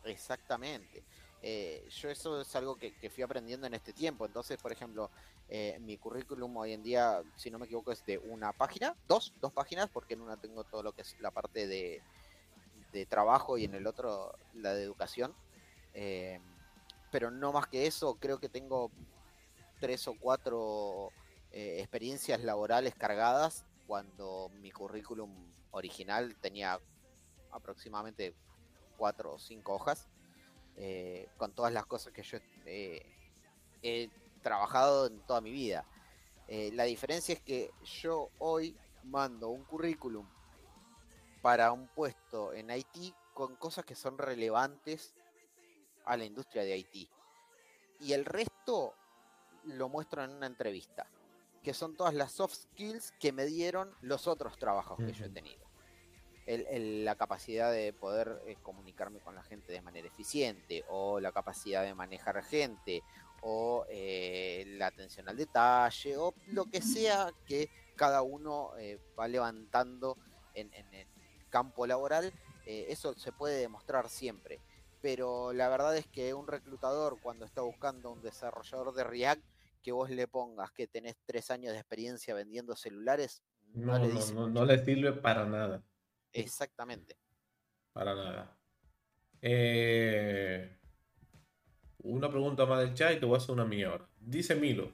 Exactamente. 0.05 1.05
Eh, 1.47 1.87
yo 1.91 2.09
eso 2.09 2.41
es 2.41 2.57
algo 2.57 2.75
que, 2.77 2.95
fui 3.11 3.23
aprendiendo 3.23 3.67
en 3.67 3.75
este 3.75 3.93
tiempo. 3.93 4.25
Entonces, 4.25 4.57
por 4.57 4.73
ejemplo, 4.73 5.11
eh, 5.51 5.79
mi 5.79 5.99
currículum 5.99 6.57
hoy 6.57 6.73
en 6.73 6.83
día, 6.83 7.23
si 7.37 7.51
no 7.51 7.59
me 7.59 7.67
equivoco, 7.67 7.93
es 7.93 8.03
de 8.07 8.17
una 8.17 8.55
página, 8.55 8.97
dos, 9.07 9.35
dos 9.43 9.53
páginas, 9.53 9.91
porque 9.91 10.15
en 10.15 10.23
una 10.23 10.39
tengo 10.39 10.65
todo 10.65 10.83
lo 10.83 10.93
que 10.93 11.03
es 11.03 11.21
la 11.21 11.31
parte 11.31 11.67
de, 11.67 12.01
trabajo 13.11 13.59
y 13.59 13.65
en 13.65 13.75
el 13.75 13.87
otro 13.87 14.39
la 14.55 14.73
de 14.73 14.83
educación. 14.85 15.35
Eh, 15.93 16.41
pero 17.13 17.31
no 17.31 17.53
más 17.53 17.67
que 17.67 17.87
eso, 17.87 18.15
creo 18.15 18.39
que 18.39 18.49
tengo 18.49 18.91
tres 19.81 20.09
o 20.09 20.15
cuatro 20.19 21.11
experiencias 21.51 22.43
laborales 22.43 22.95
cargadas 22.95 23.65
cuando 23.87 24.51
mi 24.61 24.71
currículum 24.73 25.31
original 25.73 26.35
tenía 26.41 26.81
aproximadamente 27.51 28.35
cuatro 28.97 29.35
o 29.35 29.39
cinco 29.39 29.75
hojas. 29.75 30.09
Eh, 30.77 31.29
con 31.37 31.53
todas 31.53 31.73
las 31.73 31.87
cosas 31.87 32.13
que 32.13 32.23
yo 32.23 32.39
eh, 32.67 33.07
he 33.83 34.11
trabajado 34.43 35.07
en 35.07 35.21
toda 35.21 35.41
mi 35.41 35.53
vida. 35.53 35.85
Eh, 36.49 36.71
la 36.73 36.85
diferencia 36.85 37.35
es 37.35 37.41
que 37.41 37.71
yo 38.03 38.29
hoy 38.39 38.77
mando 39.05 39.51
un 39.51 39.65
currículum 39.65 40.27
para 41.43 41.71
un 41.73 41.87
puesto 41.89 42.53
en 42.53 42.71
Haití 42.71 43.15
con 43.35 43.55
cosas 43.57 43.85
que 43.85 43.95
son 43.95 44.19
relevantes 44.19 45.15
a 46.05 46.17
la 46.17 46.25
industria 46.25 46.65
de 46.65 46.73
Haití. 46.73 47.09
Y 48.01 48.13
el 48.13 48.25
resto 48.25 48.95
lo 49.65 49.89
muestro 49.89 50.25
en 50.25 50.31
una 50.31 50.47
entrevista, 50.47 51.07
que 51.63 51.73
son 51.73 51.97
todas 51.97 52.15
las 52.15 52.33
soft 52.33 52.55
skills 52.55 53.13
que 53.21 53.33
me 53.33 53.47
dieron 53.47 53.95
los 54.01 54.27
otros 54.27 54.59
trabajos 54.59 54.99
que 54.99 55.13
yo 55.13 55.27
he 55.27 55.31
tenido 55.31 55.74
la 56.47 57.15
capacidad 57.17 57.73
de 57.73 57.93
poder 57.93 58.43
eh, 58.47 58.57
comunicarme 58.63 59.21
con 59.21 59.35
la 59.35 59.43
gente 59.43 59.73
de 59.73 59.81
manera 59.81 60.09
eficiente, 60.09 60.85
o 60.89 61.21
la 61.21 61.33
capacidad 61.33 61.83
de 61.83 61.95
manejar 61.95 62.43
gente, 62.45 63.03
o 63.43 63.85
eh, 63.89 64.65
la 64.79 64.89
atención 64.89 65.29
al 65.29 65.37
detalle, 65.37 66.17
o 66.17 66.35
lo 66.49 66.67
que 66.67 66.83
sea 66.83 67.31
que 67.47 67.71
cada 67.97 68.23
uno 68.23 68.73
eh, 68.79 68.99
va 69.19 69.29
levantando 69.29 70.19
en, 70.55 70.73
el 70.73 71.07
campo 71.49 71.87
laboral, 71.87 72.33
eso 72.67 73.15
se 73.15 73.33
puede 73.33 73.59
demostrar 73.59 74.09
siempre. 74.09 74.61
Pero 75.01 75.53
la 75.53 75.69
verdad 75.69 75.97
es 75.97 76.07
que 76.07 76.33
un 76.33 76.47
reclutador 76.47 77.21
cuando 77.21 77.45
está 77.45 77.61
buscando 77.61 78.11
un 78.11 78.23
desarrollador 78.23 78.95
de 78.95 79.05
React, 79.05 79.45
que 79.83 79.93
vos 79.93 80.09
le 80.09 80.27
pongas 80.27 80.73
que 80.73 80.87
tenés 80.87 81.17
tres 81.27 81.51
años 81.51 81.73
de 81.75 81.79
experiencia 81.79 82.35
vendiendo 82.35 82.75
celulares, 82.75 83.43
no, 83.75 83.99
le, 83.99 84.09
no 84.51 84.65
le 84.65 84.85
sirve 84.85 85.13
para 85.13 85.45
nada. 85.45 85.83
Exactamente. 86.35 87.17
Para 87.93 88.15
nada. 88.15 88.59
Eh, 89.41 90.77
una 91.99 92.29
pregunta 92.29 92.67
más 92.67 92.81
del 92.81 92.95
chat 92.95 93.17
y 93.17 93.21
te 93.21 93.27
voy 93.27 93.37
a 93.37 93.39
hacer 93.39 93.53
una 93.53 93.65
mía 93.65 93.89
ahora. 93.89 94.07
Dice 94.21 94.57
Milo. 94.57 94.93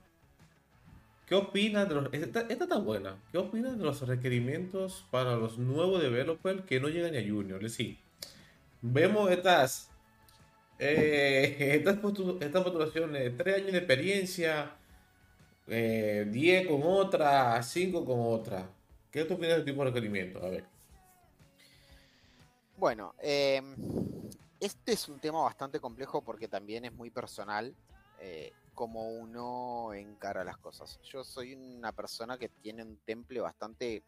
¿Qué 1.27 1.35
opinas 1.35 1.89
de 1.89 1.95
los... 1.95 2.13
Esta, 2.13 2.41
está 2.41 2.79
buena. 2.79 3.17
¿Qué 3.33 3.39
opinas 3.39 3.79
de 3.79 3.85
los 3.85 4.07
requerimientos 4.07 5.07
para 5.11 5.37
los 5.37 5.59
nuevos 5.59 6.03
developers 6.03 6.65
que 6.65 6.81
no 6.81 6.89
llegan 6.89 7.15
a 7.15 7.21
Junior? 7.21 7.65
Es 7.65 7.77
decir, 7.77 7.99
vemos 8.83 9.31
estas... 9.31 9.91
Eh, 10.79 11.57
estas, 11.77 11.99
postulaciones, 11.99 13.37
tres 13.37 13.57
años 13.57 13.73
de 13.73 13.79
experiencia, 13.79 14.73
eh, 15.69 16.27
10 16.29 16.67
con 16.67 16.81
otra, 16.83 17.63
5 17.63 18.05
con 18.05 18.19
otra. 18.21 18.69
¿Qué 19.11 19.23
opinas 19.23 19.57
del 19.57 19.65
tipo 19.65 19.85
de 19.85 19.91
requerimiento? 19.91 20.45
A 20.45 20.51
ver. 20.51 20.80
Bueno, 22.81 23.15
em, 23.19 23.77
este 24.59 24.93
es 24.93 25.07
un 25.11 25.21
tema 25.21 25.43
bastante 25.43 25.79
complejo 25.79 26.23
porque 26.23 26.49
también 26.49 26.87
es 26.87 26.93
muy 26.95 27.11
personal 27.11 27.77
eh, 28.19 28.55
como 28.73 29.07
uno 29.07 29.93
encara 29.93 30.45
las 30.45 30.57
cosas. 30.57 30.99
Yo 31.03 31.23
soy 31.23 31.55
una 31.55 31.93
persona 31.93 32.39
que 32.39 32.49
tiene 32.49 32.83
un 32.83 32.97
temple 33.05 33.41
bastante, 33.41 34.03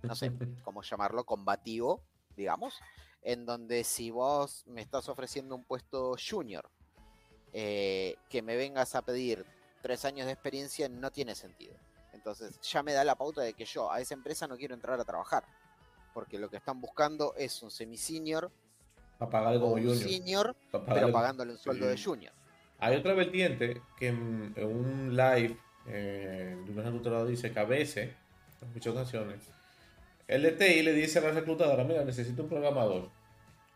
no 0.00 0.14
sé 0.14 0.32
cómo 0.64 0.80
llamarlo, 0.80 1.24
combativo, 1.24 2.00
digamos, 2.34 2.80
en 3.20 3.44
donde 3.44 3.84
si 3.84 4.10
vos 4.10 4.64
me 4.66 4.80
estás 4.80 5.10
ofreciendo 5.10 5.54
un 5.56 5.64
puesto 5.64 6.16
junior, 6.16 6.70
eh, 7.52 8.16
que 8.30 8.40
me 8.40 8.56
vengas 8.56 8.94
a 8.94 9.02
pedir 9.02 9.44
tres 9.82 10.06
años 10.06 10.24
de 10.24 10.32
experiencia 10.32 10.88
no 10.88 11.10
tiene 11.10 11.34
sentido. 11.34 11.76
Entonces 12.14 12.58
ya 12.62 12.82
me 12.82 12.94
da 12.94 13.04
la 13.04 13.14
pauta 13.14 13.42
de 13.42 13.52
que 13.52 13.66
yo 13.66 13.92
a 13.92 14.00
esa 14.00 14.14
empresa 14.14 14.46
no 14.46 14.56
quiero 14.56 14.72
entrar 14.72 14.98
a 14.98 15.04
trabajar 15.04 15.44
porque 16.18 16.36
lo 16.36 16.50
que 16.50 16.56
están 16.56 16.80
buscando 16.80 17.32
es 17.36 17.62
un 17.62 17.70
semi-senior. 17.70 18.50
Para 19.20 19.30
pagar 19.30 19.60
como 19.60 19.74
junior. 19.74 19.96
Senior, 19.96 20.56
pero 20.84 21.12
pagándole 21.12 21.52
un 21.52 21.58
sueldo 21.58 21.86
de 21.86 21.96
junior. 21.96 22.32
Hay 22.80 22.96
otra 22.96 23.14
vertiente 23.14 23.80
que 23.96 24.08
en, 24.08 24.52
un 24.56 25.16
live 25.16 25.56
eh, 25.86 26.56
de 26.66 26.72
un 26.72 26.82
reclutador 26.82 27.28
dice 27.28 27.52
que 27.52 27.60
a 27.60 27.64
veces, 27.64 28.10
en 28.60 28.72
muchas 28.72 28.94
ocasiones, 28.94 29.38
el 30.26 30.42
DTI 30.42 30.82
le 30.82 30.92
dice 30.92 31.20
a 31.20 31.22
la 31.22 31.30
reclutadora, 31.30 31.84
mira, 31.84 32.04
necesito 32.04 32.42
un 32.42 32.48
programador. 32.48 33.10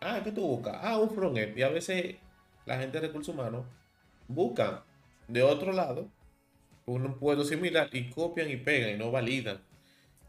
Ah, 0.01 0.21
¿qué 0.25 0.33
tú 0.33 0.41
buscas? 0.41 0.81
Ah, 0.83 0.99
un 0.99 1.11
frontend. 1.11 1.57
Y 1.57 1.63
a 1.63 1.69
veces 1.69 2.17
la 2.67 2.77
gente 2.77 2.99
de 2.99 3.07
recursos 3.07 3.33
humanos 3.33 3.67
busca 4.27 4.83
de 5.29 5.45
otro 5.45 5.71
lado 5.73 6.09
un 6.87 7.15
puesto 7.21 7.45
similar 7.45 7.89
y 7.93 8.11
copian 8.11 8.51
y 8.51 8.57
pegan 8.57 8.91
y 8.91 8.99
no 8.99 9.13
validan. 9.13 9.61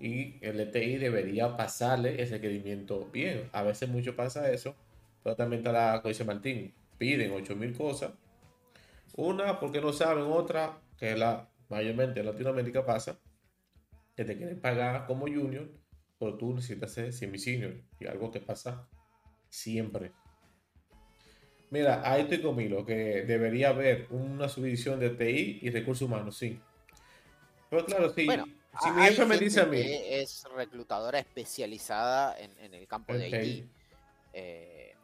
Y 0.04 0.36
el 0.42 0.60
ETI 0.60 0.98
debería 0.98 1.56
pasarle 1.56 2.22
ese 2.22 2.34
requerimiento 2.34 3.10
bien. 3.10 3.50
A 3.54 3.64
veces 3.64 3.88
mucho 3.88 4.18
pasa 4.18 4.52
eso, 4.52 4.76
pero 5.24 5.38
también 5.38 5.62
está 5.62 5.72
la, 5.72 6.02
dice 6.02 6.26
Martín, 6.26 6.74
piden 6.98 7.32
8000 7.32 7.78
cosas. 7.78 8.12
Una 9.16 9.62
porque 9.62 9.80
no 9.80 9.94
saben, 9.94 10.26
otra 10.26 10.78
que 10.98 11.16
la 11.16 11.50
mayormente 11.70 12.20
en 12.20 12.26
Latinoamérica 12.26 12.86
pasa, 12.86 13.18
que 14.14 14.26
te 14.26 14.36
quieren 14.36 14.60
pagar 14.60 15.08
como 15.08 15.26
junior, 15.26 15.72
pero 16.20 16.36
tú 16.36 16.54
necesitas 16.54 16.92
ser 16.92 17.14
semi-senior. 17.14 17.76
Y 17.98 18.06
algo 18.06 18.30
que 18.30 18.42
pasa 18.42 18.86
siempre. 19.48 20.12
Mira, 21.70 22.02
ahí 22.04 22.24
estoy 22.24 22.42
conmigo, 22.42 22.86
que 22.86 23.24
debería 23.24 23.70
haber 23.70 24.08
una 24.10 24.50
subdivisión 24.50 25.00
de 25.00 25.12
TI 25.12 25.60
y 25.62 25.70
recursos 25.70 26.06
humanos, 26.06 26.36
sí. 26.36 26.60
Pero 27.70 27.86
claro, 27.86 28.10
sí. 28.10 28.28
Si 28.82 28.92
mi 28.92 29.04
jefe 29.04 29.26
me 29.26 29.38
dice 29.38 29.62
a 29.62 29.66
mí. 29.66 29.80
es 29.82 30.46
reclutadora 30.56 31.20
especializada 31.20 32.38
en, 32.38 32.74
el 32.74 32.88
campo 32.88 33.14
de 33.14 33.28
IT. 33.30 33.70
Eh, 34.34 34.96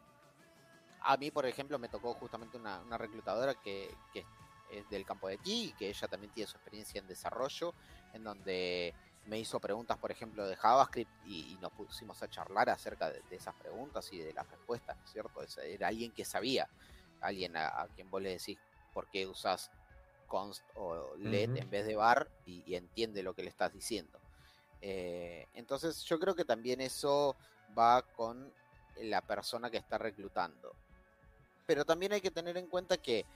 a 1.02 1.16
mí, 1.16 1.30
por 1.30 1.46
ejemplo, 1.46 1.78
me 1.78 1.88
tocó 1.88 2.14
justamente 2.14 2.56
una, 2.56 2.98
reclutadora 2.98 3.54
que, 3.54 3.94
que, 4.12 4.24
es 4.70 4.88
del 4.88 5.04
campo 5.04 5.28
de 5.28 5.34
IT 5.34 5.46
y 5.46 5.72
que 5.72 5.88
ella 5.88 6.08
también 6.08 6.32
tiene 6.32 6.48
su 6.48 6.56
experiencia 6.56 7.00
en 7.00 7.06
desarrollo, 7.06 7.74
en 8.12 8.24
donde 8.24 8.94
me 9.26 9.38
hizo 9.38 9.60
preguntas, 9.60 9.98
por 9.98 10.10
ejemplo, 10.10 10.46
de 10.46 10.56
JavaScript 10.56 11.10
y, 11.26 11.56
nos 11.60 11.72
pusimos 11.72 12.22
a 12.22 12.28
charlar 12.28 12.70
acerca 12.70 13.10
de, 13.10 13.22
esas 13.30 13.54
preguntas 13.54 14.12
y 14.12 14.18
de 14.18 14.32
las 14.32 14.48
respuestas, 14.50 14.96
¿no 14.96 15.04
es 15.04 15.10
cierto? 15.12 15.42
Era 15.62 15.88
alguien 15.88 16.12
que 16.12 16.24
sabía, 16.24 16.68
alguien 17.20 17.56
a, 17.56 17.86
quien 17.94 18.10
vos 18.10 18.22
le 18.22 18.30
decís 18.30 18.58
por 18.92 19.08
qué 19.08 19.26
usas 19.26 19.70
const 20.30 20.62
o 20.76 21.16
let 21.18 21.56
en 21.56 21.68
vez 21.68 21.84
de 21.84 21.96
bar 21.96 22.30
y, 22.46 22.74
entiende 22.74 23.22
lo 23.22 23.34
que 23.34 23.42
le 23.42 23.50
estás 23.50 23.72
diciendo. 23.72 24.18
Eh, 24.80 25.46
entonces 25.54 26.02
yo 26.04 26.18
creo 26.18 26.34
que 26.34 26.44
también 26.44 26.80
eso 26.80 27.36
va 27.76 28.02
con 28.02 28.50
la 29.02 29.20
persona 29.20 29.70
que 29.70 29.76
está 29.76 29.98
reclutando. 29.98 30.72
Pero 31.66 31.84
también 31.84 32.12
hay 32.12 32.20
que 32.20 32.30
tener 32.30 32.56
en 32.56 32.68
cuenta 32.68 32.96
que 32.96 33.26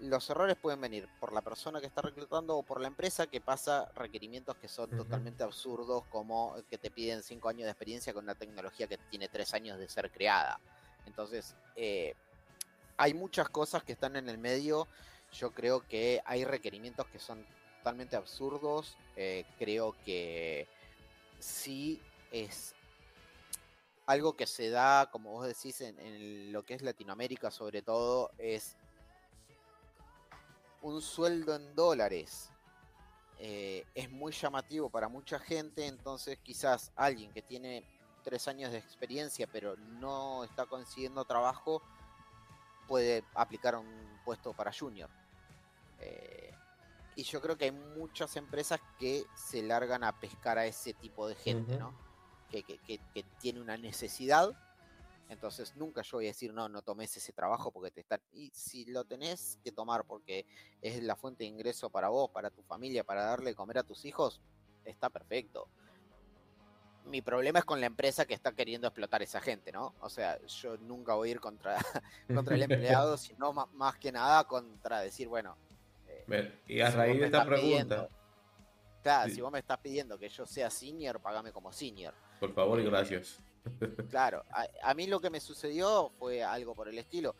los 0.00 0.30
errores 0.30 0.56
pueden 0.56 0.80
venir 0.80 1.08
por 1.20 1.32
la 1.32 1.42
persona 1.42 1.80
que 1.80 1.86
está 1.86 2.00
reclutando 2.00 2.56
o 2.56 2.62
por 2.62 2.80
la 2.80 2.88
empresa 2.88 3.26
que 3.26 3.40
pasa 3.40 3.90
requerimientos 3.94 4.56
que 4.56 4.68
son 4.68 4.88
totalmente 4.90 5.42
absurdos, 5.42 6.04
como 6.10 6.56
que 6.70 6.78
te 6.78 6.90
piden 6.90 7.22
cinco 7.22 7.50
años 7.50 7.64
de 7.64 7.70
experiencia 7.70 8.14
con 8.14 8.24
una 8.24 8.34
tecnología 8.34 8.86
que 8.86 8.96
tiene 9.10 9.28
tres 9.28 9.52
años 9.52 9.78
de 9.78 9.88
ser 9.88 10.10
creada. 10.10 10.58
Entonces, 11.06 11.54
eh, 11.76 12.14
hay 12.96 13.14
muchas 13.14 13.48
cosas 13.48 13.82
que 13.82 13.92
están 13.92 14.16
en 14.16 14.28
el 14.28 14.38
medio. 14.38 14.86
Yo 15.32 15.52
creo 15.52 15.86
que 15.86 16.20
hay 16.24 16.44
requerimientos 16.44 17.06
que 17.08 17.18
son 17.18 17.44
totalmente 17.78 18.16
absurdos. 18.16 18.96
Eh, 19.16 19.44
creo 19.58 19.94
que 20.04 20.66
sí 21.38 22.00
es 22.30 22.74
algo 24.06 24.36
que 24.36 24.46
se 24.46 24.70
da, 24.70 25.08
como 25.10 25.32
vos 25.32 25.46
decís, 25.46 25.80
en 25.80 26.52
lo 26.52 26.64
que 26.64 26.74
es 26.74 26.82
Latinoamérica 26.82 27.50
sobre 27.50 27.82
todo, 27.82 28.32
es 28.38 28.76
un 30.82 31.00
sueldo 31.00 31.54
en 31.54 31.74
dólares 31.74 32.50
eh, 33.42 33.86
es 33.94 34.10
muy 34.10 34.32
llamativo 34.32 34.90
para 34.90 35.08
mucha 35.08 35.38
gente, 35.38 35.86
entonces 35.86 36.38
quizás 36.40 36.92
alguien 36.94 37.32
que 37.32 37.40
tiene 37.40 37.82
tres 38.22 38.46
años 38.48 38.70
de 38.70 38.76
experiencia 38.76 39.46
pero 39.50 39.78
no 39.78 40.44
está 40.44 40.66
consiguiendo 40.66 41.24
trabajo 41.24 41.80
puede 42.86 43.24
aplicar 43.34 43.76
un 43.76 44.20
puesto 44.26 44.52
para 44.52 44.70
junior. 44.78 45.08
Eh, 46.00 46.54
y 47.16 47.24
yo 47.24 47.40
creo 47.40 47.56
que 47.56 47.66
hay 47.66 47.72
muchas 47.72 48.36
empresas 48.36 48.80
que 48.98 49.24
se 49.34 49.62
largan 49.62 50.04
a 50.04 50.18
pescar 50.18 50.58
a 50.58 50.66
ese 50.66 50.94
tipo 50.94 51.28
de 51.28 51.34
gente, 51.34 51.76
¿no? 51.76 51.94
que, 52.50 52.62
que 52.64 53.22
tiene 53.38 53.60
una 53.60 53.76
necesidad 53.76 54.56
entonces 55.30 55.76
nunca 55.76 56.02
yo 56.02 56.18
voy 56.18 56.26
a 56.26 56.30
decir, 56.30 56.52
no, 56.52 56.68
no 56.68 56.82
tomes 56.82 57.16
ese 57.16 57.32
trabajo 57.32 57.70
porque 57.70 57.92
te 57.92 58.00
están... 58.00 58.20
Y 58.32 58.50
si 58.52 58.84
lo 58.86 59.04
tenés 59.04 59.60
que 59.62 59.70
tomar 59.70 60.04
porque 60.04 60.44
es 60.82 61.00
la 61.04 61.14
fuente 61.14 61.44
de 61.44 61.50
ingreso 61.50 61.88
para 61.88 62.08
vos, 62.08 62.30
para 62.30 62.50
tu 62.50 62.62
familia, 62.62 63.04
para 63.04 63.24
darle 63.24 63.54
comer 63.54 63.78
a 63.78 63.84
tus 63.84 64.04
hijos, 64.04 64.40
está 64.84 65.08
perfecto. 65.08 65.68
Mi 67.04 67.22
problema 67.22 67.60
es 67.60 67.64
con 67.64 67.80
la 67.80 67.86
empresa 67.86 68.26
que 68.26 68.34
está 68.34 68.50
queriendo 68.52 68.88
explotar 68.88 69.20
a 69.20 69.24
esa 69.24 69.40
gente, 69.40 69.70
¿no? 69.70 69.94
O 70.00 70.10
sea, 70.10 70.36
yo 70.46 70.76
nunca 70.78 71.14
voy 71.14 71.28
a 71.28 71.32
ir 71.32 71.40
contra, 71.40 71.76
contra 72.34 72.56
el 72.56 72.62
empleado, 72.68 73.16
sino 73.16 73.52
más, 73.52 73.96
que 73.98 74.10
nada 74.10 74.44
contra 74.44 75.00
decir, 75.00 75.28
bueno... 75.28 75.56
Y 76.66 76.80
a 76.80 76.90
raíz 76.90 77.20
de 77.20 77.26
esta 77.26 77.44
pregunta... 77.44 78.08
claro, 79.02 79.32
si 79.32 79.40
vos 79.40 79.52
me 79.52 79.58
estás 79.58 79.78
pidiendo 79.78 80.18
que 80.18 80.28
yo 80.28 80.46
sea 80.46 80.70
senior, 80.70 81.20
pagame 81.20 81.52
como 81.52 81.72
senior. 81.72 82.14
Por 82.38 82.52
favor 82.52 82.80
y 82.80 82.84
eh, 82.84 82.90
gracias. 82.90 83.40
Claro, 84.08 84.44
a, 84.82 84.94
mí 84.94 85.06
lo 85.06 85.20
que 85.20 85.30
me 85.30 85.40
sucedió 85.40 86.10
fue 86.18 86.42
algo 86.42 86.74
por 86.74 86.88
el 86.88 86.98
estilo. 86.98 87.34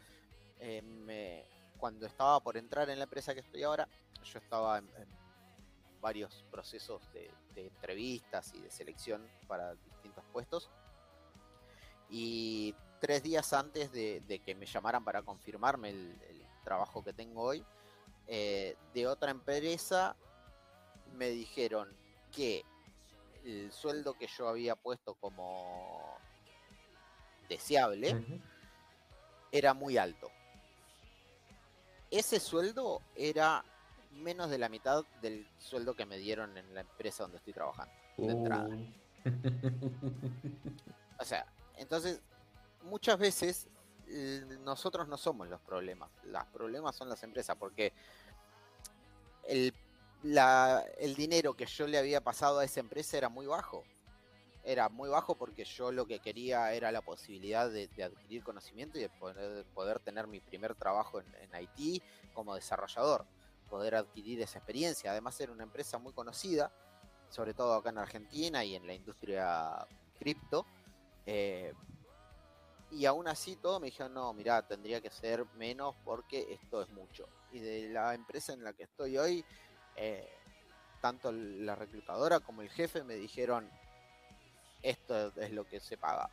Eh, 0.59 1.45
cuando 1.79 2.07
estaba 2.07 2.41
por 2.41 2.57
entrar 2.57 2.91
en 2.91 2.99
la 2.99 3.05
empresa 3.05 3.35
que 3.35 3.41
estoy 3.41 3.63
ahora, 3.63 3.89
yo 4.23 4.39
estaba 4.39 4.79
en, 4.79 4.89
varios 6.01 6.45
procesos 6.51 7.03
de, 7.13 7.31
entrevistas 7.57 8.55
y 8.55 8.61
de 8.61 8.71
selección 8.71 9.27
para 9.47 9.75
distintos 9.75 10.25
puestos. 10.33 10.71
Y 12.09 12.75
tres 13.01 13.23
días 13.23 13.53
antes 13.53 13.93
de, 13.93 14.43
que 14.45 14.55
me 14.55 14.67
llamaran 14.67 15.05
para 15.05 15.23
confirmarme 15.23 15.91
el, 15.91 16.17
trabajo 16.65 17.03
que 17.03 17.15
tengo 17.15 17.43
hoy, 17.43 17.65
eh, 18.33 18.77
de 18.95 19.09
otra 19.09 19.33
empresa 19.33 20.15
me 21.15 21.31
dijeron 21.31 21.89
que 22.31 22.65
el 23.45 23.73
sueldo 23.73 24.15
que 24.15 24.29
yo 24.29 24.47
había 24.47 24.77
puesto 24.77 25.15
como 25.15 26.17
deseable 27.49 28.25
era 29.51 29.75
muy 29.75 29.99
alto. 29.99 30.31
Ese 32.09 32.39
sueldo 32.39 33.03
era 33.17 33.65
menos 34.13 34.49
de 34.49 34.59
la 34.59 34.69
mitad 34.69 35.05
del 35.21 35.49
sueldo 35.59 35.97
que 35.97 36.07
me 36.07 36.17
dieron 36.17 36.57
en 36.57 36.73
la 36.73 36.83
empresa 36.83 37.25
donde 37.25 37.39
estoy 37.39 37.53
trabajando 37.53 37.93
de 38.17 38.31
entrada. 38.31 38.69
o 41.19 41.25
sea, 41.25 41.53
entonces 41.77 42.21
muchas 42.85 43.19
veces 43.19 43.69
nosotros 44.65 45.09
no 45.09 45.17
somos 45.17 45.49
los 45.49 45.61
problemas, 45.61 46.11
los 46.25 46.45
problemas 46.47 46.97
son 46.97 47.09
las 47.09 47.23
empresas 47.23 47.57
porque 47.57 47.93
el 49.51 49.75
el 50.23 51.15
dinero 51.15 51.55
que 51.55 51.67
yo 51.67 51.87
le 51.87 51.99
había 51.99 52.21
pasado 52.21 52.59
a 52.59 52.65
esa 52.65 52.81
empresa 52.81 53.17
era 53.17 53.29
muy 53.29 53.47
bajo. 53.47 53.85
Era 54.63 54.91
muy 54.91 55.09
bajo 55.09 55.37
porque 55.37 55.65
yo 55.65 55.91
lo 55.91 56.07
que 56.07 56.21
quería 56.21 56.73
era 56.75 56.93
la 56.93 57.01
posibilidad 57.01 57.71
de, 57.71 57.89
adquirir 58.03 58.45
conocimiento 58.45 58.99
y 58.99 59.03
de 59.03 59.09
poder, 59.75 60.01
tener 60.01 60.27
mi 60.27 60.41
primer 60.41 60.75
trabajo 60.75 61.21
en, 61.21 61.55
Haití 61.55 62.03
como 62.35 62.55
desarrollador, 62.55 63.25
poder 63.71 63.95
adquirir 63.95 64.43
esa 64.43 64.59
experiencia. 64.59 65.11
Además 65.13 65.41
era 65.41 65.53
una 65.53 65.63
empresa 65.63 65.99
muy 65.99 66.13
conocida, 66.13 66.71
sobre 67.31 67.55
todo 67.55 67.75
acá 67.75 67.89
en 67.89 67.99
Argentina 67.99 68.63
y 68.63 68.75
en 68.75 68.87
la 68.87 68.93
industria 68.93 69.87
cripto. 70.19 70.67
Eh, 71.25 71.73
y 72.91 73.07
aún 73.07 73.29
así 73.29 73.57
todo 73.57 73.81
me 73.81 73.87
dijeron, 73.87 74.13
no, 74.13 74.35
mira, 74.35 74.67
tendría 74.67 75.01
que 75.01 75.11
ser 75.11 75.47
menos 75.55 75.97
porque 76.05 76.53
esto 76.53 76.83
es 76.83 76.91
mucho. 76.91 77.27
Y 77.53 77.59
de 77.59 77.89
la 77.89 78.15
empresa 78.15 78.53
en 78.53 78.63
la 78.63 78.73
que 78.73 78.85
estoy 78.85 79.19
hoy, 79.19 79.45
eh, 79.97 80.29
tanto 81.01 81.33
la 81.33 81.75
reclutadora 81.75 82.41
como 82.41 82.63
el 82.63 82.71
jefe 82.71 83.03
me 83.03 83.15
dijeron, 83.15 83.69
esto 84.83 85.33
es 85.37 85.51
lo 85.53 85.65
que 85.65 85.81
se 85.81 85.97
paga. 85.97 86.31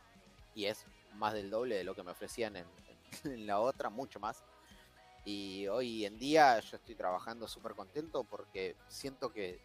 Y 0.54 0.66
es 0.66 0.86
más 1.14 1.34
del 1.34 1.50
doble 1.50 1.76
de 1.76 1.84
lo 1.84 1.94
que 1.94 2.02
me 2.02 2.12
ofrecían 2.12 2.56
en, 2.56 2.66
la 3.46 3.60
otra, 3.60 3.90
mucho 3.90 4.20
más. 4.20 4.44
Y 5.24 5.66
hoy 5.68 6.06
en 6.06 6.18
día 6.18 6.58
yo 6.60 6.76
estoy 6.76 6.94
trabajando 6.94 7.48
súper 7.48 7.72
contento 7.72 8.24
porque 8.24 8.76
siento 8.88 9.32
que 9.32 9.60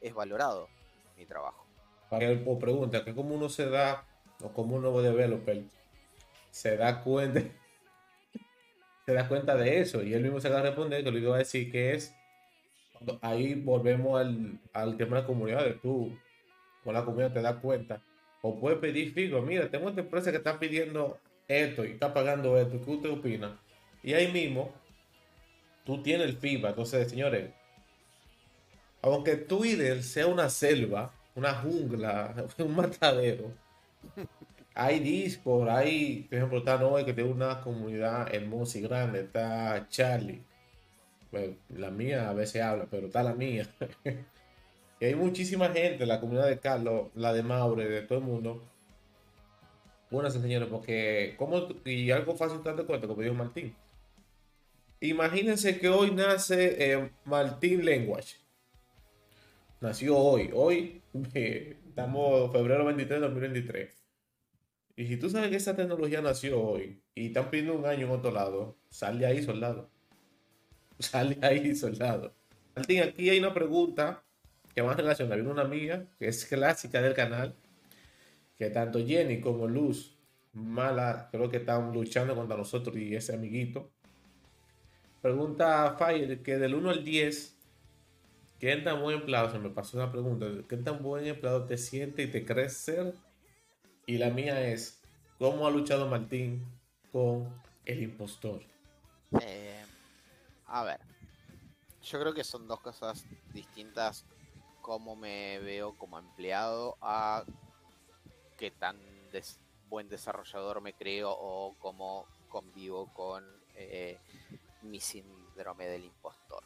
es 0.00 0.14
valorado 0.14 0.68
mi 1.16 1.26
trabajo. 1.26 1.64
O 2.10 2.58
pregunta, 2.58 3.04
que 3.04 3.14
como 3.14 3.34
uno 3.34 3.48
se 3.48 3.68
da, 3.68 4.06
o 4.42 4.48
como 4.52 4.76
uno 4.76 5.00
developer, 5.00 5.64
se 6.50 6.76
da 6.76 7.02
cuenta, 7.02 7.40
se 9.06 9.12
da 9.12 9.28
cuenta 9.28 9.54
de 9.56 9.80
eso, 9.80 10.02
y 10.02 10.14
él 10.14 10.22
mismo 10.22 10.40
se 10.40 10.48
va 10.48 10.60
a 10.60 10.62
responder 10.62 11.04
que 11.04 11.10
lo 11.10 11.18
iba 11.18 11.34
a 11.34 11.38
decir 11.38 11.70
que 11.70 11.94
es 11.94 12.14
ahí 13.20 13.54
volvemos 13.54 14.20
al, 14.20 14.58
al 14.72 14.96
tema 14.96 15.16
de 15.16 15.22
la 15.22 15.26
comunidad. 15.26 15.76
Tú 15.82 16.16
con 16.82 16.94
la 16.94 17.04
comunidad 17.04 17.32
te 17.32 17.42
das 17.42 17.56
cuenta. 17.56 18.02
O 18.42 18.58
puedes 18.60 18.78
pedir 18.78 19.12
fijo, 19.12 19.40
mira, 19.42 19.70
tengo 19.70 19.88
esta 19.88 20.02
empresa 20.02 20.30
que 20.30 20.36
está 20.36 20.58
pidiendo 20.58 21.18
esto 21.48 21.84
y 21.84 21.92
está 21.92 22.12
pagando 22.12 22.58
esto. 22.58 22.80
¿Qué 22.84 22.90
usted 22.90 23.10
opina? 23.10 23.58
Y 24.02 24.12
ahí 24.12 24.30
mismo, 24.30 24.72
tú 25.84 26.02
tienes 26.02 26.28
el 26.28 26.36
FIBA. 26.36 26.70
Entonces, 26.70 27.08
señores, 27.08 27.50
aunque 29.00 29.36
Twitter 29.36 30.02
sea 30.02 30.26
una 30.26 30.50
selva, 30.50 31.12
una 31.34 31.54
jungla, 31.54 32.34
un 32.58 32.76
matadero, 32.76 33.50
hay 34.74 35.00
Discord, 35.00 35.68
hay, 35.68 36.26
por 36.28 36.38
ejemplo, 36.38 36.58
está 36.58 36.78
Noé 36.78 37.04
que 37.04 37.14
tiene 37.14 37.30
una 37.30 37.60
comunidad 37.60 38.34
hermosa 38.34 38.78
y 38.78 38.82
grande, 38.82 39.20
está 39.20 39.86
Charlie 39.88 40.42
la 41.76 41.90
mía 41.90 42.28
a 42.28 42.34
veces 42.34 42.62
habla, 42.62 42.86
pero 42.90 43.06
está 43.06 43.22
la 43.22 43.34
mía. 43.34 43.68
y 45.00 45.04
hay 45.04 45.14
muchísima 45.14 45.68
gente, 45.70 46.06
la 46.06 46.20
comunidad 46.20 46.48
de 46.48 46.58
Carlos, 46.58 47.08
la 47.14 47.32
de 47.32 47.42
Maure, 47.42 47.88
de 47.88 48.02
todo 48.02 48.18
el 48.18 48.24
mundo. 48.24 48.62
Buenas 50.10 50.34
señores, 50.34 50.68
porque 50.68 51.34
como 51.38 51.66
y 51.84 52.10
algo 52.10 52.36
fácil 52.36 52.62
de 52.62 52.84
cuenta, 52.84 53.06
como 53.06 53.22
dijo 53.22 53.34
Martín. 53.34 53.74
Imagínense 55.00 55.78
que 55.78 55.88
hoy 55.88 56.12
nace 56.12 56.92
eh, 56.92 57.10
Martín 57.24 57.84
Language. 57.84 58.36
Nació 59.80 60.16
hoy, 60.16 60.50
hoy 60.54 61.02
estamos 61.34 62.52
febrero 62.52 62.84
23 62.84 63.20
de 63.20 63.26
2023. 63.26 64.03
Y 64.96 65.06
si 65.06 65.16
tú 65.16 65.28
sabes 65.28 65.50
que 65.50 65.56
esa 65.56 65.74
tecnología 65.74 66.20
nació 66.22 66.62
hoy 66.62 67.02
y 67.14 67.26
están 67.26 67.50
pidiendo 67.50 67.74
un 67.74 67.86
año 67.86 68.06
en 68.06 68.12
otro 68.12 68.30
lado, 68.30 68.76
sale 68.88 69.26
ahí, 69.26 69.42
soldado. 69.42 69.90
Sale 71.00 71.36
ahí, 71.42 71.74
soldado. 71.74 72.32
Martín, 72.76 73.02
aquí 73.02 73.28
hay 73.28 73.40
una 73.40 73.52
pregunta 73.52 74.22
que 74.74 74.82
más 74.82 74.96
relacionada. 74.96 75.34
Viene 75.36 75.50
una 75.50 75.62
amiga 75.62 76.06
que 76.18 76.28
es 76.28 76.46
clásica 76.46 77.02
del 77.02 77.14
canal, 77.14 77.56
que 78.56 78.70
tanto 78.70 79.04
Jenny 79.04 79.40
como 79.40 79.66
Luz, 79.66 80.16
mala, 80.52 81.28
creo 81.32 81.50
que 81.50 81.58
están 81.58 81.92
luchando 81.92 82.36
contra 82.36 82.56
nosotros 82.56 82.96
y 82.96 83.14
ese 83.14 83.34
amiguito. 83.34 83.90
Pregunta 85.20 85.86
a 85.86 85.96
Fire 85.96 86.42
que 86.42 86.58
del 86.58 86.74
1 86.74 86.90
al 86.90 87.04
10, 87.04 87.56
¿qué 88.60 88.76
tan 88.76 89.00
buen 89.00 89.18
empleado? 89.18 89.50
Se 89.50 89.58
me 89.58 89.70
pasó 89.70 89.96
una 89.96 90.12
pregunta. 90.12 90.46
¿Qué 90.68 90.76
tan 90.76 91.02
buen 91.02 91.26
empleado 91.26 91.64
te 91.64 91.76
sientes 91.76 92.28
y 92.28 92.30
te 92.30 92.44
crees 92.44 92.76
ser? 92.76 93.14
Y 94.06 94.18
la 94.18 94.30
mía 94.30 94.60
es, 94.66 95.00
¿cómo 95.38 95.66
ha 95.66 95.70
luchado 95.70 96.06
Martín 96.06 96.64
con 97.10 97.62
el 97.84 98.02
impostor? 98.02 98.62
Eh, 99.40 99.84
a 100.66 100.84
ver, 100.84 101.00
yo 102.02 102.20
creo 102.20 102.34
que 102.34 102.44
son 102.44 102.68
dos 102.68 102.80
cosas 102.80 103.24
distintas. 103.52 104.26
Cómo 104.82 105.16
me 105.16 105.58
veo 105.60 105.96
como 105.96 106.18
empleado 106.18 106.98
a 107.00 107.44
qué 108.58 108.70
tan 108.70 108.98
buen 109.88 110.08
desarrollador 110.08 110.80
me 110.80 110.92
creo 110.92 111.30
o 111.30 111.74
cómo 111.78 112.26
convivo 112.48 113.12
con 113.14 113.44
eh, 113.74 114.18
mi 114.82 115.00
síndrome 115.00 115.86
del 115.86 116.04
impostor. 116.04 116.62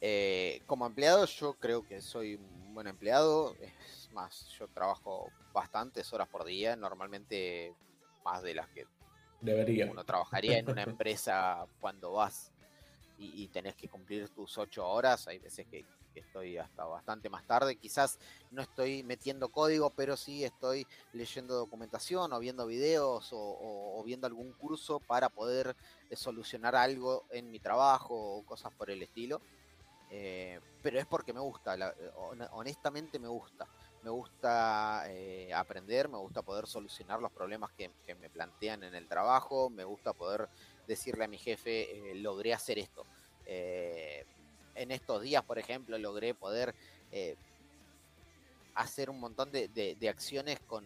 Eh, 0.00 0.62
como 0.66 0.86
empleado 0.86 1.24
yo 1.24 1.54
creo 1.54 1.86
que 1.86 2.02
soy 2.02 2.38
buen 2.76 2.88
empleado, 2.88 3.56
es 3.62 4.10
más, 4.12 4.48
yo 4.58 4.68
trabajo 4.68 5.32
bastantes 5.54 6.12
horas 6.12 6.28
por 6.28 6.44
día, 6.44 6.76
normalmente 6.76 7.74
más 8.22 8.42
de 8.42 8.54
las 8.54 8.68
que 8.68 8.86
Debería. 9.40 9.90
uno 9.90 10.04
trabajaría 10.04 10.58
en 10.58 10.68
una 10.68 10.82
empresa 10.82 11.66
cuando 11.80 12.12
vas 12.12 12.52
y, 13.18 13.48
tenés 13.48 13.74
que 13.76 13.88
cumplir 13.88 14.28
tus 14.28 14.58
ocho 14.58 14.86
horas, 14.86 15.26
hay 15.26 15.38
veces 15.38 15.66
que, 15.66 15.86
estoy 16.14 16.56
hasta 16.56 16.84
bastante 16.84 17.28
más 17.28 17.46
tarde, 17.46 17.76
quizás 17.76 18.18
no 18.50 18.62
estoy 18.62 19.02
metiendo 19.02 19.50
código, 19.50 19.90
pero 19.90 20.16
sí 20.16 20.44
estoy 20.44 20.86
leyendo 21.12 21.54
documentación 21.54 22.32
o 22.32 22.38
viendo 22.38 22.66
videos 22.66 23.28
o, 23.32 24.02
viendo 24.04 24.26
algún 24.26 24.52
curso 24.54 24.98
para 24.98 25.28
poder 25.28 25.76
solucionar 26.12 26.74
algo 26.74 27.26
en 27.30 27.50
mi 27.50 27.60
trabajo 27.60 28.14
o 28.14 28.46
cosas 28.46 28.72
por 28.72 28.90
el 28.90 29.02
estilo. 29.02 29.42
Eh, 30.10 30.60
pero 30.82 30.98
es 30.98 31.06
porque 31.06 31.32
me 31.32 31.40
gusta, 31.40 31.94
honestamente 32.52 33.18
me 33.18 33.28
gusta 33.28 33.66
me 34.06 34.12
gusta 34.12 35.02
eh, 35.08 35.52
aprender, 35.52 36.08
me 36.08 36.18
gusta 36.18 36.40
poder 36.40 36.68
solucionar 36.68 37.20
los 37.20 37.32
problemas 37.32 37.72
que, 37.72 37.90
me 38.14 38.30
plantean 38.30 38.84
en 38.84 38.94
el 38.94 39.08
trabajo, 39.08 39.68
me 39.68 39.82
gusta 39.82 40.12
poder 40.12 40.48
decirle 40.86 41.24
a 41.24 41.28
mi 41.28 41.38
jefe, 41.38 42.12
eh, 42.12 42.14
logré 42.14 42.54
hacer 42.54 42.78
esto. 42.78 43.02
Eh, 43.46 44.24
en 44.76 44.92
estos 44.92 45.22
días, 45.22 45.42
por 45.42 45.58
ejemplo, 45.58 45.98
logré 45.98 46.34
poder 46.34 46.72
hacer 48.76 49.10
un 49.10 49.18
montón 49.18 49.50
de, 49.50 50.08
acciones 50.08 50.60
con, 50.60 50.84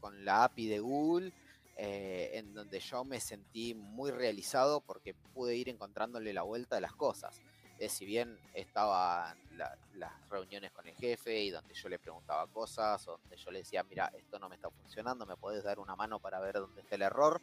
con, 0.00 0.24
la 0.24 0.44
API 0.44 0.68
de 0.68 0.78
Google, 0.78 1.32
en 1.76 2.54
donde 2.54 2.78
yo 2.78 3.02
me 3.02 3.18
sentí 3.18 3.74
muy 3.74 4.12
realizado 4.12 4.80
porque 4.80 5.14
pude 5.34 5.56
ir 5.56 5.68
encontrándole 5.70 6.32
la 6.32 6.42
vuelta 6.42 6.76
de 6.76 6.82
las 6.82 6.92
cosas. 6.92 7.40
Eh, 7.80 7.88
si 7.88 8.04
bien 8.04 8.38
estaban 8.52 9.38
las 9.56 10.12
reuniones 10.28 10.70
con 10.70 10.86
el 10.86 10.94
jefe 10.96 11.40
y 11.40 11.50
donde 11.50 11.72
yo 11.72 11.88
le 11.88 11.98
preguntaba 11.98 12.46
cosas, 12.46 13.06
donde 13.06 13.38
yo 13.38 13.50
le 13.50 13.60
decía, 13.60 13.82
mira, 13.84 14.12
esto 14.18 14.38
no 14.38 14.50
me 14.50 14.56
está 14.56 14.68
funcionando, 14.70 15.24
me 15.24 15.36
puedes 15.36 15.64
dar 15.64 15.78
una 15.78 15.96
mano 15.96 16.20
para 16.20 16.40
ver 16.40 16.56
dónde 16.56 16.82
está 16.82 16.96
el 16.96 17.02
error. 17.02 17.40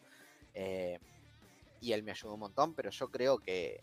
Eh, 0.53 0.99
y 1.81 1.91
él 1.91 2.03
me 2.03 2.11
ayudó 2.11 2.35
un 2.35 2.41
montón, 2.41 2.75
pero 2.75 2.91
yo 2.91 3.09
creo 3.09 3.39
que, 3.39 3.81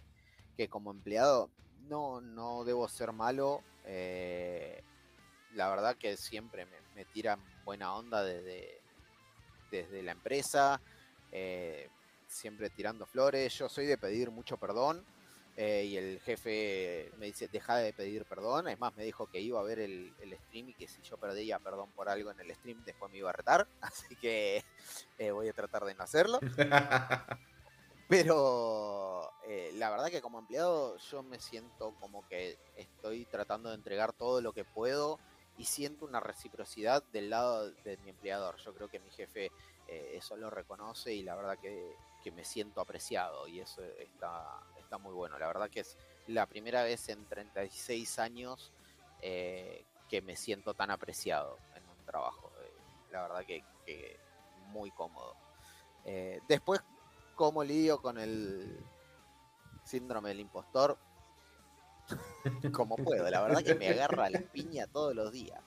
como 0.71 0.93
empleado 0.93 1.51
no, 1.89 2.21
no 2.21 2.63
debo 2.63 2.87
ser 2.87 3.11
malo. 3.13 3.65
Eh, 3.85 4.81
la 5.55 5.69
verdad 5.71 5.97
que 5.97 6.17
siempre 6.17 6.67
me, 6.67 6.77
me 6.95 7.05
tiran 7.05 7.41
buena 7.65 7.97
onda 7.97 8.23
desde, 8.23 8.81
desde 9.73 10.05
la 10.05 10.13
empresa, 10.13 10.81
siempre 12.29 12.71
tirando 12.71 13.07
flores. 13.07 13.59
Yo 13.59 13.69
soy 13.69 13.87
de 13.87 13.99
pedir 13.99 14.31
mucho 14.31 14.57
perdón. 14.57 15.05
Eh, 15.57 15.85
y 15.85 15.97
el 15.97 16.21
jefe 16.21 17.13
me 17.17 17.27
dice, 17.27 17.47
deja 17.49 17.77
de 17.77 17.93
pedir 17.93 18.25
perdón. 18.25 18.69
Es 18.69 18.79
más, 18.81 18.95
me 18.97 19.05
dijo 19.05 19.27
que 19.27 19.41
iba 19.41 19.61
a 19.61 19.63
ver 19.63 19.79
el, 19.79 20.13
stream 20.47 20.71
y 20.71 20.75
que 20.75 20.89
si 20.89 21.01
yo 21.03 21.17
perdía 21.17 21.59
perdón 21.59 21.91
por 21.93 22.09
algo 22.09 22.31
en 22.31 22.41
el 22.41 22.55
stream, 22.55 22.83
después 22.85 23.11
me 23.13 23.19
iba 23.19 23.31
a 23.31 23.35
retar. 23.35 23.67
Así 23.81 24.17
que 24.17 24.65
eh, 25.19 25.31
voy 25.31 25.49
a 25.49 25.53
tratar 25.53 25.85
de 25.85 25.95
no 25.95 26.03
hacerlo. 26.03 26.41
Pero 28.09 29.31
eh, 29.47 29.71
la 29.75 29.91
verdad 29.91 30.11
que 30.11 30.21
como 30.21 30.39
empleado 30.39 30.99
yo 30.99 31.23
me 31.23 31.41
siento 31.41 31.95
como 32.01 32.27
que 32.29 32.59
estoy 32.77 33.25
tratando 33.25 33.71
de 33.71 33.77
entregar 33.77 34.13
todo 34.13 34.41
lo 34.41 34.53
que 34.53 34.65
puedo 34.65 35.19
y 35.57 35.65
siento 35.65 36.05
una 36.05 36.21
reciprocidad 36.21 37.03
del 37.13 37.31
lado 37.31 37.71
de 37.71 37.97
mi 37.99 38.11
empleador. 38.11 38.57
Yo 38.59 38.75
creo 38.75 38.89
que 38.89 38.99
mi 38.99 39.11
jefe 39.11 39.53
eso 39.87 40.37
lo 40.37 40.49
reconoce 40.51 41.13
y 41.13 41.23
la 41.23 41.37
verdad 41.37 41.59
que, 41.59 41.95
que 42.25 42.33
me 42.33 42.45
siento 42.45 42.81
apreciado 42.81 43.47
y 43.47 43.61
eso 43.61 43.83
está, 43.99 44.61
muy 44.99 45.13
bueno. 45.13 45.39
La 45.39 45.47
verdad 45.47 45.71
que 45.71 45.81
es 45.81 45.97
la 46.27 46.47
primera 46.47 46.83
vez 46.83 47.09
en 47.09 47.25
36 47.27 48.19
años 48.19 48.73
eh, 49.21 49.85
que 50.09 50.23
me 50.23 50.37
siento 50.37 50.75
tan 50.75 50.91
apreciado 50.91 51.59
en 51.75 51.83
un 51.89 52.05
trabajo. 52.05 52.53
Eh, 52.63 52.73
la 53.13 53.23
verdad 53.23 53.45
que, 53.47 53.65
muy 54.69 54.91
cómodo. 54.91 55.37
Eh, 56.05 56.41
después, 56.49 56.81
¿cómo 57.35 57.63
lidio 57.63 58.01
con 58.01 58.19
el 58.19 58.85
síndrome 59.85 60.31
del 60.31 60.41
impostor? 60.41 60.99
como 62.73 62.97
puedo, 62.97 63.31
la 63.31 63.41
verdad 63.41 63.63
que 63.63 63.75
me 63.75 63.89
agarra 63.89 64.29
la 64.29 64.41
piña 64.41 64.87
todos 64.87 65.15
los 65.15 65.33
días. 65.33 65.63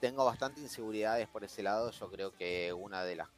tengo 0.00 0.24
bastante 0.24 0.60
inseguridades 0.60 1.26
por 1.28 1.44
ese 1.44 1.62
lado. 1.62 1.90
Yo 1.90 2.10
creo 2.10 2.32
que 2.32 2.72
una 2.72 3.02
de 3.02 3.16
las 3.16 3.28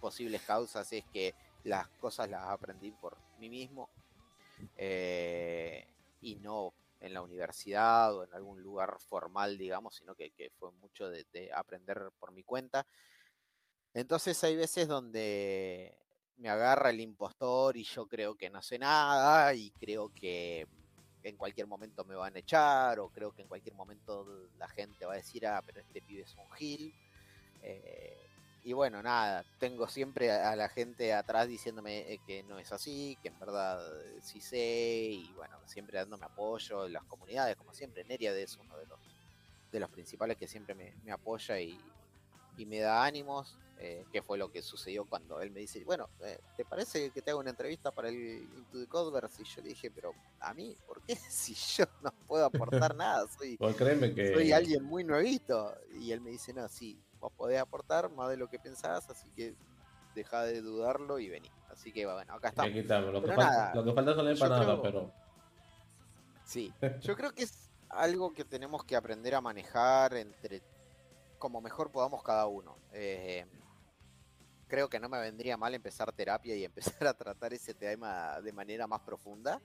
posibles 0.00 0.42
causas 0.42 0.92
es 0.92 1.04
que 1.06 1.34
las 1.64 1.88
cosas 1.88 2.28
las 2.28 2.46
aprendí 2.48 2.90
por 2.90 3.16
mí 3.38 3.48
mismo 3.48 3.90
eh, 4.76 5.86
y 6.20 6.36
no 6.36 6.74
en 7.00 7.12
la 7.12 7.22
universidad 7.22 8.14
o 8.14 8.24
en 8.24 8.32
algún 8.32 8.62
lugar 8.62 8.96
formal, 8.98 9.58
digamos, 9.58 9.94
sino 9.94 10.14
que, 10.14 10.32
fue 10.58 10.72
mucho 10.72 11.10
de, 11.10 11.50
aprender 11.54 12.10
por 12.18 12.32
mi 12.32 12.42
cuenta. 12.42 12.86
Entonces 13.92 14.42
hay 14.42 14.56
veces 14.56 14.88
donde 14.88 15.96
me 16.38 16.48
agarra 16.48 16.90
el 16.90 17.00
impostor 17.00 17.76
y 17.76 17.84
yo 17.84 18.06
creo 18.06 18.34
que 18.34 18.50
no 18.50 18.62
sé 18.62 18.78
nada 18.78 19.54
y 19.54 19.70
creo 19.72 20.12
que 20.14 20.66
en 21.22 21.36
cualquier 21.36 21.66
momento 21.66 22.04
me 22.04 22.14
van 22.14 22.36
a 22.36 22.40
echar 22.40 22.98
o 23.00 23.10
creo 23.10 23.32
que 23.32 23.42
en 23.42 23.48
cualquier 23.48 23.74
momento 23.74 24.48
la 24.58 24.68
gente 24.68 25.06
va 25.06 25.12
a 25.12 25.16
decir, 25.16 25.46
ah, 25.46 25.62
pero 25.64 25.80
este 25.80 26.02
pibe 26.02 26.22
es 26.22 26.34
un 26.36 26.50
gil. 26.52 26.94
Eh, 27.62 28.23
y 28.66 28.72
bueno, 28.72 29.02
nada, 29.02 29.44
tengo 29.58 29.86
siempre 29.88 30.32
a 30.32 30.56
la 30.56 30.70
gente 30.70 31.12
atrás 31.12 31.46
diciéndome 31.46 32.10
eh, 32.10 32.20
que 32.26 32.42
no 32.44 32.58
es 32.58 32.72
así, 32.72 33.18
que 33.20 33.28
en 33.28 33.38
verdad 33.38 33.78
eh, 34.06 34.18
sí 34.22 34.40
sé, 34.40 35.10
y 35.10 35.30
bueno, 35.36 35.58
siempre 35.66 35.98
dándome 35.98 36.24
apoyo 36.24 36.86
en 36.86 36.94
las 36.94 37.04
comunidades, 37.04 37.56
como 37.56 37.74
siempre. 37.74 38.04
Neria 38.04 38.34
es 38.34 38.56
uno 38.56 38.74
de 38.78 38.86
los, 38.86 38.98
de 39.70 39.80
los 39.80 39.90
principales 39.90 40.38
que 40.38 40.48
siempre 40.48 40.74
me, 40.74 41.12
apoya 41.12 41.60
y, 41.60 41.78
me 42.56 42.78
da 42.78 43.04
ánimos, 43.04 43.58
eh, 43.78 44.06
que 44.10 44.22
fue 44.22 44.38
lo 44.38 44.50
que 44.50 44.62
sucedió 44.62 45.04
cuando 45.04 45.42
él 45.42 45.50
me 45.50 45.60
dice, 45.60 45.84
bueno, 45.84 46.08
¿te 46.56 46.64
parece 46.64 47.10
que 47.10 47.20
te 47.20 47.32
hago 47.32 47.40
una 47.40 47.50
entrevista 47.50 47.90
para 47.90 48.08
el 48.08 48.48
Into 48.56 48.80
the 48.80 48.86
Codeverse? 48.86 49.42
Y 49.42 49.44
yo 49.44 49.60
le 49.60 49.68
dije, 49.68 49.90
pero 49.90 50.14
a 50.40 50.54
mí, 50.54 50.74
¿por 50.86 51.02
qué 51.02 51.16
si 51.28 51.52
yo 51.52 51.84
no 52.02 52.12
puedo 52.26 52.46
aportar 52.46 52.94
nada? 52.96 53.26
Soy, 53.28 53.58
pues 53.58 53.76
que... 53.76 54.32
soy 54.32 54.52
alguien 54.52 54.84
muy 54.84 55.04
nuevito. 55.04 55.76
Y 56.00 56.12
él 56.12 56.22
me 56.22 56.30
dice, 56.30 56.54
no, 56.54 56.66
sí, 56.66 56.98
podés 57.30 57.60
aportar 57.60 58.10
más 58.10 58.30
de 58.30 58.36
lo 58.36 58.48
que 58.48 58.58
pensás, 58.58 59.08
así 59.10 59.30
que 59.30 59.54
deja 60.14 60.42
de 60.44 60.60
dudarlo 60.60 61.18
y 61.18 61.28
vení. 61.28 61.50
Así 61.70 61.92
que 61.92 62.06
bueno, 62.06 62.34
acá 62.34 62.48
estamos. 62.48 62.72
Lo, 62.72 63.22
que 63.22 63.32
falta, 63.32 63.74
lo 63.74 63.84
que 63.84 63.92
falta 63.92 64.14
son 64.14 64.28
empanadas, 64.28 64.78
pero. 64.82 65.12
Sí, 66.44 66.72
yo 67.00 67.16
creo 67.16 67.32
que 67.32 67.44
es 67.44 67.70
algo 67.88 68.32
que 68.32 68.44
tenemos 68.44 68.84
que 68.84 68.96
aprender 68.96 69.34
a 69.34 69.40
manejar 69.40 70.14
entre 70.14 70.62
como 71.38 71.60
mejor 71.60 71.90
podamos 71.90 72.22
cada 72.22 72.46
uno. 72.46 72.78
Eh, 72.92 73.44
creo 74.66 74.88
que 74.88 74.98
no 74.98 75.08
me 75.08 75.20
vendría 75.20 75.56
mal 75.56 75.74
empezar 75.74 76.12
terapia 76.12 76.56
y 76.56 76.64
empezar 76.64 77.06
a 77.06 77.14
tratar 77.14 77.52
ese 77.52 77.74
tema 77.74 78.40
de 78.40 78.52
manera 78.52 78.86
más 78.86 79.00
profunda. 79.00 79.60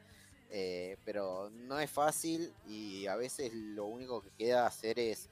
Eh, 0.52 0.98
pero 1.06 1.52
no 1.52 1.80
es 1.80 1.92
fácil 1.92 2.52
y 2.66 3.06
a 3.06 3.16
veces 3.16 3.54
lo 3.54 3.86
único 3.86 4.22
que 4.22 4.32
queda 4.32 4.66
hacer 4.66 4.98
es 4.98 5.30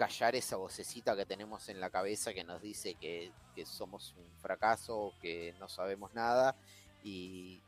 callar 0.00 0.34
esa 0.34 0.56
vocecita 0.56 1.14
que 1.14 1.26
tenemos 1.26 1.68
en 1.68 1.78
la 1.78 1.90
cabeza 1.90 2.32
que 2.32 2.42
nos 2.42 2.62
dice 2.62 2.94
que, 2.94 3.32
que 3.54 3.66
somos 3.66 4.14
un 4.16 4.24
fracaso, 4.40 5.12
que 5.20 5.54
no 5.60 5.68
sabemos 5.68 6.14
nada 6.14 6.56
y 7.04 7.60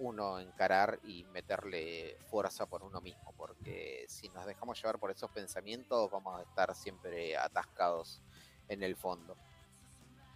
uno 0.00 0.40
encarar 0.40 0.98
y 1.04 1.22
meterle 1.32 2.16
fuerza 2.28 2.66
por 2.66 2.82
uno 2.82 3.00
mismo, 3.00 3.32
porque 3.36 4.04
si 4.08 4.28
nos 4.30 4.46
dejamos 4.46 4.82
llevar 4.82 4.98
por 4.98 5.12
esos 5.12 5.30
pensamientos 5.30 6.10
vamos 6.10 6.40
a 6.40 6.42
estar 6.42 6.74
siempre 6.74 7.36
atascados 7.36 8.20
en 8.66 8.82
el 8.82 8.96
fondo. 8.96 9.36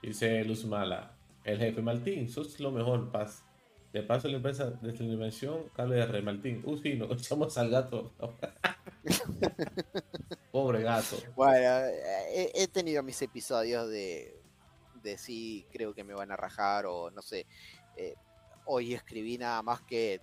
Dice 0.01 0.45
Luz 0.45 0.65
Mala, 0.65 1.17
el 1.43 1.59
jefe 1.59 1.83
Martín, 1.83 2.29
sos 2.29 2.61
lo 2.61 2.71
mejor, 2.71 3.11
paz. 3.11 3.45
De 3.93 4.05
paso 4.05 4.29
la 4.29 4.37
empresa 4.37 4.71
de 4.71 4.91
esta 4.91 5.03
dimensión, 5.03 5.69
cable 5.75 5.97
de 5.97 6.23
Martín. 6.23 6.63
Uy, 6.65 6.79
sí, 6.79 6.95
nos 6.95 7.11
echamos 7.21 7.59
al 7.59 7.71
gato. 7.71 8.13
Pobre 10.53 10.83
gato. 10.83 11.17
Bueno, 11.37 11.87
he, 12.29 12.67
tenido 12.69 13.03
mis 13.03 13.21
episodios 13.23 13.89
de, 13.89 14.43
de 15.03 15.67
creo 15.73 15.95
que 15.95 16.05
me 16.05 16.15
van 16.15 16.33
a 16.33 16.37
rajar 16.37 16.87
o 16.87 17.11
no 17.11 17.23
sé. 17.23 17.47
Eh, 17.97 18.15
hoy 18.65 18.95
escribí 18.95 19.39
nada 19.39 19.63
más 19.63 19.81
que 19.83 20.21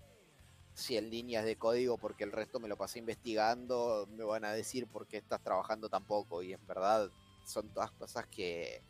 100 0.73 1.09
líneas 1.09 1.45
de 1.45 1.55
código 1.55 1.97
porque 1.97 2.23
el 2.23 2.31
resto 2.31 2.59
me 2.59 2.67
lo 2.67 2.77
pasé 2.77 2.99
investigando. 2.99 4.07
Me 4.17 4.23
van 4.23 4.43
a 4.43 4.51
decir 4.51 4.87
por 4.87 5.07
qué 5.07 5.17
estás 5.17 5.41
trabajando 5.41 5.89
tan 5.89 6.05
poco 6.05 6.43
y 6.43 6.53
en 6.53 6.65
verdad 6.67 7.09
son 7.45 7.69
todas 7.69 7.91
cosas 7.91 8.27
que, 8.27 8.81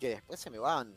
que 0.00 0.08
después 0.08 0.40
se 0.40 0.50
me 0.50 0.58
van 0.58 0.94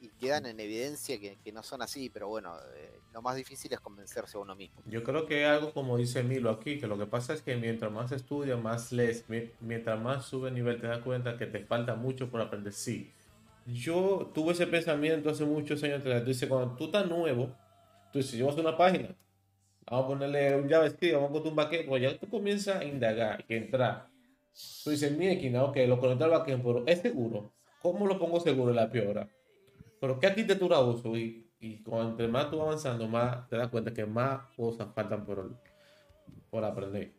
y, 0.00 0.08
quedan 0.20 0.46
en 0.46 0.60
evidencia 0.60 1.18
que, 1.18 1.52
no 1.52 1.62
son 1.62 1.82
así, 1.82 2.10
pero 2.10 2.28
bueno, 2.28 2.56
eh, 2.76 3.00
lo 3.12 3.22
más 3.22 3.36
difícil 3.36 3.72
es 3.72 3.80
convencerse 3.80 4.36
a 4.36 4.40
uno 4.40 4.54
mismo. 4.54 4.82
Yo 4.86 5.02
creo 5.02 5.26
que 5.26 5.44
algo 5.44 5.72
como 5.72 5.96
dice 5.96 6.22
Milo 6.22 6.50
aquí, 6.50 6.78
que 6.78 6.86
lo 6.86 6.98
que 6.98 7.06
pasa 7.06 7.34
es 7.34 7.42
que 7.42 7.56
mientras 7.56 7.90
más 7.90 8.12
estudias, 8.12 8.60
más 8.60 8.92
lees, 8.92 9.24
mientras 9.60 10.00
más 10.00 10.24
sube 10.24 10.48
el 10.48 10.54
nivel, 10.54 10.80
te 10.80 10.86
das 10.86 11.00
cuenta 11.00 11.36
que 11.36 11.46
te 11.46 11.64
falta 11.64 11.94
mucho 11.94 12.30
por 12.30 12.40
aprender. 12.40 12.72
Sí, 12.72 13.12
yo 13.66 14.30
tuve 14.34 14.52
ese 14.52 14.66
pensamiento 14.66 15.30
hace 15.30 15.44
muchos 15.44 15.82
años 15.82 16.00
atrás. 16.00 16.22
Cuando 16.48 16.76
tú 16.76 16.86
estás 16.86 17.08
nuevo, 17.08 17.54
tú 18.12 18.18
dices, 18.18 18.38
yo 18.38 18.46
voy 18.46 18.50
a 18.50 18.54
hacer 18.54 18.66
una 18.66 18.76
página, 18.76 19.14
vamos 19.86 20.04
a 20.04 20.08
ponerle 20.08 20.56
un 20.56 20.68
JavaScript, 20.68 21.14
vamos 21.14 21.30
a 21.30 21.32
poner 21.32 21.48
un 21.48 21.56
backend, 21.56 21.88
pues 21.88 22.02
ya 22.02 22.18
tú 22.18 22.28
comienzas 22.28 22.76
a 22.76 22.84
indagar 22.84 23.44
y 23.48 23.54
entrar. 23.54 24.08
Tú 24.84 24.90
dices, 24.90 25.16
mi 25.16 25.28
equina, 25.28 25.64
ok, 25.64 25.76
lo 25.86 26.00
conecto 26.00 26.24
al 26.24 26.30
backend, 26.30 26.62
pero 26.62 26.86
es 26.86 27.00
seguro. 27.00 27.52
¿Cómo 27.82 28.06
lo 28.06 28.18
pongo 28.18 28.40
seguro 28.40 28.70
en 28.70 28.76
la 28.76 28.90
piora? 28.90 29.28
Pero 30.00 30.18
¿qué 30.18 30.26
arquitectura 30.28 30.80
uso? 30.80 31.16
Y, 31.16 31.50
y 31.60 31.82
cuanto 31.82 32.26
más 32.28 32.50
tú 32.50 32.56
vas 32.58 32.66
avanzando, 32.66 33.06
más 33.06 33.46
te 33.48 33.56
das 33.56 33.68
cuenta 33.68 33.92
que 33.92 34.06
más 34.06 34.40
cosas 34.56 34.88
faltan 34.94 35.24
por, 35.24 35.54
por 36.50 36.64
aprender. 36.64 37.12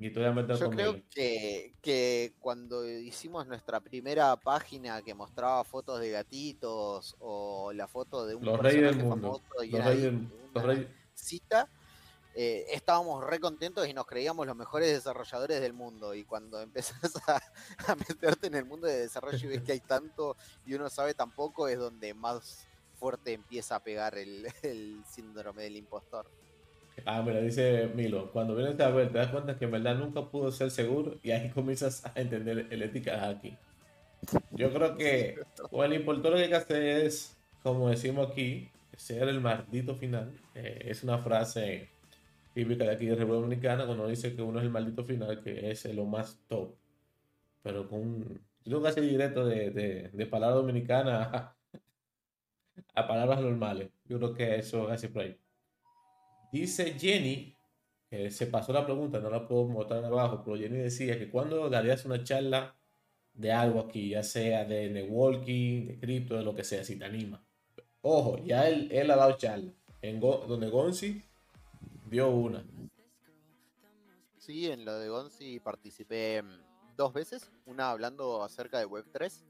Y 0.00 0.12
Yo 0.12 0.70
creo 0.70 1.00
que, 1.10 1.74
que, 1.82 2.32
cuando 2.38 2.88
hicimos 2.88 3.48
nuestra 3.48 3.80
primera 3.80 4.36
página 4.36 5.02
que 5.02 5.12
mostraba 5.12 5.64
fotos 5.64 5.98
de 5.98 6.10
gatitos 6.10 7.16
o 7.18 7.72
la 7.72 7.88
foto 7.88 8.24
de 8.24 8.36
un 8.36 8.44
los 8.44 8.60
reyes 8.60 8.96
del 8.96 9.04
mundo, 9.04 9.42
los 9.68 10.64
reyes, 10.64 10.86
cita, 11.14 11.68
eh, 12.40 12.66
estábamos 12.70 13.24
re 13.24 13.40
contentos 13.40 13.88
y 13.88 13.92
nos 13.92 14.06
creíamos 14.06 14.46
los 14.46 14.54
mejores 14.54 14.92
desarrolladores 14.92 15.60
del 15.60 15.72
mundo. 15.72 16.14
Y 16.14 16.22
cuando 16.22 16.60
empezás 16.62 17.16
a, 17.26 17.42
meterte 17.96 18.46
en 18.46 18.54
el 18.54 18.64
mundo 18.64 18.86
de 18.86 19.00
desarrollo 19.00 19.36
y 19.36 19.48
ves 19.48 19.62
que 19.62 19.72
hay 19.72 19.80
tanto 19.80 20.36
y 20.64 20.74
uno 20.74 20.88
sabe 20.88 21.14
tan 21.14 21.32
poco, 21.32 21.66
es 21.66 21.80
donde 21.80 22.14
más 22.14 22.64
fuerte 23.00 23.32
empieza 23.32 23.74
a 23.74 23.82
pegar 23.82 24.16
el, 24.16 24.46
síndrome 25.04 25.64
del 25.64 25.78
impostor. 25.78 26.30
Ah, 27.04 27.22
mira, 27.22 27.40
dice 27.40 27.90
Milo, 27.96 28.30
cuando 28.30 28.54
vienes 28.54 28.78
a 28.78 28.90
ver 28.90 29.10
te 29.10 29.18
das 29.18 29.32
cuenta 29.32 29.58
que 29.58 29.64
en 29.64 29.72
verdad 29.72 29.96
nunca 29.96 30.30
pudo 30.30 30.52
ser 30.52 30.70
seguro 30.70 31.16
y 31.24 31.32
ahí 31.32 31.50
comienzas 31.54 32.06
a 32.06 32.12
entender 32.14 32.68
el 32.70 32.82
ética 32.82 33.28
aquí. 33.28 33.56
Yo 34.52 34.72
creo 34.72 34.96
que 34.96 35.40
o 35.72 35.82
el 35.82 35.94
impostor 35.94 36.30
lo 36.30 36.36
que 36.36 36.44
hay 36.44 36.48
que 36.50 36.54
hacer 36.54 36.82
es, 36.82 37.36
como 37.64 37.88
decimos 37.88 38.30
aquí, 38.30 38.70
ser 38.96 39.28
el 39.28 39.40
maldito 39.40 39.96
final. 39.96 40.40
Eh, 40.54 40.86
es 40.86 41.02
una 41.02 41.18
frase 41.18 41.97
típica 42.58 42.82
de 42.82 42.90
aquí 42.90 43.06
de 43.06 43.14
República 43.14 43.40
Dominicana 43.40 43.86
cuando 43.86 44.08
dice 44.08 44.34
que 44.34 44.42
uno 44.42 44.58
es 44.58 44.64
el 44.64 44.72
maldito 44.72 45.04
final, 45.04 45.40
que 45.40 45.70
es 45.70 45.84
lo 45.94 46.06
más 46.06 46.40
top. 46.48 46.74
Pero 47.62 47.88
con. 47.88 48.40
Yo 48.64 48.82
casi 48.82 49.00
directo 49.00 49.46
de, 49.46 49.70
de, 49.70 50.10
de 50.12 50.26
palabras 50.26 50.56
dominicanas 50.56 51.28
a, 51.32 51.56
a, 52.94 53.06
palabras 53.06 53.40
normales. 53.40 53.90
Yo 54.06 54.18
creo 54.18 54.34
que 54.34 54.56
eso 54.56 54.88
es 54.88 54.94
así 54.94 55.06
por 55.06 55.22
ahí. 55.22 55.38
Dice 56.52 56.98
Jenny, 56.98 57.54
que 58.10 58.28
se 58.32 58.48
pasó 58.48 58.72
la 58.72 58.84
pregunta, 58.84 59.20
no 59.20 59.30
la 59.30 59.46
puedo 59.46 59.66
mostrar 59.68 60.04
abajo, 60.04 60.42
pero 60.44 60.56
Jenny 60.56 60.78
decía 60.78 61.16
que 61.16 61.30
cuando 61.30 61.70
darías 61.70 62.04
una 62.06 62.24
charla 62.24 62.74
de 63.34 63.52
algo 63.52 63.78
aquí, 63.78 64.08
ya 64.10 64.24
sea 64.24 64.64
de 64.64 64.90
networking, 64.90 65.86
de 65.86 65.98
cripto, 66.00 66.36
de 66.36 66.42
lo 66.42 66.56
que 66.56 66.64
sea, 66.64 66.82
si 66.82 66.98
te 66.98 67.04
anima. 67.04 67.40
Ojo, 68.00 68.36
ya 68.44 68.68
él, 68.68 68.88
él 68.90 69.08
ha 69.12 69.16
dado 69.16 69.36
charla 69.36 69.72
en 70.02 70.18
donde 70.20 70.68
Gonzi 70.70 71.22
dio 72.08 72.28
una. 72.28 72.64
Sí, 74.38 74.70
en 74.70 74.84
lo 74.84 74.98
de 74.98 75.08
Gonzi 75.08 75.60
participé 75.60 76.42
mm, 76.42 76.96
dos 76.96 77.12
veces, 77.12 77.50
una 77.66 77.90
hablando 77.90 78.42
acerca 78.42 78.78
de 78.78 78.86
Web3 78.86 79.44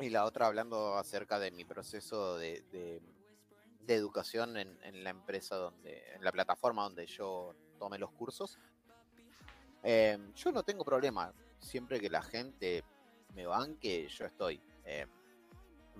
y 0.00 0.08
la 0.08 0.24
otra 0.24 0.46
hablando 0.46 0.96
acerca 0.96 1.38
de 1.38 1.50
mi 1.50 1.64
proceso 1.64 2.38
de, 2.38 2.62
de, 2.72 3.00
educación 3.88 4.56
en, 4.56 5.02
la 5.02 5.10
empresa 5.10 5.56
donde, 5.56 6.14
en 6.14 6.22
la 6.22 6.30
plataforma 6.30 6.84
donde 6.84 7.06
yo 7.06 7.56
tomé 7.76 7.98
los 7.98 8.12
cursos. 8.12 8.56
Em, 9.82 10.32
yo 10.34 10.52
no 10.52 10.62
tengo 10.62 10.84
problema, 10.84 11.34
siempre 11.58 11.98
que 11.98 12.08
la 12.08 12.22
gente 12.22 12.84
me 13.34 13.46
banque, 13.46 14.06
yo 14.08 14.26
estoy. 14.26 14.60
Em, 14.84 15.10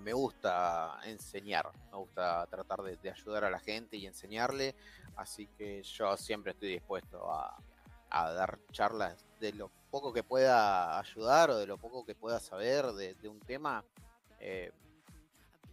me 0.01 0.13
gusta 0.13 0.99
enseñar, 1.05 1.71
me 1.91 1.97
gusta 1.97 2.45
tratar 2.47 2.81
de, 2.81 3.09
ayudar 3.09 3.45
a 3.45 3.49
la 3.49 3.59
gente 3.59 3.97
y 3.97 4.05
enseñarle, 4.05 4.75
así 5.15 5.47
que 5.47 5.83
yo 5.83 6.17
siempre 6.17 6.51
estoy 6.51 6.69
dispuesto 6.69 7.31
a, 7.31 7.57
dar 8.09 8.59
charlas 8.73 9.25
de 9.39 9.53
lo 9.53 9.71
poco 9.89 10.11
que 10.11 10.21
pueda 10.21 10.99
ayudar 10.99 11.49
o 11.51 11.57
de 11.57 11.65
lo 11.65 11.77
poco 11.77 12.05
que 12.05 12.13
pueda 12.13 12.41
saber 12.41 12.87
de, 12.87 13.29
un 13.29 13.39
tema, 13.39 13.85
eh, 14.39 14.71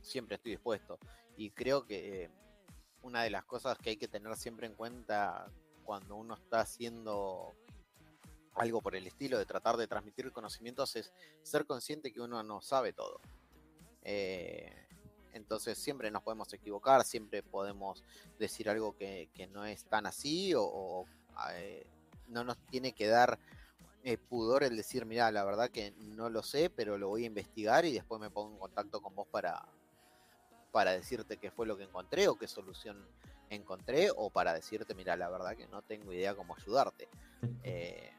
siempre 0.01 0.37
estoy 0.37 0.53
dispuesto. 0.53 1.01
Y 1.37 1.51
creo 1.51 1.85
que 1.85 2.25
eh, 2.25 2.31
una 3.03 3.25
de 3.25 3.31
las 3.31 3.45
cosas 3.45 3.77
que 3.79 3.91
hay 3.91 3.97
que 3.97 4.07
tener 4.07 4.37
siempre 4.37 4.69
en 4.69 4.75
cuenta 4.75 5.51
cuando 5.85 6.15
uno 6.15 6.35
está 6.35 6.61
haciendo 6.61 7.57
algo 8.55 8.81
por 8.81 8.95
el 8.95 9.07
estilo 9.07 9.39
de 9.39 9.47
tratar 9.47 9.77
de 9.77 9.87
transmitir 9.87 10.31
conocimientos 10.33 10.95
es 10.97 11.13
ser 11.43 11.67
consciente 11.67 12.13
que 12.13 12.21
uno 12.21 12.43
no 12.43 12.61
sabe 12.61 12.93
todo. 12.93 13.21
Eh, 14.11 14.73
entonces 15.35 15.77
siempre 15.77 16.11
nos 16.11 16.23
podemos 16.23 16.51
equivocar, 16.55 17.05
siempre 17.05 17.43
podemos 17.43 18.03
decir 18.39 18.71
algo 18.71 18.97
que, 18.97 19.29
no 19.53 19.67
es 19.67 19.85
tan 19.85 20.07
así 20.07 20.55
o, 20.57 21.05
eh, 21.57 21.87
no 22.29 22.43
nos 22.43 22.57
tiene 22.71 22.93
que 22.95 23.07
dar 23.07 23.39
eh, 24.05 24.17
pudor 24.17 24.65
el 24.65 24.79
decir, 24.79 25.05
mira, 25.05 25.31
la 25.31 25.45
verdad 25.45 25.69
que 25.69 25.93
no 25.99 26.31
lo 26.31 26.43
sé, 26.43 26.71
pero 26.71 26.97
lo 26.97 27.09
voy 27.09 27.25
a 27.25 27.27
investigar 27.27 27.85
y 27.85 27.93
después 27.93 28.19
me 28.19 28.31
pongo 28.31 28.53
en 28.53 28.59
contacto 28.59 29.03
con 29.03 29.15
vos 29.15 29.29
para, 29.29 29.69
para 30.73 30.93
decirte 30.93 31.37
qué 31.37 31.51
fue 31.51 31.67
lo 31.67 31.77
que 31.77 31.85
encontré 31.85 32.29
o 32.29 32.39
qué 32.39 32.49
solución 32.49 33.07
encontré 33.51 34.09
o 34.17 34.31
para 34.31 34.55
decirte, 34.55 34.95
mira, 34.95 35.17
la 35.17 35.29
verdad 35.29 35.55
que 35.55 35.67
no 35.67 35.83
tengo 35.83 36.15
idea 36.15 36.35
cómo 36.35 36.57
ayudarte. 36.57 37.09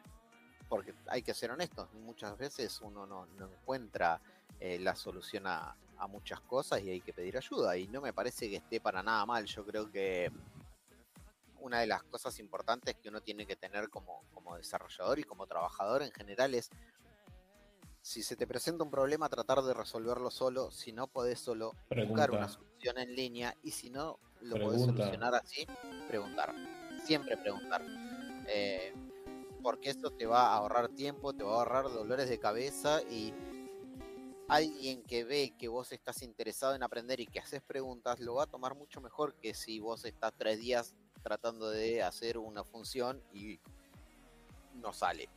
porque 0.70 0.94
hay 1.08 1.24
que 1.24 1.34
ser 1.34 1.50
honestos, 1.50 1.92
muchas 1.96 2.38
veces 2.38 2.80
uno 2.82 3.08
no, 3.08 3.26
no 3.26 3.48
encuentra 3.48 4.22
eh, 4.60 4.80
la 4.80 4.95
solución 4.95 5.47
a, 5.47 5.76
muchas 6.08 6.39
cosas 6.39 6.82
y 6.82 6.89
hay 6.89 7.02
que 7.02 7.12
pedir 7.12 7.36
ayuda. 7.36 7.76
Y 7.78 7.88
no 7.88 8.00
me 8.00 8.14
parece 8.14 8.50
que 8.50 8.56
esté 8.56 8.80
para 8.80 9.04
nada 9.04 9.26
mal. 9.26 9.45
Yo 9.45 9.66
creo 9.66 9.91
que 9.91 10.32
una 11.60 11.82
de 11.82 11.88
las 11.88 12.04
cosas 12.04 12.39
importantes 12.39 12.95
que 12.95 13.10
uno 13.10 13.20
tiene 13.20 13.45
que 13.45 13.58
tener 13.58 13.89
como, 13.89 14.24
como 14.34 14.56
desarrollador 14.56 15.20
y 15.20 15.26
como 15.26 15.45
trabajador 15.45 16.02
en 16.02 16.12
general 16.12 16.56
es, 16.56 16.70
si 18.02 18.24
se 18.24 18.38
te 18.38 18.47
presenta 18.47 18.84
un 18.84 18.89
problema, 18.89 19.28
tratar 19.28 19.62
de 19.62 19.74
resolverlo 19.74 20.32
solo. 20.32 20.72
Si 20.72 20.93
no 20.93 21.08
podés 21.08 21.39
solo 21.39 21.74
buscar 21.89 22.32
una 22.32 22.47
solución 22.47 22.97
en 22.97 23.14
línea 23.14 23.56
y 23.62 23.72
si 23.72 23.89
no 23.89 24.20
lo 24.41 24.58
podés 24.58 24.84
solucionar 24.84 25.36
así, 25.36 25.68
preguntar. 26.08 26.56
Siempre 27.04 27.36
preguntar. 27.38 27.84
Eh, 28.47 28.93
porque 29.62 29.89
esto 29.89 30.12
te 30.12 30.26
va 30.26 30.47
a 30.47 30.56
ahorrar 30.56 30.89
tiempo, 30.89 31.34
te 31.34 31.43
va 31.43 31.52
a 31.52 31.56
ahorrar 31.58 31.86
dolores 31.86 32.30
de 32.30 32.39
cabeza 32.39 33.02
y 33.04 33.34
alguien 34.50 35.04
que 35.04 35.24
ve 35.24 35.54
que 35.58 35.68
vos 35.68 35.91
estás 35.91 36.22
interesado 36.24 36.76
en 36.76 36.84
aprender 36.84 37.20
y 37.20 37.28
que 37.28 37.39
haces 37.39 37.62
preguntas, 37.62 38.20
lo 38.20 38.36
va 38.36 38.43
a 38.43 38.47
tomar 38.47 38.76
mucho 38.76 39.02
mejor 39.02 39.36
que 39.36 39.54
si 39.54 39.80
vos 39.80 40.06
estás 40.06 40.34
tres 40.38 40.60
días 40.60 40.95
tratando 41.24 41.70
de 41.70 42.02
hacer 42.02 42.38
una 42.38 42.64
función 42.64 43.22
y 43.34 43.60
no 44.76 44.93
sale. 44.93 45.30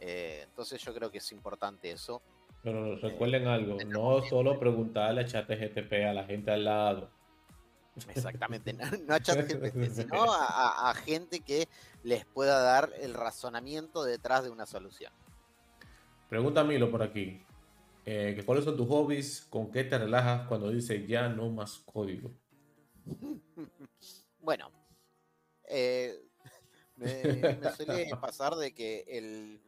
Eh, 0.00 0.42
entonces 0.44 0.82
yo 0.82 0.94
creo 0.94 1.10
que 1.10 1.18
es 1.18 1.32
importante 1.32 1.90
eso. 1.90 2.22
Pero 2.62 2.96
recuerden 2.96 3.46
algo, 3.46 3.78
no 3.86 4.22
solo 4.22 4.58
preguntarle 4.58 5.22
a 5.22 5.24
ChatGTP 5.24 5.92
a 6.08 6.12
la 6.12 6.24
gente 6.24 6.50
al 6.50 6.64
lado. 6.64 7.10
Exactamente, 8.08 8.72
no, 8.72 9.14
a 9.14 9.20
ChatGPT, 9.20 9.90
sino 9.92 10.24
a, 10.32 10.94
gente 10.94 11.40
que 11.40 11.68
les 12.02 12.24
pueda 12.24 12.60
dar 12.60 12.92
el 13.00 13.14
razonamiento 13.14 14.04
detrás 14.04 14.44
de 14.44 14.50
una 14.50 14.66
solución. 14.66 15.12
Pregunta 16.28 16.62
Milo 16.64 16.90
por 16.90 17.02
aquí. 17.02 17.42
Eh, 18.04 18.42
¿Cuáles 18.44 18.64
son 18.64 18.76
tus 18.76 18.88
hobbies? 18.88 19.42
¿Con 19.50 19.70
qué 19.70 19.84
te 19.84 19.98
relajas 19.98 20.46
cuando 20.48 20.70
dices 20.70 21.06
ya 21.06 21.28
no 21.28 21.50
más 21.50 21.78
código? 21.78 22.32
bueno, 24.40 24.70
eh, 25.68 26.18
me, 26.96 27.72
suele 27.76 28.10
pasar 28.20 28.56
de 28.56 28.74
que 28.74 29.04
el 29.06 29.60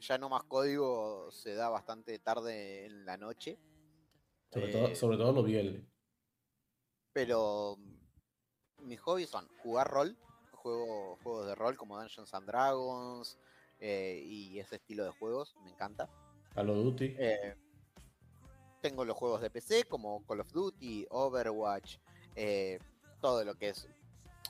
ya 0.00 0.18
no 0.18 0.28
más 0.28 0.44
código 0.44 1.30
se 1.30 1.54
da 1.54 1.68
bastante 1.68 2.18
tarde 2.18 2.86
en 2.86 3.04
la 3.04 3.16
noche. 3.16 3.58
Sobre, 4.50 4.72
todo, 4.72 4.88
eh, 4.88 4.96
sobre 4.96 5.16
todo 5.16 5.32
los 5.32 5.44
viernes. 5.44 5.82
Pero 7.12 7.76
mis 8.82 9.00
hobbies 9.00 9.30
son 9.30 9.48
jugar 9.62 9.88
rol, 9.88 10.16
juego, 10.52 11.18
juegos 11.22 11.46
de 11.46 11.54
rol 11.54 11.76
como 11.76 11.98
Dungeons 11.98 12.32
and 12.34 12.46
Dragons 12.46 13.38
eh, 13.78 14.22
y 14.24 14.58
ese 14.58 14.76
estilo 14.76 15.04
de 15.04 15.10
juegos, 15.10 15.54
me 15.64 15.70
encanta. 15.70 16.08
Call 16.54 16.70
of 16.70 16.76
Duty. 16.76 17.16
Eh, 17.18 17.56
tengo 18.80 19.04
los 19.04 19.16
juegos 19.16 19.40
de 19.40 19.50
PC 19.50 19.84
como 19.84 20.24
Call 20.26 20.40
of 20.40 20.52
Duty, 20.52 21.06
Overwatch, 21.10 21.96
todo 23.20 23.44
lo 23.44 23.54
que 23.56 23.70
es 23.70 23.88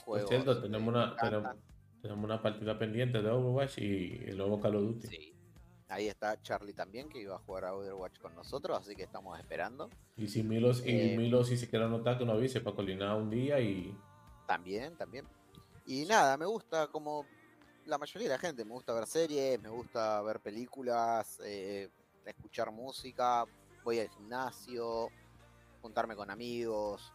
juegos. 0.04 0.28
cierto, 0.28 0.60
tenemos 0.60 0.88
una, 0.88 1.16
tenemos, 1.16 1.56
tenemos 2.00 2.24
una 2.24 2.42
partida 2.42 2.78
pendiente 2.78 3.22
de 3.22 3.30
Overwatch 3.30 3.78
y 3.78 4.22
el 4.26 4.38
nuevo 4.38 4.60
Call 4.60 4.76
of 4.76 4.82
Duty. 4.82 5.06
Sí. 5.08 5.30
Ahí 5.90 6.06
está 6.06 6.40
Charlie 6.40 6.72
también, 6.72 7.08
que 7.08 7.20
iba 7.20 7.34
a 7.34 7.38
jugar 7.38 7.64
a 7.64 7.74
Overwatch 7.74 8.20
con 8.20 8.32
nosotros, 8.36 8.78
así 8.78 8.94
que 8.94 9.02
estamos 9.02 9.36
esperando. 9.40 9.90
Y 10.16 10.28
si 10.28 10.44
Milos, 10.44 10.86
y 10.86 10.90
eh, 10.90 11.16
Milos 11.18 11.48
si 11.48 11.56
se 11.56 11.68
quiere 11.68 11.84
anotar, 11.84 12.16
que 12.16 12.24
nos 12.24 12.36
avise 12.36 12.60
para 12.60 12.76
colinar 12.76 13.16
un 13.16 13.28
día 13.28 13.58
y. 13.58 13.98
También, 14.46 14.96
también. 14.96 15.26
Y 15.86 16.04
nada, 16.04 16.36
me 16.36 16.46
gusta 16.46 16.86
como 16.86 17.26
la 17.86 17.98
mayoría 17.98 18.28
de 18.28 18.34
la 18.34 18.38
gente, 18.38 18.64
me 18.64 18.70
gusta 18.70 18.92
ver 18.92 19.06
series, 19.08 19.60
me 19.60 19.68
gusta 19.68 20.22
ver 20.22 20.38
películas, 20.38 21.40
eh, 21.44 21.90
escuchar 22.24 22.70
música, 22.70 23.44
voy 23.84 24.00
al 24.00 24.08
gimnasio, 24.08 25.08
juntarme 25.82 26.16
con 26.16 26.30
amigos. 26.30 27.12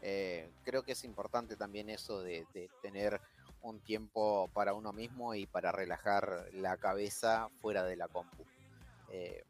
Eh, 0.00 0.50
creo 0.64 0.82
que 0.82 0.92
es 0.92 1.04
importante 1.04 1.56
también 1.56 1.90
eso 1.90 2.22
de 2.22 2.46
tener 2.82 3.20
un 3.62 3.80
tiempo 3.80 4.48
para 4.52 4.74
uno 4.74 4.92
mismo 4.92 5.34
y 5.34 5.46
para 5.46 5.72
relajar 5.72 6.46
la 6.52 6.76
cabeza 6.76 7.48
fuera 7.60 7.84
de 7.84 7.96
la 7.96 8.08
compu. 8.08 8.44
Eh, 9.10 9.44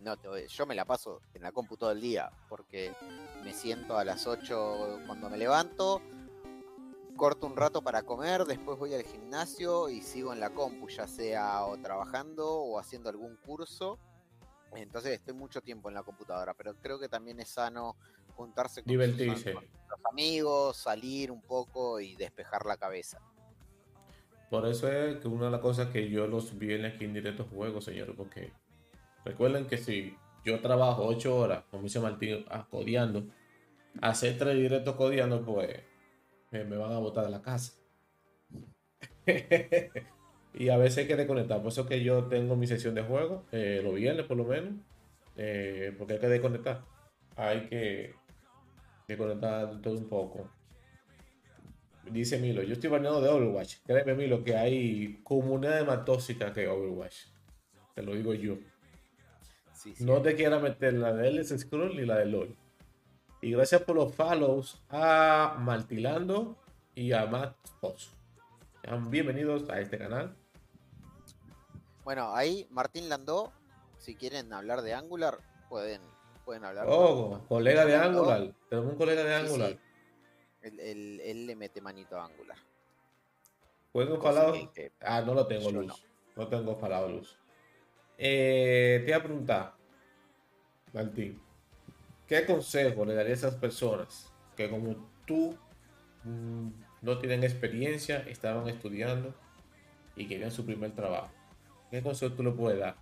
no, 0.00 0.16
yo 0.48 0.66
me 0.66 0.74
la 0.74 0.84
paso 0.84 1.20
en 1.34 1.42
la 1.42 1.52
compu 1.52 1.76
todo 1.76 1.92
el 1.92 2.00
día 2.00 2.30
porque 2.48 2.92
me 3.44 3.52
siento 3.52 3.96
a 3.96 4.04
las 4.04 4.26
8 4.26 5.02
cuando 5.06 5.30
me 5.30 5.36
levanto, 5.36 6.02
corto 7.16 7.46
un 7.46 7.56
rato 7.56 7.82
para 7.82 8.02
comer, 8.02 8.44
después 8.44 8.78
voy 8.78 8.94
al 8.94 9.04
gimnasio 9.04 9.88
y 9.88 10.02
sigo 10.02 10.32
en 10.32 10.40
la 10.40 10.50
compu, 10.50 10.88
ya 10.88 11.06
sea 11.06 11.64
o 11.64 11.76
trabajando 11.78 12.50
o 12.50 12.80
haciendo 12.80 13.10
algún 13.10 13.36
curso. 13.36 13.98
Entonces 14.74 15.12
estoy 15.12 15.34
mucho 15.34 15.60
tiempo 15.60 15.88
en 15.88 15.94
la 15.94 16.02
computadora, 16.02 16.54
pero 16.54 16.74
creo 16.74 16.98
que 16.98 17.08
también 17.08 17.40
es 17.40 17.50
sano 17.50 17.96
juntarse 18.34 18.82
con, 18.82 18.96
los 18.96 20.06
amigos, 20.10 20.76
salir 20.76 21.30
un 21.30 21.42
poco 21.42 22.00
y 22.00 22.16
despejar 22.16 22.64
la 22.64 22.76
cabeza. 22.76 23.20
Por 24.50 24.66
eso 24.66 24.90
es 24.90 25.16
que 25.18 25.28
una 25.28 25.46
de 25.46 25.50
las 25.52 25.60
cosas 25.60 25.88
que 25.88 26.10
yo 26.10 26.26
los 26.26 26.58
viernes 26.58 26.94
aquí 26.94 27.04
en 27.04 27.14
directo 27.14 27.44
juego, 27.44 27.80
señores, 27.80 28.14
porque 28.16 28.52
recuerden 29.24 29.66
que 29.66 29.78
si 29.78 30.16
yo 30.44 30.60
trabajo 30.60 31.06
ocho 31.06 31.36
horas, 31.36 31.64
como 31.70 31.84
dice 31.84 32.00
Martín, 32.00 32.44
ah, 32.50 32.66
codeando, 32.70 33.24
hacer 34.00 34.36
tres 34.38 34.56
directos 34.56 34.96
codeando, 34.96 35.44
pues 35.44 35.80
me, 36.50 36.64
van 36.64 36.92
a 36.92 36.98
botar 36.98 37.24
de 37.24 37.30
la 37.30 37.42
casa. 37.42 37.72
y 40.54 40.68
a 40.68 40.76
veces 40.76 40.98
hay 40.98 41.06
que 41.06 41.16
desconectar. 41.16 41.58
Por 41.60 41.68
eso 41.68 41.86
que 41.86 42.02
yo 42.02 42.24
tengo 42.24 42.56
mi 42.56 42.66
sesión 42.66 42.94
de 42.94 43.02
juego, 43.02 43.44
eh, 43.52 43.80
los 43.82 43.94
viernes 43.94 44.26
por 44.26 44.36
lo 44.36 44.44
menos, 44.44 44.74
eh, 45.36 45.94
porque 45.98 46.14
hay 46.14 46.20
que 46.20 46.28
desconectar. 46.28 46.84
Hay 47.36 47.68
que 47.68 48.14
conectar 49.16 49.80
todo 49.80 49.98
un 49.98 50.08
poco. 50.08 50.50
Dice 52.10 52.38
Milo, 52.38 52.62
yo 52.62 52.72
estoy 52.74 52.90
baneado 52.90 53.20
de 53.20 53.28
Overwatch. 53.28 53.76
Créeme, 53.86 54.14
Milo, 54.14 54.42
que 54.42 54.56
hay 54.56 55.20
comunidades 55.22 55.86
más 55.86 56.04
tóxicas 56.04 56.52
que 56.52 56.66
Overwatch. 56.66 57.26
Te 57.94 58.02
lo 58.02 58.14
digo 58.14 58.34
yo. 58.34 58.56
No 60.00 60.22
te 60.22 60.34
quieras 60.34 60.62
meter 60.62 60.94
la 60.94 61.12
de 61.12 61.28
LS 61.30 61.58
Scroll 61.58 61.96
ni 61.96 62.06
la 62.06 62.18
de 62.18 62.26
LOL. 62.26 62.56
Y 63.40 63.50
gracias 63.52 63.82
por 63.82 63.96
los 63.96 64.14
follows 64.14 64.80
a 64.88 65.56
Martilando 65.58 66.56
y 66.94 67.12
a 67.12 67.26
Matt 67.26 67.56
Fox. 67.80 68.14
bienvenidos 69.10 69.68
a 69.68 69.80
este 69.80 69.98
canal. 69.98 70.36
Bueno, 72.04 72.34
ahí 72.34 72.66
Martín 72.70 73.08
Landó, 73.08 73.52
si 73.98 74.16
quieren 74.16 74.52
hablar 74.52 74.82
de 74.82 74.94
Angular, 74.94 75.38
pueden 75.68 76.02
pueden 76.44 76.64
hablar. 76.64 76.86
Oh, 76.88 77.40
colega 77.48 77.84
de 77.84 77.96
Angular. 77.96 78.52
Tenemos 78.68 78.92
un 78.92 78.98
colega 78.98 79.24
de 79.24 79.34
Angular. 79.34 79.78
Él, 80.62 81.46
le 81.46 81.56
mete 81.56 81.80
manito 81.80 82.18
a 82.18 82.26
Angular. 82.26 82.58
¿Juego 83.92 84.20
palabras? 84.20 84.68
Ah, 85.00 85.22
no 85.22 85.34
lo 85.34 85.46
tengo, 85.46 85.70
Luz. 85.70 86.04
No. 86.36 86.48
tengo 86.48 86.78
palabras, 86.78 87.12
Luz. 87.12 87.38
Eh, 88.18 89.02
te 89.04 89.12
voy 89.12 89.20
a 89.20 89.22
preguntar, 89.22 89.74
Martín, 90.92 91.40
¿qué 92.26 92.46
consejo 92.46 93.04
le 93.04 93.14
daría 93.14 93.32
a 93.32 93.34
esas 93.34 93.54
personas 93.56 94.32
que 94.56 94.70
como 94.70 95.10
tú 95.26 95.56
mm, 96.24 96.68
no 97.00 97.18
tienen 97.18 97.42
experiencia, 97.42 98.18
estaban 98.28 98.68
estudiando 98.68 99.34
y 100.14 100.28
querían 100.28 100.50
su 100.50 100.64
primer 100.64 100.94
trabajo? 100.94 101.32
¿Qué 101.92 102.02
consejo 102.02 102.34
tú 102.34 102.42
le 102.42 102.50
puedes 102.50 102.80
dar 102.80 102.96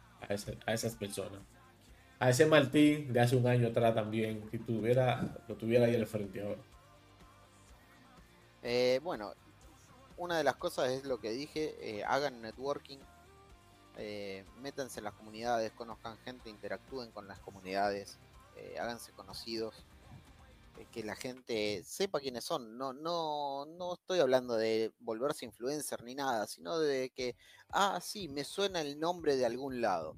a 0.67 0.75
esas 0.75 0.95
personas? 0.97 1.41
a 2.21 2.29
ese 2.29 2.45
Martín 2.45 3.13
de 3.13 3.21
hace 3.21 3.35
un 3.35 3.47
año 3.47 3.69
atrás 3.69 3.95
también, 3.95 4.47
si 4.51 4.59
tuviera, 4.59 5.23
lo 5.49 5.57
tuviera 5.57 5.87
ahí 5.87 5.97
al 5.97 6.07
frente 6.07 6.43
ahora. 6.43 6.61
Eh, 8.63 9.01
bueno, 9.03 9.33
una 10.19 10.37
de 10.37 10.45
las 10.45 10.57
cosas 10.57 10.91
es 10.91 11.05
lo 11.05 11.19
que 11.19 11.31
dije, 11.31 11.77
eh, 11.81 12.05
hagan 12.05 12.43
networking, 12.43 12.99
eh, 13.97 14.45
métanse 14.61 15.01
en 15.01 15.05
las 15.05 15.15
comunidades, 15.15 15.73
conozcan 15.73 16.19
gente, 16.19 16.51
interactúen 16.51 17.11
con 17.11 17.27
las 17.27 17.39
comunidades, 17.39 18.19
háganse 18.79 19.13
conocidos, 19.13 19.87
que 20.93 21.05
la 21.05 21.15
gente 21.15 21.83
sepa 21.85 22.21
quiénes 22.21 22.45
son. 22.45 22.77
No, 22.77 22.93
no, 22.93 23.67
no 23.67 23.95
estoy 23.95 24.21
hablando 24.21 24.57
de 24.57 24.93
volverse 25.01 25.45
influencer 25.45 26.03
ni 26.03 26.15
nada, 26.15 26.47
sino 26.47 26.79
de 26.79 27.11
que, 27.11 27.37
ah, 27.71 28.01
sí, 28.03 28.29
me 28.29 28.45
suena 28.45 28.81
el 28.81 28.99
nombre 28.99 29.37
de 29.37 29.47
algún 29.47 29.81
lado. 29.81 30.15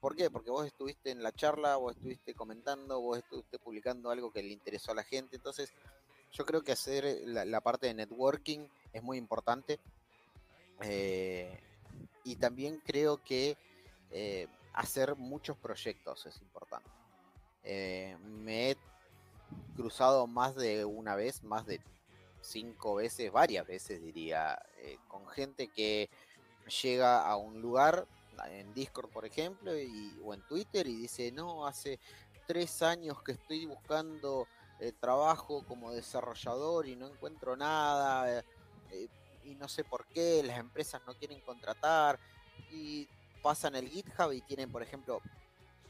¿Por 0.00 0.14
qué? 0.14 0.30
Porque 0.30 0.50
vos 0.50 0.64
estuviste 0.64 1.10
en 1.10 1.22
la 1.22 1.32
charla, 1.32 1.76
vos 1.76 1.96
estuviste 1.96 2.32
comentando, 2.32 3.00
vos 3.00 3.18
estuviste 3.18 3.58
publicando 3.58 4.10
algo 4.10 4.30
que 4.30 4.42
le 4.42 4.52
interesó 4.52 4.92
a 4.92 4.94
la 4.94 5.02
gente. 5.02 5.34
Entonces, 5.34 5.72
yo 6.32 6.44
creo 6.44 6.62
que 6.62 6.72
hacer 6.72 7.22
la, 7.24 7.60
parte 7.60 7.86
de 7.88 7.94
networking 7.94 8.68
es 8.92 9.02
muy 9.02 9.18
importante. 9.18 9.80
Eh, 10.82 11.60
y 12.24 12.36
también 12.36 12.80
creo 12.84 13.22
que 13.24 13.56
eh, 14.10 14.46
hacer 14.74 15.16
muchos 15.16 15.56
proyectos 15.56 16.26
es 16.26 16.40
importante. 16.40 16.88
Eh, 17.66 18.16
me 18.22 18.70
he 18.70 18.76
cruzado 19.76 20.26
más 20.26 20.54
de 20.54 20.84
una 20.84 21.14
vez, 21.14 21.42
más 21.42 21.66
de 21.66 21.80
cinco 22.40 22.94
veces, 22.94 23.30
varias 23.30 23.66
veces 23.66 24.00
diría, 24.00 24.58
con 25.08 25.26
gente 25.28 25.68
que 25.68 26.08
llega 26.82 27.28
a 27.28 27.36
un 27.36 27.60
lugar, 27.60 28.06
en 28.44 28.72
Discord, 28.74 29.08
por 29.10 29.24
ejemplo, 29.24 29.76
y, 29.76 30.18
o 30.24 30.34
en 30.34 30.42
Twitter, 30.42 30.86
y 30.86 30.96
dice, 30.96 31.32
no, 31.32 31.66
hace 31.66 31.98
tres 32.46 32.82
años 32.82 33.22
que 33.22 33.32
estoy 33.32 33.66
buscando 33.66 34.46
eh, 34.80 34.92
trabajo 34.92 35.64
como 35.66 35.92
desarrollador 35.92 36.86
y 36.86 36.96
no 36.96 37.06
encuentro 37.06 37.56
nada, 37.56 38.44
eh, 38.92 39.08
y 39.44 39.54
no 39.54 39.68
sé 39.68 39.84
por 39.84 40.06
qué, 40.06 40.42
las 40.42 40.58
empresas 40.58 41.00
no 41.06 41.14
quieren 41.14 41.40
contratar, 41.40 42.18
y 42.70 43.08
pasan 43.42 43.74
el 43.76 43.88
GitHub 43.88 44.32
y 44.32 44.42
tienen, 44.42 44.70
por 44.70 44.82
ejemplo, 44.82 45.20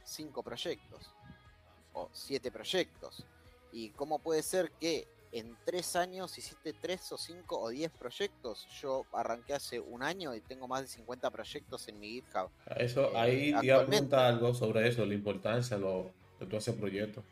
cinco 0.05 0.43
proyectos, 0.43 1.11
o 1.97 2.09
siete 2.13 2.53
proyectos. 2.53 3.25
¿Y 3.73 3.91
cómo 3.91 4.21
puede 4.21 4.43
ser 4.43 4.71
que 4.73 5.09
en 5.33 5.57
tres 5.65 5.97
años 5.97 6.37
hiciste 6.39 6.73
tres 6.73 7.13
o 7.13 7.19
cinco 7.19 7.61
o 7.61 7.69
diez 7.69 7.91
proyectos. 7.91 8.67
Yo 8.81 9.05
arranqué 9.13 9.55
hace 9.55 9.81
un 9.81 10.03
año 10.03 10.35
y 10.35 10.41
tengo 10.41 10.67
más 10.67 10.83
de 10.83 10.89
50 10.89 11.31
proyectos 11.31 11.89
en 11.89 12.01
mi 12.01 12.09
GitHub. 12.09 12.49
Eso, 12.77 13.13
eh, 13.13 13.19
ahí 13.19 13.61
te 13.61 13.73
apunta 13.73 14.29
algo 14.29 14.55
sobre 14.55 14.89
eso, 14.89 15.05
la 15.05 15.15
importancia 15.15 15.77
lo, 15.77 16.11
de 16.41 16.47
tu 16.47 16.57
hacer 16.57 16.77
proyectos. 16.77 17.25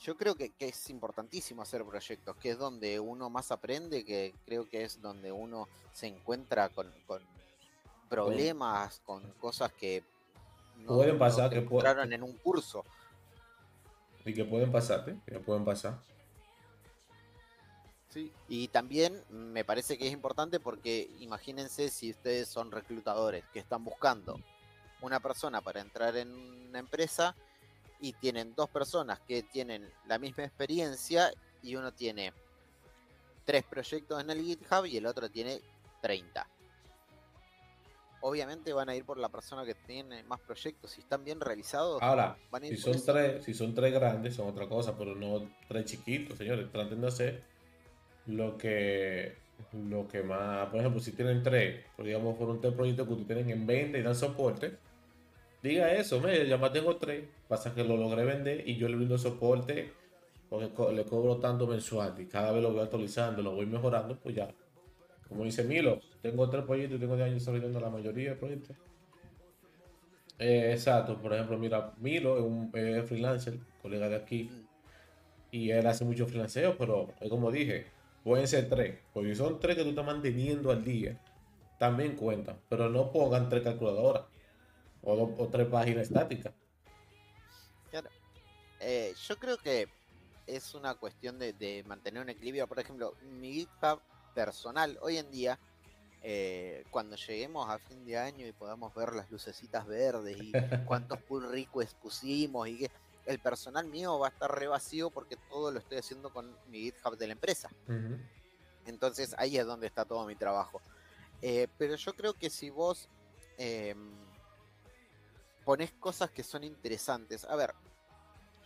Yo 0.00 0.16
creo 0.16 0.34
que, 0.34 0.52
es 0.58 0.90
importantísimo 0.90 1.62
hacer 1.62 1.84
proyectos, 1.84 2.36
que 2.36 2.50
es 2.50 2.58
donde 2.58 3.00
uno 3.00 3.30
más 3.30 3.50
aprende, 3.50 4.04
que 4.04 4.34
creo 4.44 4.68
que 4.68 4.84
es 4.84 5.00
donde 5.00 5.32
uno 5.32 5.68
se 5.92 6.06
encuentra 6.06 6.68
con, 6.68 6.92
problemas, 8.08 9.00
con 9.04 9.22
cosas 9.40 9.72
que 9.72 10.04
pueden 10.86 11.18
pasar, 11.18 11.50
que 11.50 11.58
entraron 11.58 12.12
en 12.12 12.22
un 12.22 12.32
curso. 12.38 12.84
Y 14.24 14.34
que 14.34 14.44
pueden 14.44 14.72
pasarte, 14.72 15.16
que 15.26 15.38
pueden 15.38 15.64
pasar. 15.64 15.98
Sí. 18.08 18.32
Y 18.48 18.68
también 18.68 19.22
me 19.30 19.64
parece 19.64 19.98
que 19.98 20.06
es 20.06 20.12
importante 20.12 20.58
porque 20.58 21.10
imagínense 21.20 21.90
si 21.90 22.10
ustedes 22.10 22.48
son 22.48 22.72
reclutadores 22.72 23.44
que 23.52 23.58
están 23.58 23.84
buscando 23.84 24.40
una 25.02 25.20
persona 25.20 25.60
para 25.60 25.80
entrar 25.80 26.16
en 26.16 26.32
una 26.32 26.78
empresa 26.78 27.36
y 28.00 28.14
tienen 28.14 28.54
dos 28.54 28.68
personas 28.70 29.20
que 29.20 29.42
tienen 29.42 29.88
la 30.06 30.18
misma 30.18 30.44
experiencia 30.44 31.30
y 31.62 31.76
uno 31.76 31.92
tiene 31.92 32.32
tres 33.44 33.64
proyectos 33.64 34.20
en 34.20 34.30
el 34.30 34.42
GitHub 34.42 34.86
y 34.86 34.96
el 34.96 35.06
otro 35.06 35.30
tiene 35.30 35.60
30 36.00 36.46
obviamente 38.26 38.72
van 38.72 38.88
a 38.88 38.96
ir 38.96 39.04
por 39.04 39.18
la 39.18 39.28
persona 39.28 39.64
que 39.64 39.74
tiene 39.74 40.24
más 40.24 40.40
proyectos. 40.40 40.90
Si 40.90 41.00
están 41.00 41.24
bien 41.24 41.40
realizados, 41.40 42.02
ahora, 42.02 42.36
si, 42.60 42.76
son 42.76 43.00
tres, 43.04 43.44
si 43.44 43.54
son 43.54 43.72
tres 43.72 43.92
grandes, 43.92 44.34
son 44.34 44.48
otra 44.48 44.68
cosa, 44.68 44.98
pero 44.98 45.14
no 45.14 45.48
tres 45.68 45.84
chiquitos, 45.84 46.36
señores. 46.36 46.70
Traten 46.72 47.00
de 47.00 47.06
hacer 47.06 47.42
lo 48.26 48.58
que, 48.58 49.36
lo 49.72 50.08
que 50.08 50.24
más. 50.24 50.68
Por 50.70 50.80
ejemplo, 50.80 51.00
si 51.00 51.12
tienen 51.12 51.42
tres, 51.44 51.84
pues 51.94 52.06
digamos, 52.06 52.36
por 52.36 52.48
un 52.48 52.60
tres 52.60 52.74
proyectos 52.74 53.06
que 53.06 53.12
ustedes 53.14 53.44
tienen 53.44 53.60
en 53.60 53.66
20 53.66 53.98
y 53.98 54.02
dan 54.02 54.16
soporte, 54.16 54.76
diga 55.62 55.92
eso, 55.92 56.20
me, 56.20 56.46
ya 56.48 56.58
más 56.58 56.72
tengo 56.72 56.96
tres. 56.96 57.24
Pasa 57.46 57.72
que 57.74 57.84
lo 57.84 57.96
logré 57.96 58.24
vender 58.24 58.68
y 58.68 58.76
yo 58.76 58.88
le 58.88 58.96
brindo 58.96 59.18
soporte 59.18 59.92
porque 60.50 60.92
le 60.92 61.04
cobro 61.04 61.36
tanto 61.36 61.66
mensual 61.68 62.14
y 62.18 62.26
cada 62.26 62.50
vez 62.50 62.62
lo 62.62 62.72
voy 62.72 62.82
actualizando, 62.82 63.42
lo 63.42 63.52
voy 63.52 63.66
mejorando, 63.66 64.16
pues 64.16 64.34
ya 64.34 64.48
como 65.28 65.44
dice 65.44 65.64
Milo, 65.64 66.00
tengo 66.22 66.48
tres 66.48 66.64
proyectos 66.64 66.98
y 66.98 67.00
tengo 67.00 67.16
de 67.16 67.24
años 67.24 67.40
desarrollando 67.40 67.80
la 67.80 67.90
mayoría 67.90 68.30
de 68.30 68.36
proyectos. 68.36 68.76
Eh, 70.38 70.72
exacto, 70.72 71.20
por 71.20 71.32
ejemplo, 71.32 71.58
mira, 71.58 71.92
Milo 71.98 72.36
es 72.36 72.44
un 72.44 72.70
freelancer, 73.06 73.58
colega 73.80 74.08
de 74.08 74.16
aquí, 74.16 74.50
y 75.50 75.70
él 75.70 75.86
hace 75.86 76.04
mucho 76.04 76.26
freelanceo, 76.26 76.76
pero 76.76 77.08
es 77.20 77.30
como 77.30 77.50
dije, 77.50 77.86
pueden 78.22 78.46
ser 78.46 78.68
tres, 78.68 78.98
porque 79.12 79.30
si 79.30 79.36
son 79.36 79.58
tres 79.58 79.76
que 79.76 79.82
tú 79.82 79.90
estás 79.90 80.04
manteniendo 80.04 80.70
al 80.70 80.84
día, 80.84 81.20
también 81.78 82.16
cuentan, 82.16 82.58
pero 82.68 82.88
no 82.88 83.10
pongan 83.12 83.48
tres 83.48 83.62
calculadoras 83.62 84.24
o, 85.02 85.48
tres 85.50 85.66
páginas 85.68 86.08
estáticas. 86.08 86.52
Claro. 87.90 88.10
Eh, 88.80 89.14
yo 89.26 89.36
creo 89.36 89.56
que 89.56 89.88
es 90.46 90.74
una 90.74 90.94
cuestión 90.94 91.38
de, 91.38 91.52
de 91.52 91.82
mantener 91.84 92.22
un 92.22 92.28
equilibrio. 92.28 92.66
Por 92.66 92.80
ejemplo, 92.80 93.14
mi 93.40 93.52
GitHub 93.52 94.00
personal 94.36 94.98
hoy 95.00 95.16
en 95.16 95.30
día, 95.30 95.58
eh, 96.22 96.84
cuando 96.90 97.16
lleguemos 97.16 97.70
a 97.70 97.78
fin 97.78 98.04
de 98.04 98.18
año 98.18 98.46
y 98.46 98.52
podamos 98.52 98.94
ver 98.94 99.14
las 99.14 99.30
lucecitas 99.30 99.86
verdes 99.86 100.36
y 100.36 100.52
cuántos 100.86 101.18
pull 101.22 101.50
requests 101.50 101.96
pusimos 102.02 102.68
y 102.68 102.78
que 102.80 102.90
el 103.24 103.38
personal 103.38 103.86
mío 103.86 104.18
va 104.18 104.26
a 104.26 104.30
estar 104.30 104.54
re 104.54 104.68
vacío 104.68 105.08
porque 105.08 105.36
todo 105.48 105.72
lo 105.72 105.78
estoy 105.78 105.98
haciendo 105.98 106.30
con 106.30 106.54
mi 106.68 106.82
GitHub 106.82 107.16
de 107.16 107.26
la 107.26 107.32
empresa. 107.32 107.70
Entonces 108.84 109.34
ahí 109.38 109.56
es 109.56 109.64
donde 109.64 109.86
está 109.86 110.04
todo 110.04 110.26
mi 110.26 110.36
trabajo. 110.36 110.82
Eh, 111.40 111.66
pero 111.78 111.96
yo 111.96 112.12
creo 112.14 112.34
que 112.34 112.50
si 112.50 112.68
vos 112.68 113.08
em, 113.56 114.12
pones 115.64 115.92
cosas 115.92 116.30
que 116.30 116.42
son 116.42 116.62
interesantes, 116.62 117.44
a 117.44 117.56
ver, 117.56 117.74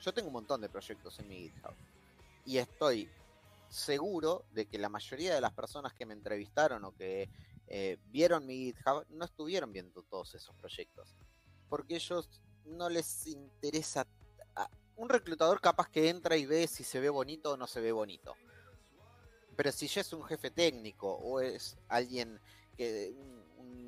yo 0.02 0.12
tengo 0.12 0.26
un 0.28 0.34
montón 0.34 0.60
de 0.60 0.68
proyectos 0.68 1.18
en 1.20 1.28
mi 1.28 1.36
GitHub 1.36 1.74
y 2.44 2.58
estoy 2.58 3.08
seguro 3.70 4.44
de 4.50 4.66
que 4.66 4.78
la 4.78 4.88
mayoría 4.88 5.34
de 5.34 5.40
las 5.40 5.52
personas 5.52 5.94
que 5.94 6.04
me 6.04 6.12
entrevistaron 6.12 6.84
o 6.84 6.92
que 6.92 7.30
eh, 7.68 7.98
vieron 8.06 8.44
mi 8.44 8.56
GitHub 8.56 9.06
no 9.10 9.24
estuvieron 9.24 9.72
viendo 9.72 10.02
todos 10.02 10.34
esos 10.34 10.54
proyectos. 10.56 11.14
Porque 11.68 11.94
ellos 11.94 12.42
no 12.64 12.88
les 12.88 13.26
interesa. 13.28 14.06
un 14.96 15.08
reclutador 15.08 15.60
capaz 15.60 15.88
que 15.88 16.10
entra 16.10 16.36
y 16.36 16.44
ve 16.46 16.66
si 16.66 16.84
se 16.84 17.00
ve 17.00 17.08
bonito 17.08 17.52
o 17.52 17.56
no 17.56 17.66
se 17.66 17.80
ve 17.80 17.92
bonito. 17.92 18.34
Pero 19.56 19.72
si 19.72 19.86
ya 19.86 20.00
es 20.00 20.12
un 20.12 20.24
jefe 20.24 20.50
técnico 20.50 21.12
o 21.14 21.40
es 21.40 21.78
alguien 21.88 22.38
que. 22.76 23.14
un, 23.16 23.40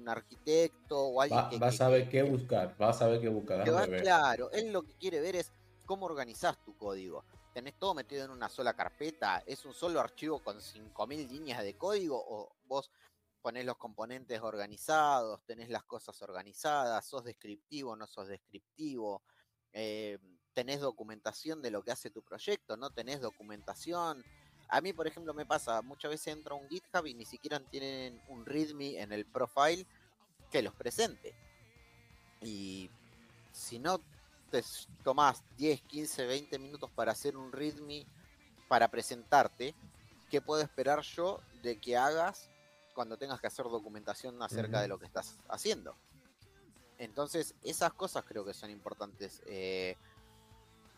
arquitecto 0.05 0.99
o 1.01 1.20
alguien 1.20 1.49
que. 1.49 1.59
Va 1.59 1.68
a 1.68 1.72
saber 1.72 2.09
qué 2.09 2.22
buscar, 2.22 2.74
va 2.80 2.91
a 2.91 2.93
saber 2.93 3.20
qué 3.20 3.28
buscar. 3.28 3.64
claro, 4.01 4.51
él 4.51 4.72
lo 4.72 4.83
que 4.83 4.95
quiere 4.95 5.20
ver 5.20 5.37
es 5.37 5.53
cómo 5.87 6.07
organizas 6.07 6.57
tu 6.64 6.76
código 6.76 7.24
tenés 7.53 7.78
todo 7.78 7.94
metido 7.94 8.24
en 8.24 8.30
una 8.30 8.48
sola 8.48 8.74
carpeta, 8.74 9.42
es 9.46 9.64
un 9.64 9.74
solo 9.74 10.00
archivo 10.00 10.42
con 10.42 10.59
5.000 10.59 11.28
líneas 11.28 11.62
de 11.62 11.76
código 11.76 12.16
o 12.16 12.55
vos 12.66 12.90
ponés 13.42 13.66
los 13.66 13.76
componentes 13.76 14.40
organizados, 14.40 15.44
tenés 15.44 15.68
las 15.68 15.82
cosas 15.82 16.20
organizadas, 16.22 17.05
sos 17.05 17.24
descriptivo, 17.24 17.96
no 17.96 18.07
sos 18.07 18.28
descriptivo, 18.28 19.22
eh, 19.72 20.18
tenés 20.55 20.80
documentación 20.80 21.61
de 21.61 21.70
lo 21.70 21.82
que 21.82 21.90
hace 21.90 22.11
tu 22.11 22.22
proyecto, 22.22 22.76
no 22.76 22.90
tenés 22.90 23.20
documentación. 23.20 24.24
A 24.68 24.80
mí, 24.80 24.92
por 24.92 25.07
ejemplo, 25.07 25.34
me 25.34 25.44
pasa, 25.44 25.82
muchas 25.82 26.11
veces 26.12 26.28
entro 26.28 26.55
a 26.55 26.59
un 26.59 26.68
GitHub 26.68 27.07
y 27.07 27.14
ni 27.14 27.24
siquiera 27.24 27.59
tienen 27.61 28.22
un 28.28 28.46
README 28.46 29.00
en 29.00 29.12
el 29.12 29.26
profile 29.26 29.86
que 30.50 30.62
los 30.62 30.74
presente. 30.74 31.34
Y 32.40 32.90
si 33.53 33.78
no 33.78 34.00
te 34.53 34.62
tomás 35.03 35.42
10, 35.57 35.80
15, 35.82 36.26
20 36.26 36.59
minutos 36.59 36.90
para 36.90 37.12
hacer 37.12 37.36
un 37.36 37.50
readme 37.50 38.07
para 38.68 38.88
presentarte, 38.88 39.74
¿qué 40.30 40.40
puedo 40.40 40.62
esperar 40.62 41.00
yo 41.00 41.40
de 41.62 41.80
que 41.80 41.96
hagas 41.96 42.50
cuando 42.94 43.16
tengas 43.16 43.40
que 43.40 43.46
hacer 43.46 43.64
documentación 43.64 44.40
acerca 44.42 44.82
de 44.82 44.88
lo 44.88 44.98
que 44.98 45.07
estás 45.07 45.38
haciendo? 45.48 45.96
Entonces, 46.98 47.55
esas 47.62 47.94
cosas 47.94 48.24
creo 48.24 48.44
que 48.44 48.55
son 48.55 48.70
importantes. 48.70 49.42
Eh, 49.46 49.96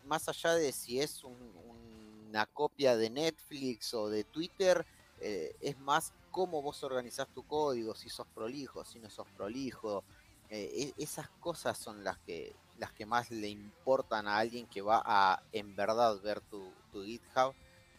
más 0.03 0.27
allá 0.29 0.53
de 0.53 0.71
si 0.71 0.99
es 0.99 1.23
una 1.23 2.45
copia 2.47 2.95
de 2.97 3.09
Netflix 3.09 3.93
o 3.93 4.09
de 4.09 4.25
Twitter, 4.25 4.85
eh, 5.21 5.55
es 5.61 5.79
más 5.79 6.13
cómo 6.29 6.61
vos 6.61 6.83
organizás 6.83 7.29
tu 7.29 7.47
código, 7.47 7.95
si 7.95 8.09
sos 8.09 8.27
prolijo, 8.27 8.83
si 8.83 8.99
no 8.99 9.09
sos 9.09 9.27
prolijo. 9.35 10.03
Eh, 10.49 10.93
e, 10.97 11.03
esas 11.03 11.29
cosas 11.39 11.77
son 11.77 12.03
las 12.03 12.17
que 12.19 12.55
las 12.77 12.91
que 12.91 13.05
más 13.05 13.31
le 13.31 13.47
importan 13.47 14.27
a 14.27 14.37
alguien 14.37 14.67
que 14.67 14.81
va 14.81 15.01
a 15.05 15.41
en 15.51 15.75
verdad 15.75 16.19
ver 16.21 16.41
tu, 16.41 16.71
GitHub 16.93 17.53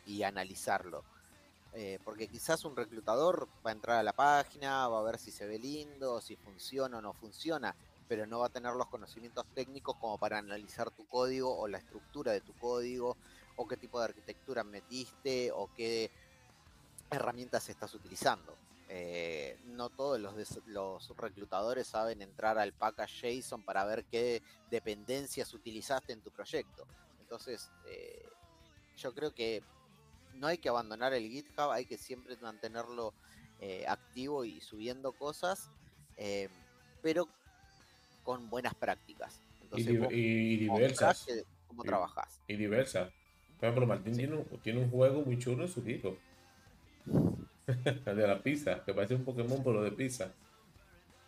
y 0.06 0.22
analizarlo. 0.22 1.04
Eh, 1.74 1.98
porque 2.04 2.28
quizás 2.28 2.64
un 2.64 2.74
reclutador 2.74 3.48
va 3.64 3.70
a 3.70 3.72
entrar 3.74 3.98
a 3.98 4.02
la 4.02 4.14
página, 4.14 4.88
va 4.88 5.00
a 5.00 5.02
ver 5.02 5.18
si 5.18 5.30
se 5.30 5.46
ve 5.46 5.58
lindo, 5.58 6.20
si 6.22 6.36
funciona 6.36 6.98
o 6.98 7.02
no 7.02 7.12
funciona, 7.12 7.74
pero 8.08 8.26
no 8.26 8.38
va 8.38 8.46
a 8.46 8.50
tener 8.50 8.72
los 8.72 8.86
conocimientos 8.86 9.44
técnicos 9.54 9.96
como 9.96 10.16
para 10.16 10.38
analizar 10.38 10.90
tu 10.90 11.06
código 11.06 11.54
o 11.54 11.68
la 11.68 11.78
estructura 11.78 12.32
de 12.32 12.40
tu 12.40 12.54
código, 12.54 13.16
o 13.56 13.68
qué 13.68 13.76
tipo 13.76 13.98
de 13.98 14.06
arquitectura 14.06 14.64
metiste, 14.64 15.50
o 15.52 15.68
qué 15.76 16.10
herramientas 17.10 17.68
estás 17.68 17.92
utilizando. 17.94 18.56
Eh, 18.89 19.59
no 19.64 19.91
todos 19.91 20.20
los, 20.20 20.34
los, 20.66 21.16
reclutadores 21.16 21.89
saben 21.89 22.22
entrar 22.22 22.57
al 22.57 22.72
package 22.72 23.41
JSON 23.41 23.64
para 23.64 23.84
ver 23.84 24.05
qué 24.05 24.43
dependencias 24.70 25.53
utilizaste 25.55 26.12
en 26.12 26.20
tu 26.20 26.30
proyecto. 26.30 26.87
Entonces, 27.20 27.70
eh, 27.87 28.28
yo 28.97 29.12
creo 29.12 29.34
que 29.34 29.64
no 30.34 30.47
hay 30.47 30.59
que 30.59 30.68
abandonar 30.68 31.14
el 31.14 31.28
GitHub, 31.28 31.72
hay 31.72 31.84
que 31.84 31.99
siempre 31.99 32.37
mantenerlo 32.37 33.12
eh, 33.61 33.84
activo 33.89 34.45
y 34.45 34.61
subiendo 34.61 35.12
cosas, 35.12 35.68
pero 37.03 37.28
con 38.22 38.49
buenas 38.49 38.74
prácticas. 38.74 39.41
y, 39.74 40.57
diversas. 40.57 41.26
¿Cómo 41.66 41.82
trabajas? 41.82 42.41
Y 42.47 42.55
diversas. 42.55 43.12
Por 43.59 43.68
ejemplo, 43.68 43.87
Martín 43.87 44.16
tiene, 44.16 44.37
un, 44.37 44.45
tiene 44.62 44.80
un 44.80 44.91
juego 44.91 45.22
muy 45.22 45.39
chulo 45.39 45.64
en 45.64 45.68
su 45.68 45.82
De 48.04 48.26
la 48.26 48.40
pizza, 48.42 48.84
que 48.84 48.94
parece 48.94 49.14
un 49.14 49.24
Pokémon 49.24 49.62
pero 49.64 49.82
de 49.82 49.90
pizza. 49.90 50.32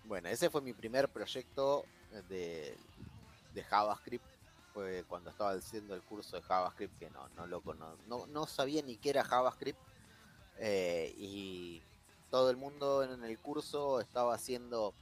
Bueno, 0.04 0.28
ese 0.28 0.50
fue 0.50 0.62
mi 0.62 0.72
primer 0.72 1.08
proyecto 1.08 1.84
de, 2.28 2.76
de 3.54 3.64
JavaScript. 3.64 4.24
Fue 4.72 5.04
cuando 5.08 5.30
estaba 5.30 5.50
haciendo 5.50 5.94
el 5.94 6.02
curso 6.02 6.36
de 6.36 6.42
JavaScript, 6.42 6.96
que 6.98 7.10
no, 7.10 7.28
no 7.30 7.46
lo 7.46 7.62
no, 8.06 8.26
no 8.26 8.46
sabía 8.46 8.82
ni 8.82 8.96
qué 8.96 9.10
era 9.10 9.24
JavaScript. 9.24 9.78
Eh, 10.58 11.12
y 11.16 11.82
todo 12.30 12.50
el 12.50 12.56
mundo 12.56 13.02
en 13.02 13.24
el 13.24 13.38
curso 13.38 14.00
estaba 14.00 14.34
haciendo 14.34 14.94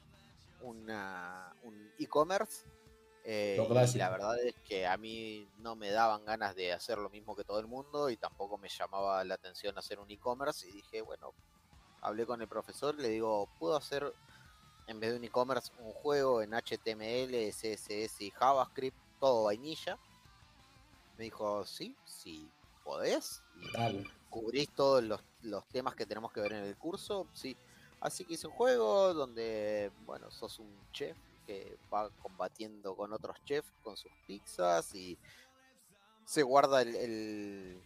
una, 0.63 1.55
un 1.63 1.93
e-commerce 1.99 2.65
eh, 3.29 3.59
y 3.93 3.99
la 3.99 4.09
verdad 4.09 4.39
es 4.39 4.55
que 4.65 4.87
a 4.87 4.97
mí 4.97 5.49
no 5.59 5.75
me 5.75 5.91
daban 5.91 6.25
ganas 6.25 6.55
de 6.55 6.73
hacer 6.73 6.97
lo 6.99 7.11
mismo 7.11 7.35
que 7.35 7.43
todo 7.43 7.59
el 7.59 7.67
mundo 7.67 8.09
y 8.09 8.17
tampoco 8.17 8.57
me 8.57 8.69
llamaba 8.69 9.25
la 9.25 9.35
atención 9.35 9.77
hacer 9.77 9.99
un 9.99 10.09
e-commerce 10.09 10.69
y 10.69 10.71
dije, 10.71 11.03
bueno, 11.03 11.35
hablé 12.03 12.25
con 12.25 12.41
el 12.41 12.47
profesor, 12.47 12.95
le 12.95 13.09
digo, 13.09 13.49
¿puedo 13.59 13.75
hacer 13.75 14.15
en 14.87 15.01
vez 15.01 15.11
de 15.11 15.17
un 15.17 15.25
e-commerce 15.25 15.73
un 15.81 15.93
juego 15.93 16.41
en 16.41 16.53
HTML, 16.53 17.51
CSS 17.51 18.21
y 18.21 18.31
JavaScript, 18.31 18.97
todo 19.19 19.43
vainilla? 19.47 19.99
Me 21.19 21.25
dijo, 21.25 21.67
sí, 21.67 21.97
sí, 22.05 22.49
podés. 22.85 23.43
Y 23.57 24.05
cubrís 24.31 24.69
todos 24.71 25.03
los, 25.03 25.21
los 25.43 25.67
temas 25.67 25.97
que 25.97 26.07
tenemos 26.07 26.31
que 26.31 26.43
ver 26.43 26.53
en 26.53 26.63
el 26.63 26.77
curso, 26.77 27.27
sí. 27.33 27.57
Así 28.01 28.25
que 28.25 28.35
hice 28.35 28.47
un 28.47 28.53
juego 28.53 29.13
donde, 29.15 29.91
bueno, 30.05 30.31
sos 30.31 30.61
un 30.61 30.71
chef 30.93 31.17
que 31.47 31.79
va 31.93 32.11
combatiendo 32.23 32.97
con 32.97 33.13
otros 33.13 33.37
chefs 33.45 33.71
con 33.83 33.97
sus 33.97 34.13
pizzas 34.27 34.95
y 34.95 35.19
se 36.25 36.43
guarda 36.43 36.83
el, 36.83 37.81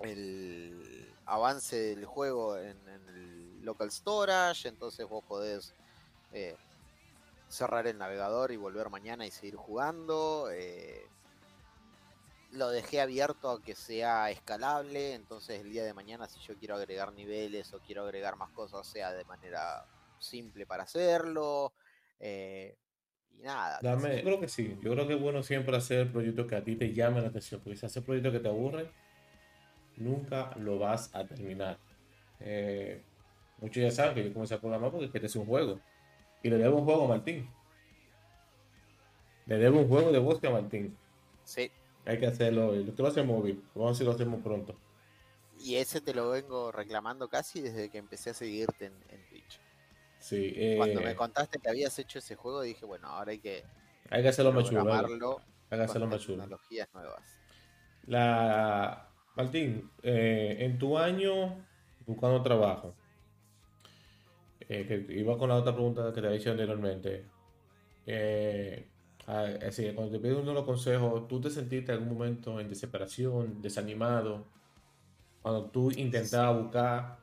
el, 0.00 1.14
avance 1.26 1.76
del 1.76 2.04
juego 2.04 2.56
en, 2.56 2.78
el 2.88 3.64
local 3.64 3.90
storage, 3.90 4.68
entonces 4.68 5.08
vos 5.08 5.24
podés 5.24 5.74
eh, 6.32 6.56
cerrar 7.48 7.88
el 7.88 7.98
navegador 7.98 8.52
y 8.52 8.56
volver 8.56 8.90
mañana 8.90 9.26
y 9.26 9.32
seguir 9.32 9.56
jugando. 9.56 10.48
Eh, 10.52 11.04
lo 12.52 12.70
dejé 12.70 13.00
abierto 13.00 13.50
a 13.50 13.60
que 13.60 13.74
sea 13.74 14.30
escalable, 14.30 15.14
entonces 15.14 15.60
el 15.60 15.70
día 15.70 15.84
de 15.84 15.94
mañana 15.94 16.28
si 16.28 16.38
yo 16.40 16.56
quiero 16.56 16.76
agregar 16.76 17.12
niveles 17.12 17.72
o 17.74 17.80
quiero 17.80 18.04
agregar 18.04 18.36
más 18.36 18.50
cosas, 18.50 18.86
sea 18.86 19.12
de 19.12 19.24
manera 19.24 19.84
simple 20.18 20.64
para 20.64 20.84
hacerlo. 20.84 21.72
Eh, 22.20 22.76
y 23.30 23.42
nada. 23.42 23.78
yo 23.82 23.98
creo 24.22 24.40
que 24.40 24.48
sí, 24.48 24.76
yo 24.82 24.92
creo 24.92 25.06
que 25.06 25.14
es 25.14 25.20
bueno 25.20 25.42
siempre 25.42 25.76
hacer 25.76 26.10
proyectos 26.10 26.46
que 26.46 26.56
a 26.56 26.64
ti 26.64 26.76
te 26.76 26.92
llamen 26.92 27.22
la 27.22 27.28
atención, 27.28 27.60
porque 27.60 27.76
si 27.76 27.86
haces 27.86 28.02
proyectos 28.02 28.32
que 28.32 28.40
te 28.40 28.48
aburren, 28.48 28.88
nunca 29.96 30.54
lo 30.56 30.78
vas 30.78 31.14
a 31.14 31.26
terminar. 31.26 31.78
Eh, 32.40 33.02
muchos 33.58 33.82
ya 33.82 33.90
saben 33.90 34.14
que 34.14 34.24
yo 34.24 34.32
comencé 34.32 34.54
a 34.54 34.60
programar 34.60 34.90
porque 34.90 35.06
este 35.06 35.26
es 35.26 35.36
un 35.36 35.46
juego. 35.46 35.80
Y 36.42 36.50
le 36.50 36.58
debo 36.58 36.78
un 36.78 36.84
juego 36.84 37.04
a 37.04 37.08
Martín. 37.08 37.48
Le 39.46 39.58
debo 39.58 39.80
un 39.80 39.88
juego 39.88 40.12
de 40.12 40.18
bosque 40.18 40.46
a 40.46 40.50
Martín. 40.50 40.96
Sí. 41.44 41.70
Hay 42.04 42.18
que 42.18 42.26
hacerlo. 42.26 42.72
Lo 42.72 42.94
que 42.94 43.02
lo 43.02 43.08
hacemos 43.08 43.36
móvil. 43.36 43.62
Vamos 43.74 43.88
a 43.88 43.90
ver 43.90 43.96
si 43.96 44.04
lo 44.04 44.10
hacemos 44.12 44.42
pronto. 44.42 44.76
Y 45.58 45.76
ese 45.76 46.00
te 46.00 46.14
lo 46.14 46.30
vengo 46.30 46.70
reclamando 46.70 47.28
casi 47.28 47.60
desde 47.60 47.90
que 47.90 47.98
empecé 47.98 48.30
a 48.30 48.34
seguirte 48.34 48.86
en, 48.86 49.26
Twitch. 49.28 49.60
Sí. 50.18 50.74
Cuando 50.76 51.00
me 51.00 51.12
eh, 51.12 51.14
contaste 51.14 51.58
que 51.58 51.68
habías 51.68 51.98
hecho 51.98 52.18
ese 52.18 52.34
juego, 52.36 52.62
dije, 52.62 52.84
bueno, 52.84 53.08
ahora 53.08 53.32
hay 53.32 53.38
que. 53.38 53.64
Hay 54.10 54.22
que 54.22 54.28
hacerlo 54.28 54.52
más 54.52 54.64
chulo. 54.64 55.40
Hay 55.70 55.78
que 55.78 55.84
hacerlo 55.84 56.06
más 56.06 56.20
chulo. 56.20 56.42
Tecnologías 56.42 56.88
nuevas. 56.94 57.22
La 58.06 59.08
Martín, 59.36 59.90
eh, 60.02 60.56
en 60.60 60.78
tu 60.78 60.96
año 60.96 61.58
buscando 62.06 62.42
trabajo, 62.42 62.94
eh, 64.60 64.86
que 64.86 65.12
iba 65.12 65.36
con 65.36 65.50
la 65.50 65.56
otra 65.56 65.74
pregunta 65.74 66.06
que 66.06 66.20
te 66.20 66.26
había 66.26 66.38
dicho 66.38 66.50
anteriormente, 66.50 67.26
eh, 68.06 68.88
así, 69.26 69.92
cuando 69.92 70.12
te 70.12 70.20
pido 70.20 70.38
uno 70.38 70.48
de 70.48 70.54
los 70.54 70.64
consejos, 70.64 71.28
¿tú 71.28 71.40
te 71.40 71.50
sentiste 71.50 71.92
en 71.92 71.98
algún 71.98 72.16
momento 72.16 72.58
en 72.60 72.68
desesperación, 72.68 73.60
desanimado? 73.60 74.46
Cuando 75.42 75.66
tú 75.66 75.90
intentabas 75.90 76.62
buscar 76.62 77.18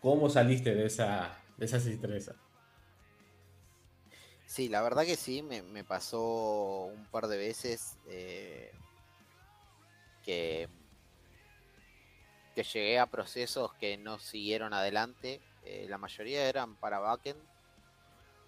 cómo 0.00 0.30
saliste 0.30 0.74
de 0.74 0.86
esa, 0.86 1.36
esa 1.58 1.78
tristeza. 1.78 2.34
Sí, 4.46 4.68
la 4.68 4.82
verdad 4.82 5.04
que 5.04 5.16
sí, 5.16 5.42
me, 5.42 5.62
me 5.62 5.84
pasó 5.84 6.84
un 6.84 7.06
par 7.06 7.26
de 7.26 7.38
veces 7.38 7.98
que 10.24 10.68
que 12.54 12.62
llegué 12.62 12.98
a 12.98 13.06
procesos 13.06 13.74
que 13.74 13.96
no 13.96 14.18
siguieron 14.18 14.72
adelante. 14.72 15.40
Eh, 15.64 15.86
la 15.88 15.98
mayoría 15.98 16.48
eran 16.48 16.76
para 16.76 17.00
backend 17.00 17.40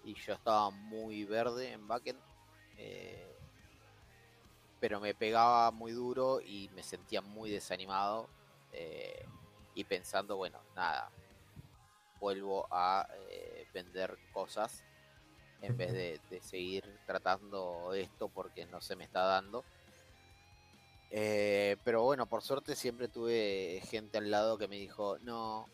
y 0.03 0.15
yo 0.15 0.33
estaba 0.33 0.69
muy 0.69 1.25
verde 1.25 1.73
en 1.73 1.87
backend. 1.87 2.19
Eh, 2.77 3.35
pero 4.79 4.99
me 4.99 5.13
pegaba 5.13 5.71
muy 5.71 5.91
duro 5.91 6.39
y 6.39 6.69
me 6.69 6.83
sentía 6.83 7.21
muy 7.21 7.49
desanimado 7.49 8.29
eh, 8.71 9.25
y 9.73 9.83
pensando, 9.83 10.37
bueno, 10.37 10.59
nada, 10.75 11.11
vuelvo 12.19 12.67
a 12.71 13.07
vender 13.73 14.17
cosas 14.33 14.83
en 15.61 15.75
vez 15.75 15.91
de, 15.91 16.19
de 16.29 16.41
seguir 16.41 16.83
tratando 17.05 17.93
esto 17.93 18.29
porque 18.29 18.65
no 18.65 18.81
se 18.81 18.95
me 18.95 19.03
está 19.03 19.21
dando. 19.21 19.63
Eh, 21.09 21.77
pero 21.83 22.03
bueno, 22.03 22.25
por 22.25 22.41
suerte 22.41 22.75
siempre 22.75 23.07
tuve 23.07 23.81
gente 23.89 24.17
al 24.17 24.29
lado 24.29 24.57
que 24.57 24.67
me 24.67 24.75
dijo, 24.75 25.17
no, 25.19 25.69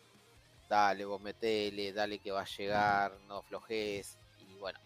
dale, 0.68 1.04
vos 1.04 1.20
metele, 1.20 1.92
dale 1.92 2.18
que 2.18 2.30
va 2.30 2.42
a 2.42 2.56
llegar, 2.56 3.18
no 3.26 3.42
flojes. 3.42 4.16
Y 4.38 4.54
bueno, 4.56 4.78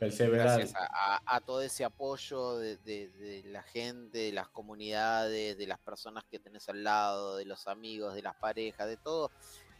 eh, 0.00 0.28
gracias 0.28 0.74
a, 0.76 1.40
todo 1.40 1.62
ese 1.62 1.84
apoyo 1.84 2.58
de, 2.58 3.42
la 3.46 3.62
gente, 3.62 4.18
de 4.18 4.32
las 4.32 4.48
comunidades, 4.48 5.56
de 5.56 5.66
las 5.66 5.78
personas 5.78 6.24
que 6.24 6.40
tenés 6.40 6.68
al 6.68 6.82
lado, 6.82 7.36
de 7.36 7.44
los 7.44 7.68
amigos, 7.68 8.14
de 8.14 8.22
las 8.22 8.34
parejas, 8.34 8.88
de 8.88 8.96
todo, 8.96 9.30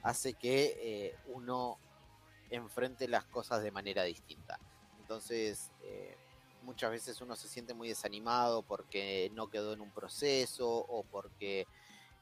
hace 0.03 0.34
que 0.34 0.76
eh, 0.80 1.16
uno 1.26 1.78
enfrente 2.51 3.09
las 3.09 3.24
cosas 3.24 3.62
de 3.62 3.70
manera 3.70 4.05
distinta. 4.05 4.59
Entonces, 5.01 5.70
muchas 6.62 6.90
veces 6.90 7.20
uno 7.20 7.36
se 7.36 7.49
siente 7.49 7.74
muy 7.74 7.88
desanimado 7.88 8.62
porque 8.62 9.30
no 9.34 9.49
quedó 9.49 9.72
en 9.72 9.80
un 9.80 9.90
proceso 9.90 10.68
o 10.68 11.05
porque 11.05 11.66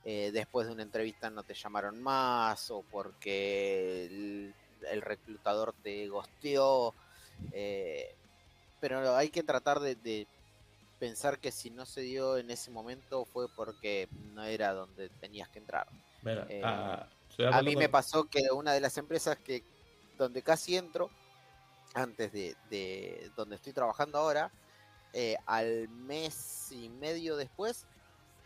eh, 0.04 0.30
después 0.32 0.66
de 0.66 0.74
una 0.74 0.82
entrevista 0.82 1.30
no 1.30 1.42
te 1.42 1.54
llamaron 1.54 2.02
más 2.02 2.70
o 2.70 2.82
porque 2.82 4.04
el, 4.04 5.02
reclutador 5.02 5.74
te 5.82 6.06
gosteó. 6.08 6.94
Eh, 7.52 8.14
pero 8.80 9.16
hay 9.16 9.30
que 9.30 9.42
tratar 9.42 9.80
de, 9.80 10.26
pensar 10.98 11.38
que 11.38 11.50
si 11.50 11.70
no 11.70 11.86
se 11.86 12.02
dio 12.02 12.36
en 12.36 12.50
ese 12.50 12.70
momento 12.70 13.24
fue 13.24 13.48
porque 13.48 14.08
no 14.34 14.44
era 14.44 14.72
donde 14.74 15.08
tenías 15.08 15.48
que 15.48 15.58
entrar. 15.58 15.88
Eh, 16.48 16.62
ah, 16.62 17.06
a 17.50 17.62
mí 17.62 17.76
me 17.76 17.88
pasó 17.88 18.24
que 18.24 18.42
una 18.52 18.72
de 18.72 18.80
las 18.80 18.96
empresas 18.98 19.38
que 19.38 19.64
donde 20.18 20.42
casi 20.42 20.76
entro 20.76 21.10
antes 21.94 22.32
de, 22.32 23.30
donde 23.36 23.56
estoy 23.56 23.72
trabajando 23.72 24.18
ahora, 24.18 24.50
eh, 25.12 25.36
al 25.46 25.88
mes 25.88 26.72
y 26.72 26.88
medio 26.88 27.36
después, 27.36 27.86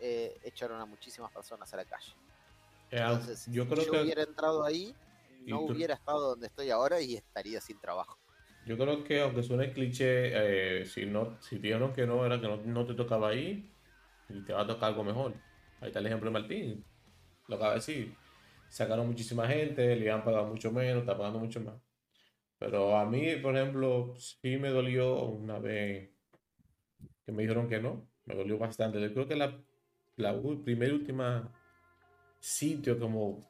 eh, 0.00 0.38
echaron 0.44 0.80
a 0.80 0.84
muchísimas 0.84 1.32
personas 1.32 1.72
a 1.72 1.78
la 1.78 1.84
calle. 1.84 2.12
Eh, 2.90 2.98
Entonces, 3.00 3.46
yo 3.50 3.66
creo 3.66 3.84
si 3.84 3.90
yo 3.90 4.02
hubiera 4.02 4.22
entrado 4.22 4.64
ahí, 4.64 4.94
no 5.46 5.60
hubiera 5.60 5.94
estado 5.94 6.30
donde 6.30 6.48
estoy 6.48 6.70
ahora 6.70 7.00
y 7.00 7.16
estaría 7.16 7.60
sin 7.60 7.78
trabajo. 7.80 8.18
Yo 8.66 8.76
creo 8.76 9.02
que 9.02 9.22
aunque 9.22 9.42
suene 9.42 9.72
cliché, 9.72 10.84
si 10.84 11.06
no, 11.06 11.40
si 11.40 11.58
dijeron 11.58 11.94
que 11.94 12.06
no, 12.06 12.26
era 12.26 12.38
que 12.38 12.48
no, 12.48 12.86
te 12.86 12.92
tocaba 12.92 13.30
ahí, 13.30 13.72
y 14.28 14.44
te 14.44 14.52
va 14.52 14.60
a 14.60 14.66
tocar 14.66 14.90
algo 14.90 15.04
mejor. 15.04 15.32
Ahí 15.80 15.88
está 15.88 16.00
el 16.00 16.06
ejemplo 16.06 16.30
de 16.30 16.38
Martín. 16.38 16.84
Lo 17.46 17.56
acaba 17.56 17.70
de 17.70 17.76
decir. 17.76 18.14
Sacaron 18.68 19.06
muchísima 19.06 19.46
gente, 19.48 19.96
le 19.96 20.04
iban 20.04 20.24
pagado 20.24 20.46
mucho 20.46 20.70
menos, 20.72 21.00
está 21.00 21.16
pagando 21.16 21.38
mucho 21.38 21.60
más. 21.60 21.76
Pero 22.58 22.96
a 22.96 23.06
mí, 23.06 23.36
por 23.36 23.56
ejemplo, 23.56 24.14
sí 24.16 24.56
me 24.58 24.68
dolió 24.68 25.24
una 25.24 25.58
vez 25.58 26.10
que 27.24 27.32
me 27.32 27.42
dijeron 27.42 27.68
que 27.68 27.80
no. 27.80 28.08
Me 28.26 28.34
dolió 28.34 28.58
bastante. 28.58 29.00
Yo 29.00 29.12
creo 29.12 29.28
que 29.28 29.36
la, 29.36 29.58
la 30.16 30.34
primera 30.64 30.92
y 30.92 30.96
última 30.96 31.52
sitio 32.40 32.98
como 32.98 33.46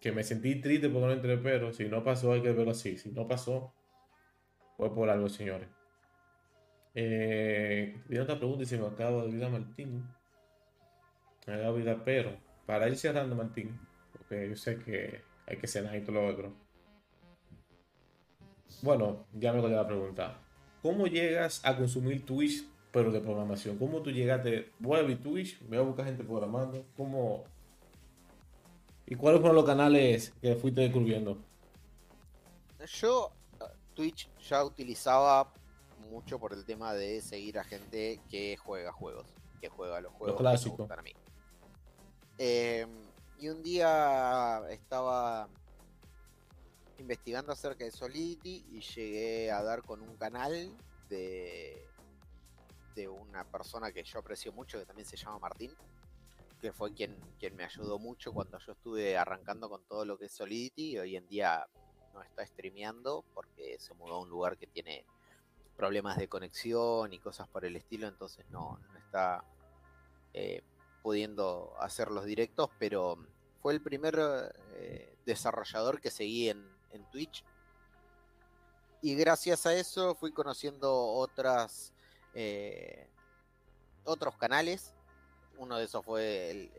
que 0.00 0.12
me 0.12 0.24
sentí 0.24 0.60
triste 0.60 0.88
porque 0.88 1.06
no 1.06 1.12
entré, 1.12 1.38
pero 1.38 1.72
si 1.72 1.86
no 1.88 2.02
pasó 2.02 2.32
hay 2.32 2.42
que 2.42 2.52
verlo 2.52 2.72
así. 2.72 2.96
Si 2.98 3.10
no 3.10 3.28
pasó, 3.28 3.72
fue 4.76 4.94
por 4.94 5.08
algo, 5.10 5.28
señores. 5.28 5.68
Eh, 6.94 8.02
otra 8.20 8.36
pregunta 8.38 8.64
y 8.64 8.66
se 8.66 8.78
me 8.78 8.86
acaba 8.86 9.22
de 9.22 9.28
olvidar 9.28 9.50
Martín. 9.50 10.04
Me 11.46 11.54
acaba 11.54 11.68
de 11.68 11.74
olvidar, 11.74 12.02
pero 12.04 12.36
para 12.66 12.88
ir 12.88 12.96
cerrando, 12.96 13.36
Martín, 13.36 13.78
porque 14.30 14.48
yo 14.48 14.56
sé 14.56 14.78
que 14.78 15.22
hay 15.44 15.56
que 15.56 15.66
cenar 15.66 15.96
y 15.96 16.02
todo 16.02 16.12
lo 16.12 16.28
otro. 16.28 16.52
Bueno, 18.82 19.26
ya 19.32 19.52
me 19.52 19.60
voy 19.60 19.72
a 19.72 19.78
la 19.78 19.86
pregunta. 19.86 20.38
¿Cómo 20.82 21.08
llegas 21.08 21.60
a 21.64 21.76
consumir 21.76 22.24
Twitch, 22.24 22.64
pero 22.92 23.10
de 23.10 23.20
programación? 23.20 23.76
¿Cómo 23.76 24.00
tú 24.02 24.12
llegaste? 24.12 24.70
Voy 24.78 24.98
a 24.98 25.00
abrir 25.00 25.20
Twitch, 25.20 25.60
voy 25.68 25.78
a 25.78 25.80
buscar 25.80 26.06
gente 26.06 26.22
programando. 26.22 26.86
¿Cómo? 26.96 27.42
¿Y 29.04 29.16
cuáles 29.16 29.40
fueron 29.40 29.56
los 29.56 29.66
canales 29.66 30.32
que 30.40 30.54
fuiste 30.54 30.82
descubriendo? 30.82 31.36
Yo 32.86 33.32
Twitch 33.94 34.30
ya 34.48 34.64
utilizaba 34.64 35.52
mucho 36.08 36.38
por 36.38 36.52
el 36.52 36.64
tema 36.64 36.94
de 36.94 37.20
seguir 37.20 37.58
a 37.58 37.64
gente 37.64 38.20
que 38.30 38.56
juega 38.56 38.92
juegos, 38.92 39.26
que 39.60 39.68
juega 39.68 40.00
los 40.00 40.12
juegos 40.12 40.38
clásicos 40.38 40.88
para 40.88 41.02
mí. 41.02 41.12
Eh, 42.38 42.86
y 43.40 43.48
un 43.48 43.62
día 43.62 44.62
estaba 44.68 45.48
investigando 46.98 47.52
acerca 47.52 47.84
de 47.84 47.90
Solidity 47.90 48.66
y 48.70 48.80
llegué 48.80 49.50
a 49.50 49.62
dar 49.62 49.82
con 49.82 50.02
un 50.02 50.14
canal 50.16 50.76
de, 51.08 51.88
de 52.94 53.08
una 53.08 53.44
persona 53.50 53.92
que 53.92 54.04
yo 54.04 54.18
aprecio 54.18 54.52
mucho, 54.52 54.78
que 54.78 54.84
también 54.84 55.08
se 55.08 55.16
llama 55.16 55.38
Martín, 55.38 55.74
que 56.60 56.70
fue 56.72 56.92
quien, 56.92 57.16
quien 57.38 57.56
me 57.56 57.64
ayudó 57.64 57.98
mucho 57.98 58.30
cuando 58.34 58.58
yo 58.58 58.72
estuve 58.72 59.16
arrancando 59.16 59.70
con 59.70 59.82
todo 59.84 60.04
lo 60.04 60.18
que 60.18 60.26
es 60.26 60.32
Solidity. 60.32 60.98
Hoy 60.98 61.16
en 61.16 61.26
día 61.26 61.66
no 62.12 62.22
está 62.22 62.44
streameando 62.44 63.24
porque 63.32 63.78
se 63.78 63.94
mudó 63.94 64.16
a 64.16 64.20
un 64.20 64.28
lugar 64.28 64.58
que 64.58 64.66
tiene 64.66 65.06
problemas 65.78 66.18
de 66.18 66.28
conexión 66.28 67.10
y 67.14 67.18
cosas 67.18 67.48
por 67.48 67.64
el 67.64 67.74
estilo, 67.74 68.06
entonces 68.06 68.44
no, 68.50 68.78
no 68.92 68.98
está 68.98 69.42
eh, 70.34 70.62
pudiendo 71.02 71.74
hacer 71.80 72.10
los 72.10 72.24
directos, 72.24 72.70
pero 72.78 73.18
fue 73.62 73.72
el 73.72 73.80
primer 73.80 74.18
eh, 74.74 75.14
desarrollador 75.26 76.00
que 76.00 76.10
seguí 76.10 76.48
en, 76.48 76.68
Twitch. 77.12 77.44
Y 79.00 79.14
gracias 79.14 79.64
a 79.66 79.74
eso 79.74 80.14
fui 80.14 80.32
conociendo 80.32 80.92
otras 80.92 81.92
eh, 82.34 83.08
otros 84.04 84.36
canales. 84.36 84.94
Uno 85.58 85.78
de 85.78 85.84
esos 85.84 86.04
fue 86.04 86.50
el, 86.50 86.70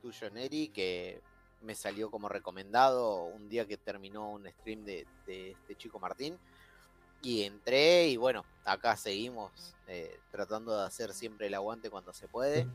tuyo, 0.00 0.30
Neri, 0.30 0.68
que 0.68 1.20
me 1.62 1.74
salió 1.74 2.10
como 2.10 2.28
recomendado 2.28 3.24
un 3.24 3.48
día 3.48 3.66
que 3.66 3.76
terminó 3.76 4.30
un 4.30 4.48
stream 4.48 4.84
de, 4.84 5.06
este 5.26 5.76
chico 5.76 5.98
Martín. 5.98 6.38
Y 7.22 7.42
entré 7.42 8.08
y 8.08 8.16
bueno, 8.16 8.44
acá 8.64 8.96
seguimos 8.96 9.74
eh, 9.88 10.18
tratando 10.30 10.78
de 10.78 10.86
hacer 10.86 11.12
siempre 11.12 11.48
el 11.48 11.54
aguante 11.54 11.90
cuando 11.90 12.12
se 12.12 12.28
puede. 12.28 12.66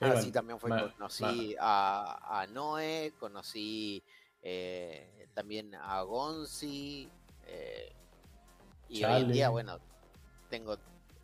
Así 0.00 0.32
también 0.32 0.58
fue, 0.58 0.70
conocí 0.70 1.54
a, 1.60 2.46
Noé, 2.50 3.12
conocí 3.18 4.02
eh, 4.42 5.28
también 5.34 5.74
a 5.74 6.00
Gonzi. 6.02 7.08
Eh, 7.46 7.92
y 8.88 9.04
hoy 9.04 9.22
en 9.22 9.32
día, 9.32 9.50
bueno, 9.50 9.78
tengo 10.48 10.76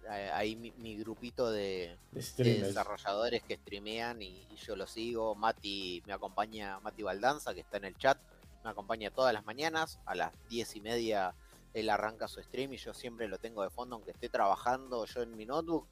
ahí 0.08 0.56
mi, 0.56 0.96
grupito 0.96 1.50
de, 1.50 1.98
desarrolladores 2.12 3.42
que 3.42 3.56
streamean 3.56 4.22
y, 4.22 4.46
yo 4.56 4.76
lo 4.76 4.86
sigo. 4.86 5.34
Mati 5.34 6.02
me 6.06 6.12
acompaña, 6.12 6.78
Mati 6.80 7.02
Baldanza, 7.02 7.54
que 7.54 7.60
está 7.60 7.78
en 7.78 7.86
el 7.86 7.96
chat, 7.96 8.18
me 8.62 8.70
acompaña 8.70 9.10
todas 9.10 9.32
las 9.32 9.44
mañanas. 9.44 10.00
A 10.04 10.14
las 10.14 10.32
diez 10.48 10.76
y 10.76 10.80
media 10.80 11.34
él 11.72 11.90
arranca 11.90 12.28
su 12.28 12.42
stream 12.42 12.72
y 12.72 12.76
yo 12.78 12.94
siempre 12.94 13.28
lo 13.28 13.38
tengo 13.38 13.62
de 13.62 13.70
fondo, 13.70 13.96
aunque 13.96 14.12
esté 14.12 14.28
trabajando 14.28 15.04
yo 15.06 15.22
en 15.22 15.36
mi 15.36 15.46
notebook. 15.46 15.86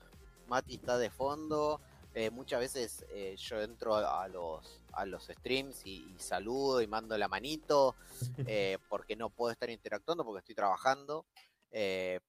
Mati 0.48 0.74
está 0.74 0.98
de 0.98 1.10
fondo. 1.10 1.80
Eh, 2.16 2.30
muchas 2.30 2.60
veces 2.60 3.04
eh, 3.10 3.34
yo 3.36 3.60
entro 3.60 3.96
a 3.96 4.28
los, 4.28 4.80
a 4.92 5.04
los 5.04 5.26
streams 5.26 5.84
y, 5.84 6.14
saludo 6.18 6.80
y 6.80 6.86
mando 6.86 7.18
la 7.18 7.26
manito 7.26 7.96
eh, 8.46 8.78
porque 8.88 9.16
no 9.16 9.30
puedo 9.30 9.50
estar 9.50 9.68
interactuando 9.68 10.24
porque 10.24 10.38
estoy 10.40 10.54
trabajando. 10.54 11.26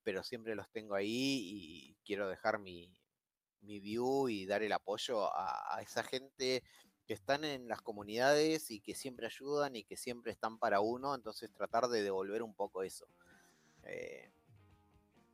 Pero 0.04 0.24
siempre 0.24 0.56
los 0.56 0.68
tengo 0.72 0.96
ahí 0.96 1.12
y 1.12 1.96
quiero 2.04 2.28
dejar 2.28 2.58
mi, 2.58 2.92
view 3.62 4.28
y 4.28 4.48
dar 4.48 4.64
el 4.64 4.72
apoyo 4.72 5.30
a, 5.36 5.80
esa 5.84 6.02
gente 6.02 6.64
que 7.06 7.14
están 7.14 7.44
en 7.44 7.68
las 7.68 7.82
comunidades 7.82 8.72
y 8.72 8.80
que 8.80 8.96
siempre 8.96 9.28
ayudan 9.28 9.76
y 9.76 9.84
que 9.84 9.98
siempre 9.98 10.32
están 10.32 10.58
para 10.58 10.80
uno, 10.80 11.14
entonces 11.14 11.52
tratar 11.54 11.88
de 11.90 12.02
devolver 12.02 12.42
un 12.42 12.56
poco 12.56 12.82
eso. 12.82 13.08
Eh, 13.84 14.32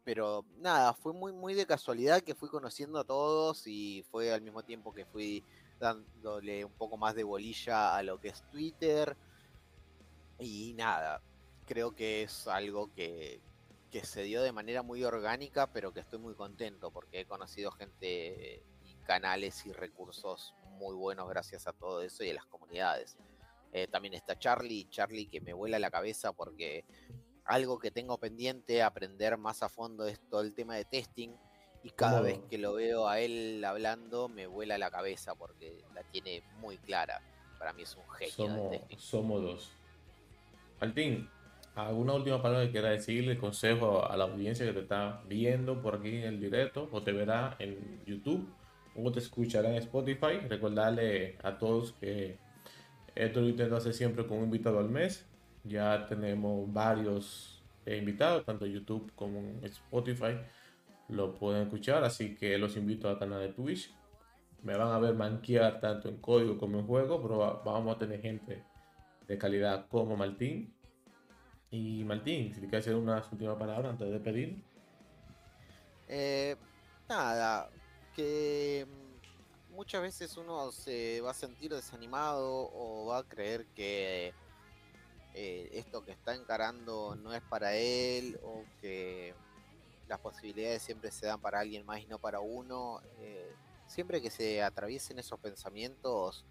pero 0.04 0.46
nada, 0.58 0.94
fue 0.94 1.14
muy, 1.14 1.32
muy 1.32 1.54
de 1.54 1.66
casualidad 1.66 2.22
que 2.22 2.36
fui 2.36 2.50
conociendo 2.50 3.00
a 3.00 3.04
todos 3.04 3.68
y 3.68 4.04
fue 4.10 4.34
al 4.34 4.42
mismo 4.42 4.64
tiempo 4.64 4.94
que 4.94 5.06
fui 5.06 5.44
dándole 5.80 6.66
un 6.66 6.74
poco 6.74 6.98
más 6.98 7.16
de 7.16 7.24
bolilla 7.24 7.96
a 7.96 8.04
lo 8.04 8.20
que 8.20 8.30
es 8.30 8.44
Twitter. 8.50 9.16
Y 10.40 10.74
nada, 10.74 11.22
creo 11.66 11.94
que 11.96 12.24
es 12.24 12.48
algo 12.48 12.92
que, 12.94 13.42
que 13.92 14.06
se 14.06 14.24
dio 14.24 14.42
de 14.42 14.52
manera 14.52 14.82
muy 14.82 15.04
orgánica, 15.04 15.72
pero 15.72 15.94
que 15.94 16.00
estoy 16.00 16.20
muy 16.20 16.34
contento 16.34 16.92
porque 16.92 17.22
he 17.22 17.26
conocido 17.26 17.72
gente 17.72 18.64
y 18.86 18.96
canales 19.06 19.66
y 19.66 19.72
recursos 19.72 20.56
muy 20.64 20.96
buenos 20.96 21.30
gracias 21.30 21.68
a 21.68 21.74
todo 21.74 22.02
eso 22.02 22.24
y 22.24 22.32
a 22.32 22.34
las 22.34 22.46
comunidades. 22.46 23.18
Eh, 23.74 23.88
también 23.88 24.14
está 24.14 24.38
Charlie, 24.38 24.90
Charlie 24.90 25.28
que 25.28 25.40
me 25.42 25.54
vuela 25.54 25.80
la 25.80 25.92
cabeza 25.92 26.34
porque 26.34 26.84
algo 27.46 27.80
que 27.80 27.92
tengo 27.92 28.18
pendiente 28.18 28.84
aprender 28.84 29.38
más 29.38 29.64
a 29.64 29.70
fondo 29.70 30.06
es 30.06 30.20
todo 30.30 30.42
el 30.42 30.54
tema 30.54 30.76
de 30.76 30.86
testing 30.86 31.30
y 31.84 31.90
cada 31.90 32.22
vez 32.22 32.40
que 32.50 32.58
lo 32.58 32.74
veo 32.74 33.08
a 33.08 33.20
él 33.20 33.64
hablando 33.66 34.30
me 34.30 34.46
vuela 34.46 34.78
la 34.78 34.92
cabeza 34.92 35.36
porque 35.36 35.84
la 35.96 36.04
tiene 36.04 36.44
muy 36.60 36.78
clara. 36.78 37.22
Para 37.58 37.74
mí 37.74 37.84
es 37.84 37.96
un 37.96 38.08
genio. 38.10 38.34
Somos, 38.36 38.78
somos 38.98 39.42
dos. 39.42 39.72
Martín, 40.80 41.30
¿Alguna 41.76 42.14
última 42.14 42.42
palabra 42.42 42.66
que 42.66 42.72
quiera 42.72 42.90
decirle, 42.90 43.38
consejo 43.38 44.06
a 44.06 44.18
la 44.18 44.26
audiencia 44.26 44.66
que 44.66 44.74
te 44.74 44.82
está 44.82 45.22
viendo 45.28 45.82
por 45.82 45.96
aquí 45.96 46.10
en 46.10 46.24
el 46.24 46.42
directo 46.42 46.90
o 46.92 47.02
te 47.02 47.14
verá 47.14 47.56
en 47.60 48.04
YouTube 48.06 48.54
o 48.94 49.10
te 49.10 49.20
escuchará 49.20 49.70
en 49.70 49.76
Spotify? 49.76 50.40
Recordarle 50.50 51.38
a 51.42 51.58
todos 51.58 51.94
que 51.94 52.38
esto 53.16 53.40
lo 53.40 53.48
intento 53.48 53.78
hacer 53.78 53.94
siempre 53.94 54.28
con 54.28 54.40
un 54.40 54.46
invitado 54.46 54.80
al 54.80 54.90
mes. 54.90 55.26
Ya 55.64 56.06
tenemos 56.08 56.72
varios 56.72 57.62
eh, 57.86 57.98
invitados, 57.98 58.46
tanto 58.46 58.66
en 58.66 58.74
YouTube 58.74 59.12
como 59.16 59.40
en 59.40 59.64
Spotify. 59.66 60.40
Lo 61.10 61.36
pueden 61.36 61.64
escuchar, 61.64 62.04
así 62.04 62.36
que 62.36 62.58
los 62.58 62.78
invito 62.78 63.10
al 63.10 63.20
canal 63.20 63.42
de 63.42 63.50
Twitch. 63.50 63.94
Me 64.64 64.76
van 64.76 64.90
a 64.90 65.00
ver 65.00 65.16
manquear 65.16 65.80
tanto 65.80 66.08
en 66.08 66.18
código 66.18 66.58
como 66.58 66.80
en 66.80 66.88
juego, 66.88 67.22
pero 67.22 67.62
vamos 67.64 67.96
a 67.96 68.00
tener 68.00 68.22
gente 68.22 68.64
de 69.28 69.38
calidad 69.38 69.88
como 69.88 70.16
Martín 70.16 70.74
y 71.72 72.04
Martín, 72.04 72.54
si 72.54 72.60
te 72.62 72.68
quieres 72.68 72.86
hacer 72.86 72.96
unas 72.96 73.32
últimas 73.32 73.58
palabras 73.58 73.92
antes 73.92 74.12
de 74.12 74.20
pedir. 74.20 74.62
Eh, 76.08 76.56
nada, 77.08 77.70
que 78.16 78.86
muchas 79.70 80.02
veces 80.02 80.36
uno 80.36 80.72
se 80.72 81.22
va 81.22 81.32
a 81.32 81.34
sentir 81.34 81.74
desanimado 81.74 82.70
o 82.74 83.08
va 83.08 83.20
a 83.20 83.24
creer 83.24 83.66
que 83.68 84.34
eh, 85.34 85.70
esto 85.74 86.04
que 86.04 86.12
está 86.12 86.36
encarando 86.36 87.16
no 87.16 87.34
es 87.34 87.42
para 87.42 87.76
él 87.76 88.40
o 88.44 88.64
que 88.82 89.34
las 90.08 90.20
posibilidades 90.20 90.82
siempre 90.82 91.12
se 91.12 91.28
dan 91.28 91.40
para 91.40 91.60
alguien 91.60 91.86
más 91.86 92.02
y 92.02 92.06
no 92.06 92.20
para 92.20 92.40
uno. 92.40 93.02
Eh, 93.20 93.56
siempre 93.88 94.22
que 94.22 94.30
se 94.30 94.62
atraviesen 94.62 95.20
esos 95.20 95.40
pensamientos, 95.40 96.46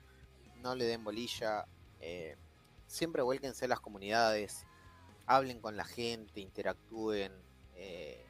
no 0.56 0.74
le 0.74 0.84
den 0.84 1.04
bolilla. 1.04 1.66
siempre 2.86 3.22
vuélquense 3.22 3.66
a 3.66 3.68
las 3.68 3.80
comunidades, 3.80 4.66
hablen 5.30 5.60
con 5.60 5.76
la 5.76 5.84
gente, 5.84 6.40
interactúen, 6.40 7.32
eh, 7.76 8.26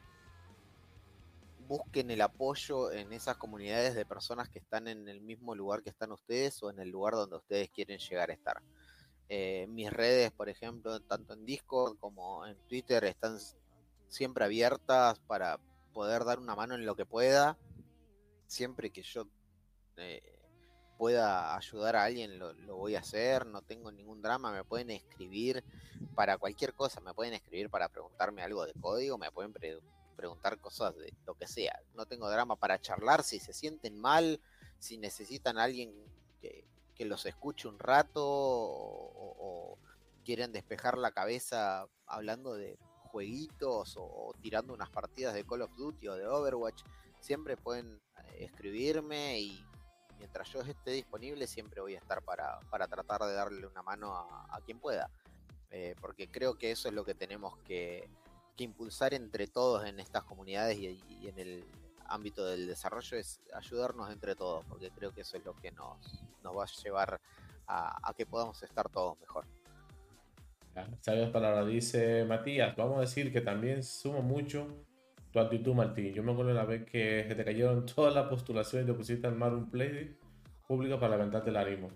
busquen 1.67 2.11
el 2.11 2.21
apoyo 2.21 2.91
en 2.91 3.11
esas 3.11 3.37
comunidades 3.37 3.95
de 3.95 4.05
personas 4.05 4.49
que 4.49 4.59
están 4.59 4.87
en 4.87 5.07
el 5.07 5.19
mismo 5.19 5.55
lugar 5.55 5.81
que 5.81 5.89
están 5.89 6.11
ustedes 6.11 6.61
o 6.61 6.69
en 6.69 6.79
el 6.79 6.89
lugar 6.89 7.13
donde 7.13 7.37
ustedes 7.37 7.69
quieren 7.69 7.97
llegar 7.97 8.29
a 8.29 8.33
estar. 8.33 8.61
Eh, 9.33 9.65
mis 9.69 9.89
redes, 9.89 10.29
por 10.33 10.49
ejemplo, 10.49 10.99
tanto 10.99 11.33
en 11.35 11.45
Discord 11.45 11.97
como 11.99 12.45
en 12.45 12.57
Twitter, 12.67 13.05
están 13.05 13.39
siempre 14.09 14.43
abiertas 14.43 15.19
para 15.19 15.57
poder 15.93 16.25
dar 16.25 16.37
una 16.39 16.53
mano 16.53 16.75
en 16.75 16.85
lo 16.85 16.97
que 16.97 17.05
pueda. 17.05 17.57
Siempre 18.47 18.89
que 18.89 19.03
yo 19.03 19.25
eh, 19.95 20.21
pueda 20.97 21.55
ayudar 21.55 21.95
a 21.95 22.03
alguien, 22.03 22.39
lo, 22.39 22.75
voy 22.75 22.95
a 22.95 22.99
hacer, 22.99 23.45
no 23.45 23.61
tengo 23.61 23.89
ningún 23.89 24.21
drama, 24.21 24.51
me 24.51 24.65
pueden 24.65 24.89
escribir 24.89 25.63
para 26.13 26.37
cualquier 26.37 26.73
cosa, 26.73 26.99
me 26.99 27.13
pueden 27.13 27.33
escribir 27.33 27.69
para 27.69 27.87
preguntarme 27.87 28.43
algo 28.43 28.65
de 28.65 28.73
código, 28.73 29.17
me 29.17 29.31
pueden 29.31 29.53
preguntar 30.17 30.59
cosas 30.59 30.93
de 30.97 31.13
lo 31.25 31.35
que 31.35 31.47
sea, 31.47 31.79
no 31.95 32.05
tengo 32.05 32.29
drama 32.29 32.57
para 32.57 32.81
charlar, 32.81 33.23
si 33.23 33.39
se 33.39 33.53
sienten 33.53 33.97
mal, 33.97 34.41
si 34.77 34.97
necesitan 34.97 35.57
a 35.57 35.63
alguien 35.63 35.93
que, 36.41 36.65
los 37.05 37.25
escuche 37.25 37.67
un 37.67 37.79
rato 37.79 38.23
o, 38.23 39.77
quieren 40.23 40.51
despejar 40.51 40.97
la 40.97 41.11
cabeza 41.11 41.87
hablando 42.05 42.53
de 42.53 42.77
jueguitos 43.05 43.95
o 43.97 44.33
tirando 44.39 44.73
unas 44.73 44.89
partidas 44.89 45.33
de 45.33 45.43
Call 45.43 45.63
of 45.63 45.75
Duty 45.75 46.07
o 46.07 46.15
de 46.15 46.27
Overwatch, 46.27 46.83
siempre 47.19 47.57
pueden 47.57 47.99
eh, 48.17 48.45
escribirme 48.45 49.39
y 49.39 49.65
mientras 50.21 50.51
yo 50.51 50.61
esté 50.61 50.91
disponible, 50.91 51.47
siempre 51.47 51.81
voy 51.81 51.95
a 51.95 51.97
estar 51.97 52.21
para, 52.23 52.59
tratar 52.87 53.21
de 53.21 53.33
darle 53.33 53.65
una 53.65 53.81
mano 53.81 54.13
a, 54.13 54.59
quien 54.65 54.79
pueda. 54.79 55.09
Eh, 55.71 55.95
porque 55.99 56.27
creo 56.27 56.59
que 56.59 56.71
eso 56.71 56.89
es 56.89 56.93
lo 56.93 57.03
que 57.03 57.15
tenemos 57.15 57.57
que, 57.59 58.09
impulsar 58.57 59.15
entre 59.15 59.47
todos 59.47 59.87
en 59.87 59.99
estas 59.99 60.23
comunidades 60.23 60.77
y, 60.77 61.01
en 61.23 61.39
el 61.39 61.65
ámbito 62.11 62.45
del 62.45 62.67
desarrollo, 62.67 63.17
es 63.17 63.41
ayudarnos 63.53 64.11
entre 64.11 64.35
todos, 64.35 64.65
porque 64.65 64.91
creo 64.91 65.13
que 65.13 65.21
eso 65.21 65.37
es 65.37 65.45
lo 65.45 65.55
que 65.55 65.71
nos, 65.71 66.23
nos 66.43 66.57
va 66.57 66.63
a 66.63 66.83
llevar 66.83 67.21
a, 67.67 68.13
que 68.15 68.25
podamos 68.25 68.61
estar 68.63 68.89
todos 68.89 69.19
mejor. 69.19 69.45
Sabias 71.01 71.29
palabras, 71.31 71.67
dice 71.67 72.25
Matías. 72.25 72.75
Vamos 72.75 72.97
a 72.97 73.01
decir 73.01 73.31
que 73.31 73.41
también 73.41 73.83
sumo 73.83 74.21
mucho 74.21 74.85
tu 75.31 75.39
actitud, 75.39 75.73
Martín. 75.73 76.13
Yo 76.13 76.23
me 76.23 76.31
acuerdo 76.31 76.53
la 76.53 76.65
vez 76.65 76.85
que 76.89 77.25
se 77.27 77.35
te 77.35 77.45
cayeron 77.45 77.85
todas 77.95 78.13
las 78.13 78.27
postulaciones 78.27 78.87
y 78.87 78.91
te 78.91 78.97
pusiste 78.97 79.27
a 79.27 79.29
armar 79.29 79.53
un 79.53 79.69
play 79.69 80.17
público 80.67 80.99
para 80.99 81.15
levantarte 81.17 81.49
el 81.49 81.57
ánimo. 81.57 81.89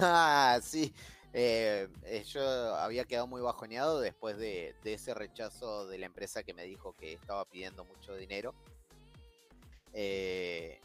Ah, 0.00 0.58
sí. 0.62 0.92
Eh, 1.32 1.88
eh, 2.04 2.24
yo 2.24 2.42
había 2.76 3.04
quedado 3.04 3.26
muy 3.26 3.42
bajoneado 3.42 4.00
después 4.00 4.38
de, 4.38 4.74
ese 4.84 5.14
rechazo 5.14 5.86
de 5.86 5.98
la 5.98 6.06
empresa 6.06 6.42
que 6.42 6.54
me 6.54 6.64
dijo 6.64 6.94
que 6.94 7.12
estaba 7.12 7.44
pidiendo 7.44 7.84
mucho 7.84 8.16
dinero. 8.16 8.54
Eh, 9.92 10.80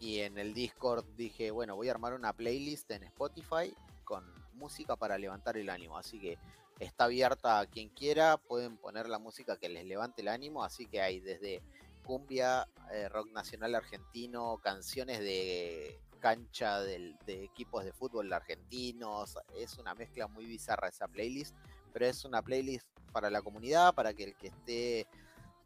y 0.00 0.20
en 0.20 0.38
el 0.38 0.54
Discord 0.54 1.04
dije, 1.16 1.50
bueno, 1.50 1.74
voy 1.76 1.88
a 1.88 1.92
armar 1.92 2.14
una 2.14 2.32
playlist 2.32 2.90
en 2.90 3.02
Spotify 3.04 3.74
con 4.04 4.24
música 4.54 4.96
para 4.96 5.18
levantar 5.18 5.56
el 5.56 5.70
ánimo. 5.70 5.98
Así 5.98 6.20
que 6.20 6.38
está 6.78 7.04
abierta 7.04 7.58
a 7.58 7.66
quien 7.66 7.88
quiera, 7.88 8.36
pueden 8.36 8.76
poner 8.76 9.08
la 9.08 9.18
música 9.18 9.56
que 9.56 9.68
les 9.68 9.84
levante 9.84 10.22
el 10.22 10.28
ánimo, 10.28 10.62
así 10.62 10.86
que 10.86 11.00
hay 11.00 11.20
desde 11.20 11.62
cumbia, 12.04 12.68
eh, 12.92 13.08
rock 13.08 13.30
nacional 13.32 13.74
argentino, 13.74 14.58
canciones 14.62 15.18
de 15.20 15.98
cancha 16.20 16.80
de 16.80 17.14
equipos 17.26 17.84
de 17.84 17.92
fútbol 17.92 18.32
argentinos. 18.32 19.38
Es 19.54 19.78
una 19.78 19.94
mezcla 19.94 20.26
muy 20.26 20.46
bizarra 20.46 20.88
esa 20.88 21.06
playlist, 21.06 21.54
pero 21.92 22.06
es 22.06 22.24
una 22.24 22.42
playlist 22.42 22.86
para 23.12 23.30
la 23.30 23.42
comunidad, 23.42 23.94
para 23.94 24.14
que 24.14 24.24
el 24.24 24.36
que 24.36 24.48
esté 24.48 25.06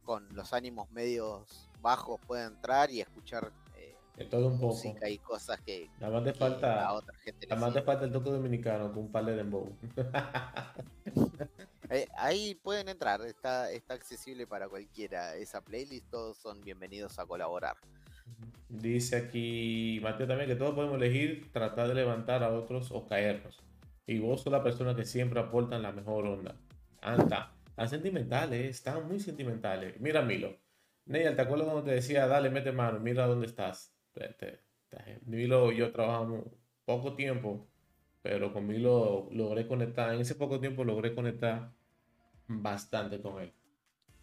con 0.05 0.29
los 0.35 0.53
ánimos 0.53 0.91
medios 0.91 1.71
bajos 1.83 2.21
pueda 2.27 2.47
entrar 2.47 2.91
y 2.91 3.01
escuchar 3.01 3.53
de 4.17 4.25
todo 4.27 4.49
un 4.49 4.61
poco. 4.61 4.75
música 4.75 5.09
y 5.09 5.19
cosas 5.19 5.61
que, 5.61 5.89
nada 5.99 6.13
más 6.13 6.25
te 6.25 6.35
falta, 6.35 6.87
a 6.87 6.93
otra 6.93 7.15
gente 7.19 7.47
nada 7.47 7.61
más 7.61 7.73
te 7.73 7.83
falta 7.83 8.05
el 8.05 8.13
toque 8.13 8.31
dominicano 8.31 8.93
con 8.93 9.05
un 9.05 9.13
par 9.13 9.25
de 9.25 9.37
dembow. 9.37 9.77
Eh, 11.91 12.09
ahí 12.17 12.55
pueden 12.55 12.89
entrar, 12.89 13.21
está, 13.21 13.71
está 13.71 13.93
accesible 13.93 14.47
para 14.47 14.67
cualquiera 14.67 15.37
esa 15.37 15.61
playlist, 15.61 16.09
todos 16.09 16.39
son 16.39 16.63
bienvenidos 16.63 17.19
a 17.19 17.27
colaborar. 17.27 17.77
Dice 18.71 19.17
aquí 19.17 20.01
Mateo 20.03 20.27
también 20.27 20.49
que 20.49 20.57
todos 20.57 20.75
podemos 20.75 20.97
elegir 20.97 21.53
tratar 21.53 21.89
de 21.89 21.95
levantar 21.95 22.43
a 22.45 22.51
otros 22.51 22.91
o 22.93 23.07
caernos. 23.07 23.63
Y 24.07 24.21
vos 24.21 24.41
sos 24.41 24.51
la 24.51 24.63
persona 24.63 24.97
que 24.97 25.05
siempre 25.05 25.39
aportan 25.39 25.83
la 25.83 25.93
mejor 25.93 26.25
onda. 26.25 26.57
Anda, 27.03 27.53
tan 27.75 27.91
sentimentales, 27.91 28.71
están 28.71 29.07
muy 29.07 29.21
sentimentales. 29.21 30.01
Mira, 30.01 30.23
Milo. 30.23 30.62
Neil, 31.07 31.35
¿te 31.35 31.43
acuerdas 31.43 31.67
cuando 31.67 31.85
te 31.85 31.93
decía, 31.93 32.27
dale, 32.27 32.51
mete 32.51 32.73
mano, 32.73 33.01
mira 33.01 33.27
dónde 33.27 33.47
estás? 33.47 33.95
Milo 35.27 35.73
y 35.73 35.79
yo 35.79 35.93
trabajamos 35.93 36.45
poco 36.85 37.15
tiempo, 37.15 37.67
pero 38.23 38.53
con 38.53 38.67
Milo 38.67 39.29
logré 39.33 39.67
conectar, 39.67 40.15
en 40.15 40.21
ese 40.21 40.35
poco 40.35 40.61
tiempo 40.61 40.85
logré 40.85 41.15
conectar 41.15 41.73
bastante 42.47 43.21
con 43.21 43.41
él. 43.41 43.53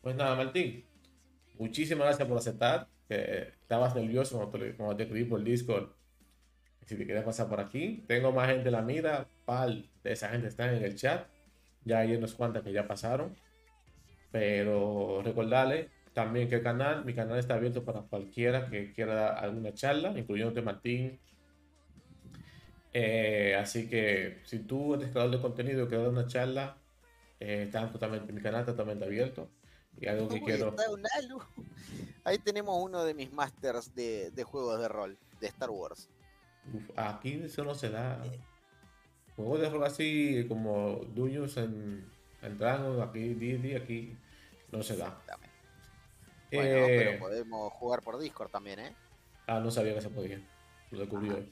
Pues 0.02 0.16
nada, 0.16 0.36
Martín, 0.36 0.86
muchísimas 1.58 2.06
gracias 2.06 2.28
por 2.28 2.38
aceptar. 2.38 2.88
Que 3.08 3.54
estabas 3.62 3.96
nervioso 3.96 4.38
cuando 4.38 4.60
te, 4.60 4.96
te 4.98 5.04
escribí 5.04 5.28
por 5.28 5.44
Discord. 5.44 5.90
Si 6.86 6.96
te 6.96 7.06
quieres 7.06 7.24
pasar 7.24 7.50
por 7.50 7.60
aquí, 7.60 8.04
tengo 8.08 8.32
más 8.32 8.50
gente 8.50 8.70
en 8.70 8.74
la 8.74 8.82
mira. 8.84 9.28
Pal 9.46 9.90
de 10.04 10.12
esa 10.12 10.30
gente 10.30 10.48
está 10.48 10.72
en 10.72 10.84
el 10.84 10.96
chat. 10.96 11.28
Ya 11.86 12.00
hay 12.00 12.16
unos 12.16 12.36
cuantas 12.36 12.64
que 12.64 12.72
ya 12.72 12.88
pasaron. 12.88 13.36
Pero 14.32 15.22
recordarle 15.24 15.90
también 16.14 16.50
que 16.50 16.56
el 16.56 16.64
canal, 16.64 17.06
mi 17.06 17.14
canal 17.14 17.38
está 17.38 17.56
abierto 17.56 17.84
para 17.84 18.02
cualquiera 18.02 18.70
que 18.70 18.92
quiera 18.94 19.14
dar 19.16 19.44
alguna 19.44 19.74
charla, 19.74 20.18
incluyendo 20.18 20.62
Martín. 20.64 21.20
Eh, 22.94 23.56
así 23.60 23.88
que 23.88 24.40
si 24.44 24.60
tú 24.60 24.96
eres 24.96 25.12
creador 25.12 25.32
de 25.32 25.42
contenido 25.42 25.84
y 25.84 25.88
quieres 25.88 26.06
dar 26.06 26.14
una 26.14 26.28
charla, 26.28 26.78
eh, 27.40 27.64
está 27.68 27.92
totalmente, 27.92 28.34
mi 28.34 28.42
canal 28.42 28.62
está 28.62 28.74
totalmente 28.74 29.06
abierto. 29.06 29.50
Y 30.00 30.08
algo 30.08 30.28
que 30.30 30.42
quiero. 30.42 30.76
Ahí 32.24 32.38
tenemos 32.40 32.82
uno 32.82 33.04
de 33.04 33.14
mis 33.14 33.32
masters 33.32 33.94
de, 33.96 34.44
juegos 34.44 34.80
de 34.80 34.88
rol, 34.88 35.18
de 35.40 35.48
Star 35.48 35.70
Wars. 35.70 36.10
aquí 36.96 37.42
eso 37.44 37.64
no 37.64 37.76
se 37.76 37.90
da. 37.90 38.24
Eh. 38.26 38.40
Juegos 39.36 39.62
de 39.62 39.70
rol 39.70 39.84
así 39.84 40.46
como 40.48 41.02
Dungeons 41.16 41.58
en, 41.58 42.06
en 42.42 42.58
Dragon, 42.58 43.02
aquí, 43.02 43.34
D&D, 43.34 43.76
aquí 43.76 44.18
no 44.72 44.84
se 44.84 44.98
da. 44.98 45.22
Bueno, 46.52 46.86
pero 46.88 47.12
eh, 47.12 47.18
podemos 47.20 47.74
jugar 47.74 48.02
por 48.02 48.20
Discord 48.20 48.50
también, 48.50 48.80
¿eh? 48.80 48.96
Ah, 49.48 49.60
no 49.60 49.72
sabía 49.72 49.94
que 49.94 50.02
se 50.02 50.10
podía. 50.10 50.42
Lo 50.92 51.00
descubrí 51.00 51.30
hoy. 51.30 51.48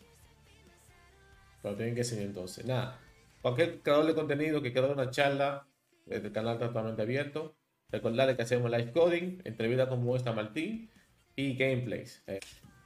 Pero 1.61 1.75
tienen 1.75 1.95
que 1.95 2.03
seguir 2.03 2.25
entonces. 2.25 2.65
Nada. 2.65 2.99
Cualquier 3.41 3.81
creador 3.81 4.05
de 4.05 4.15
contenido 4.15 4.61
que 4.61 4.71
quiera 4.73 4.87
una 4.87 5.09
charla, 5.11 5.67
el 6.07 6.31
canal 6.31 6.55
está 6.55 6.67
totalmente 6.67 7.01
abierto. 7.01 7.55
Recordarles 7.89 8.35
que 8.35 8.41
hacemos 8.43 8.69
live 8.69 8.91
coding, 8.91 9.41
entrevista 9.45 9.87
como 9.87 10.15
esta 10.15 10.33
Martín 10.33 10.89
y 11.35 11.55
gameplays. 11.55 12.23
Eh, 12.27 12.39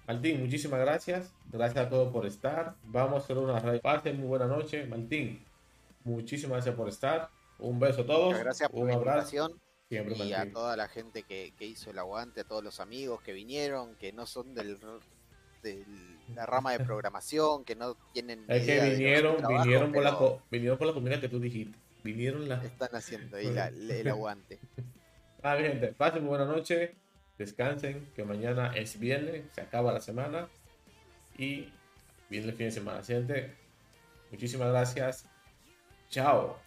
Martín, 0.08 0.42
muchísimas 0.42 0.80
gracias. 0.80 1.34
Gracias 1.52 1.86
a 1.86 1.90
todos 1.90 2.12
por 2.12 2.26
estar. 2.26 2.76
Vamos 2.84 3.22
a 3.22 3.24
hacer 3.24 3.38
una 3.38 3.60
radio. 3.60 3.82
Pasen 3.82 4.18
muy 4.18 4.28
buena 4.28 4.46
noche. 4.46 4.86
Martín, 4.86 5.44
muchísimas 6.04 6.58
gracias 6.58 6.76
por 6.76 6.90
estar. 6.90 7.30
Un 7.60 7.80
beso 7.80 8.02
a 8.02 8.06
todos. 8.06 8.28
Muchas 8.28 8.44
gracias 8.44 8.70
por 8.70 9.06
la 9.06 9.71
y 9.92 10.34
a 10.34 10.52
toda 10.52 10.78
la 10.78 10.88
gente 10.88 11.24
que, 11.24 11.54
hizo 11.60 11.92
el 11.92 12.00
aguante, 12.00 12.42
a 12.42 12.44
todos 12.46 12.64
los 12.64 12.80
amigos 12.80 13.22
que 13.22 13.34
vinieron, 13.34 13.96
que 13.96 14.14
no 14.14 14.26
son 14.26 14.54
del, 14.56 14.80
de 15.62 15.86
la 16.34 16.46
rama 16.46 16.72
de 16.72 16.80
programación, 16.86 17.66
que 17.66 17.76
no 17.76 17.96
tienen. 18.14 18.46
Es 18.48 18.66
que 18.66 18.80
vinieron, 18.82 19.38
vinieron, 19.46 19.92
por 19.92 20.04
la, 20.04 20.18
vinieron 20.50 20.78
por 20.78 20.88
la 20.88 20.94
comida 20.94 21.20
que 21.20 21.28
tú 21.28 21.40
dijiste. 21.40 21.78
Vinieron 22.04 22.48
las. 22.48 22.64
Están 22.64 22.96
haciendo 22.96 23.38
ahí 23.38 23.48
el 23.90 24.08
aguante. 24.08 24.60
Ah, 25.44 25.58
gente, 25.58 25.88
pasen 25.88 26.28
buena 26.28 26.46
noche, 26.46 26.94
descansen, 27.40 28.08
que 28.16 28.24
mañana 28.24 28.74
es 28.76 29.00
viernes, 29.00 29.46
se 29.56 29.62
acaba 29.62 29.92
la 29.92 30.00
semana 30.00 30.48
y 31.36 31.74
viene 32.30 32.50
el 32.50 32.54
fin 32.54 32.68
de 32.68 32.72
semana. 32.72 33.02
Gente, 33.02 33.52
muchísimas 34.30 34.70
gracias. 34.70 35.26
Chao. 36.12 36.60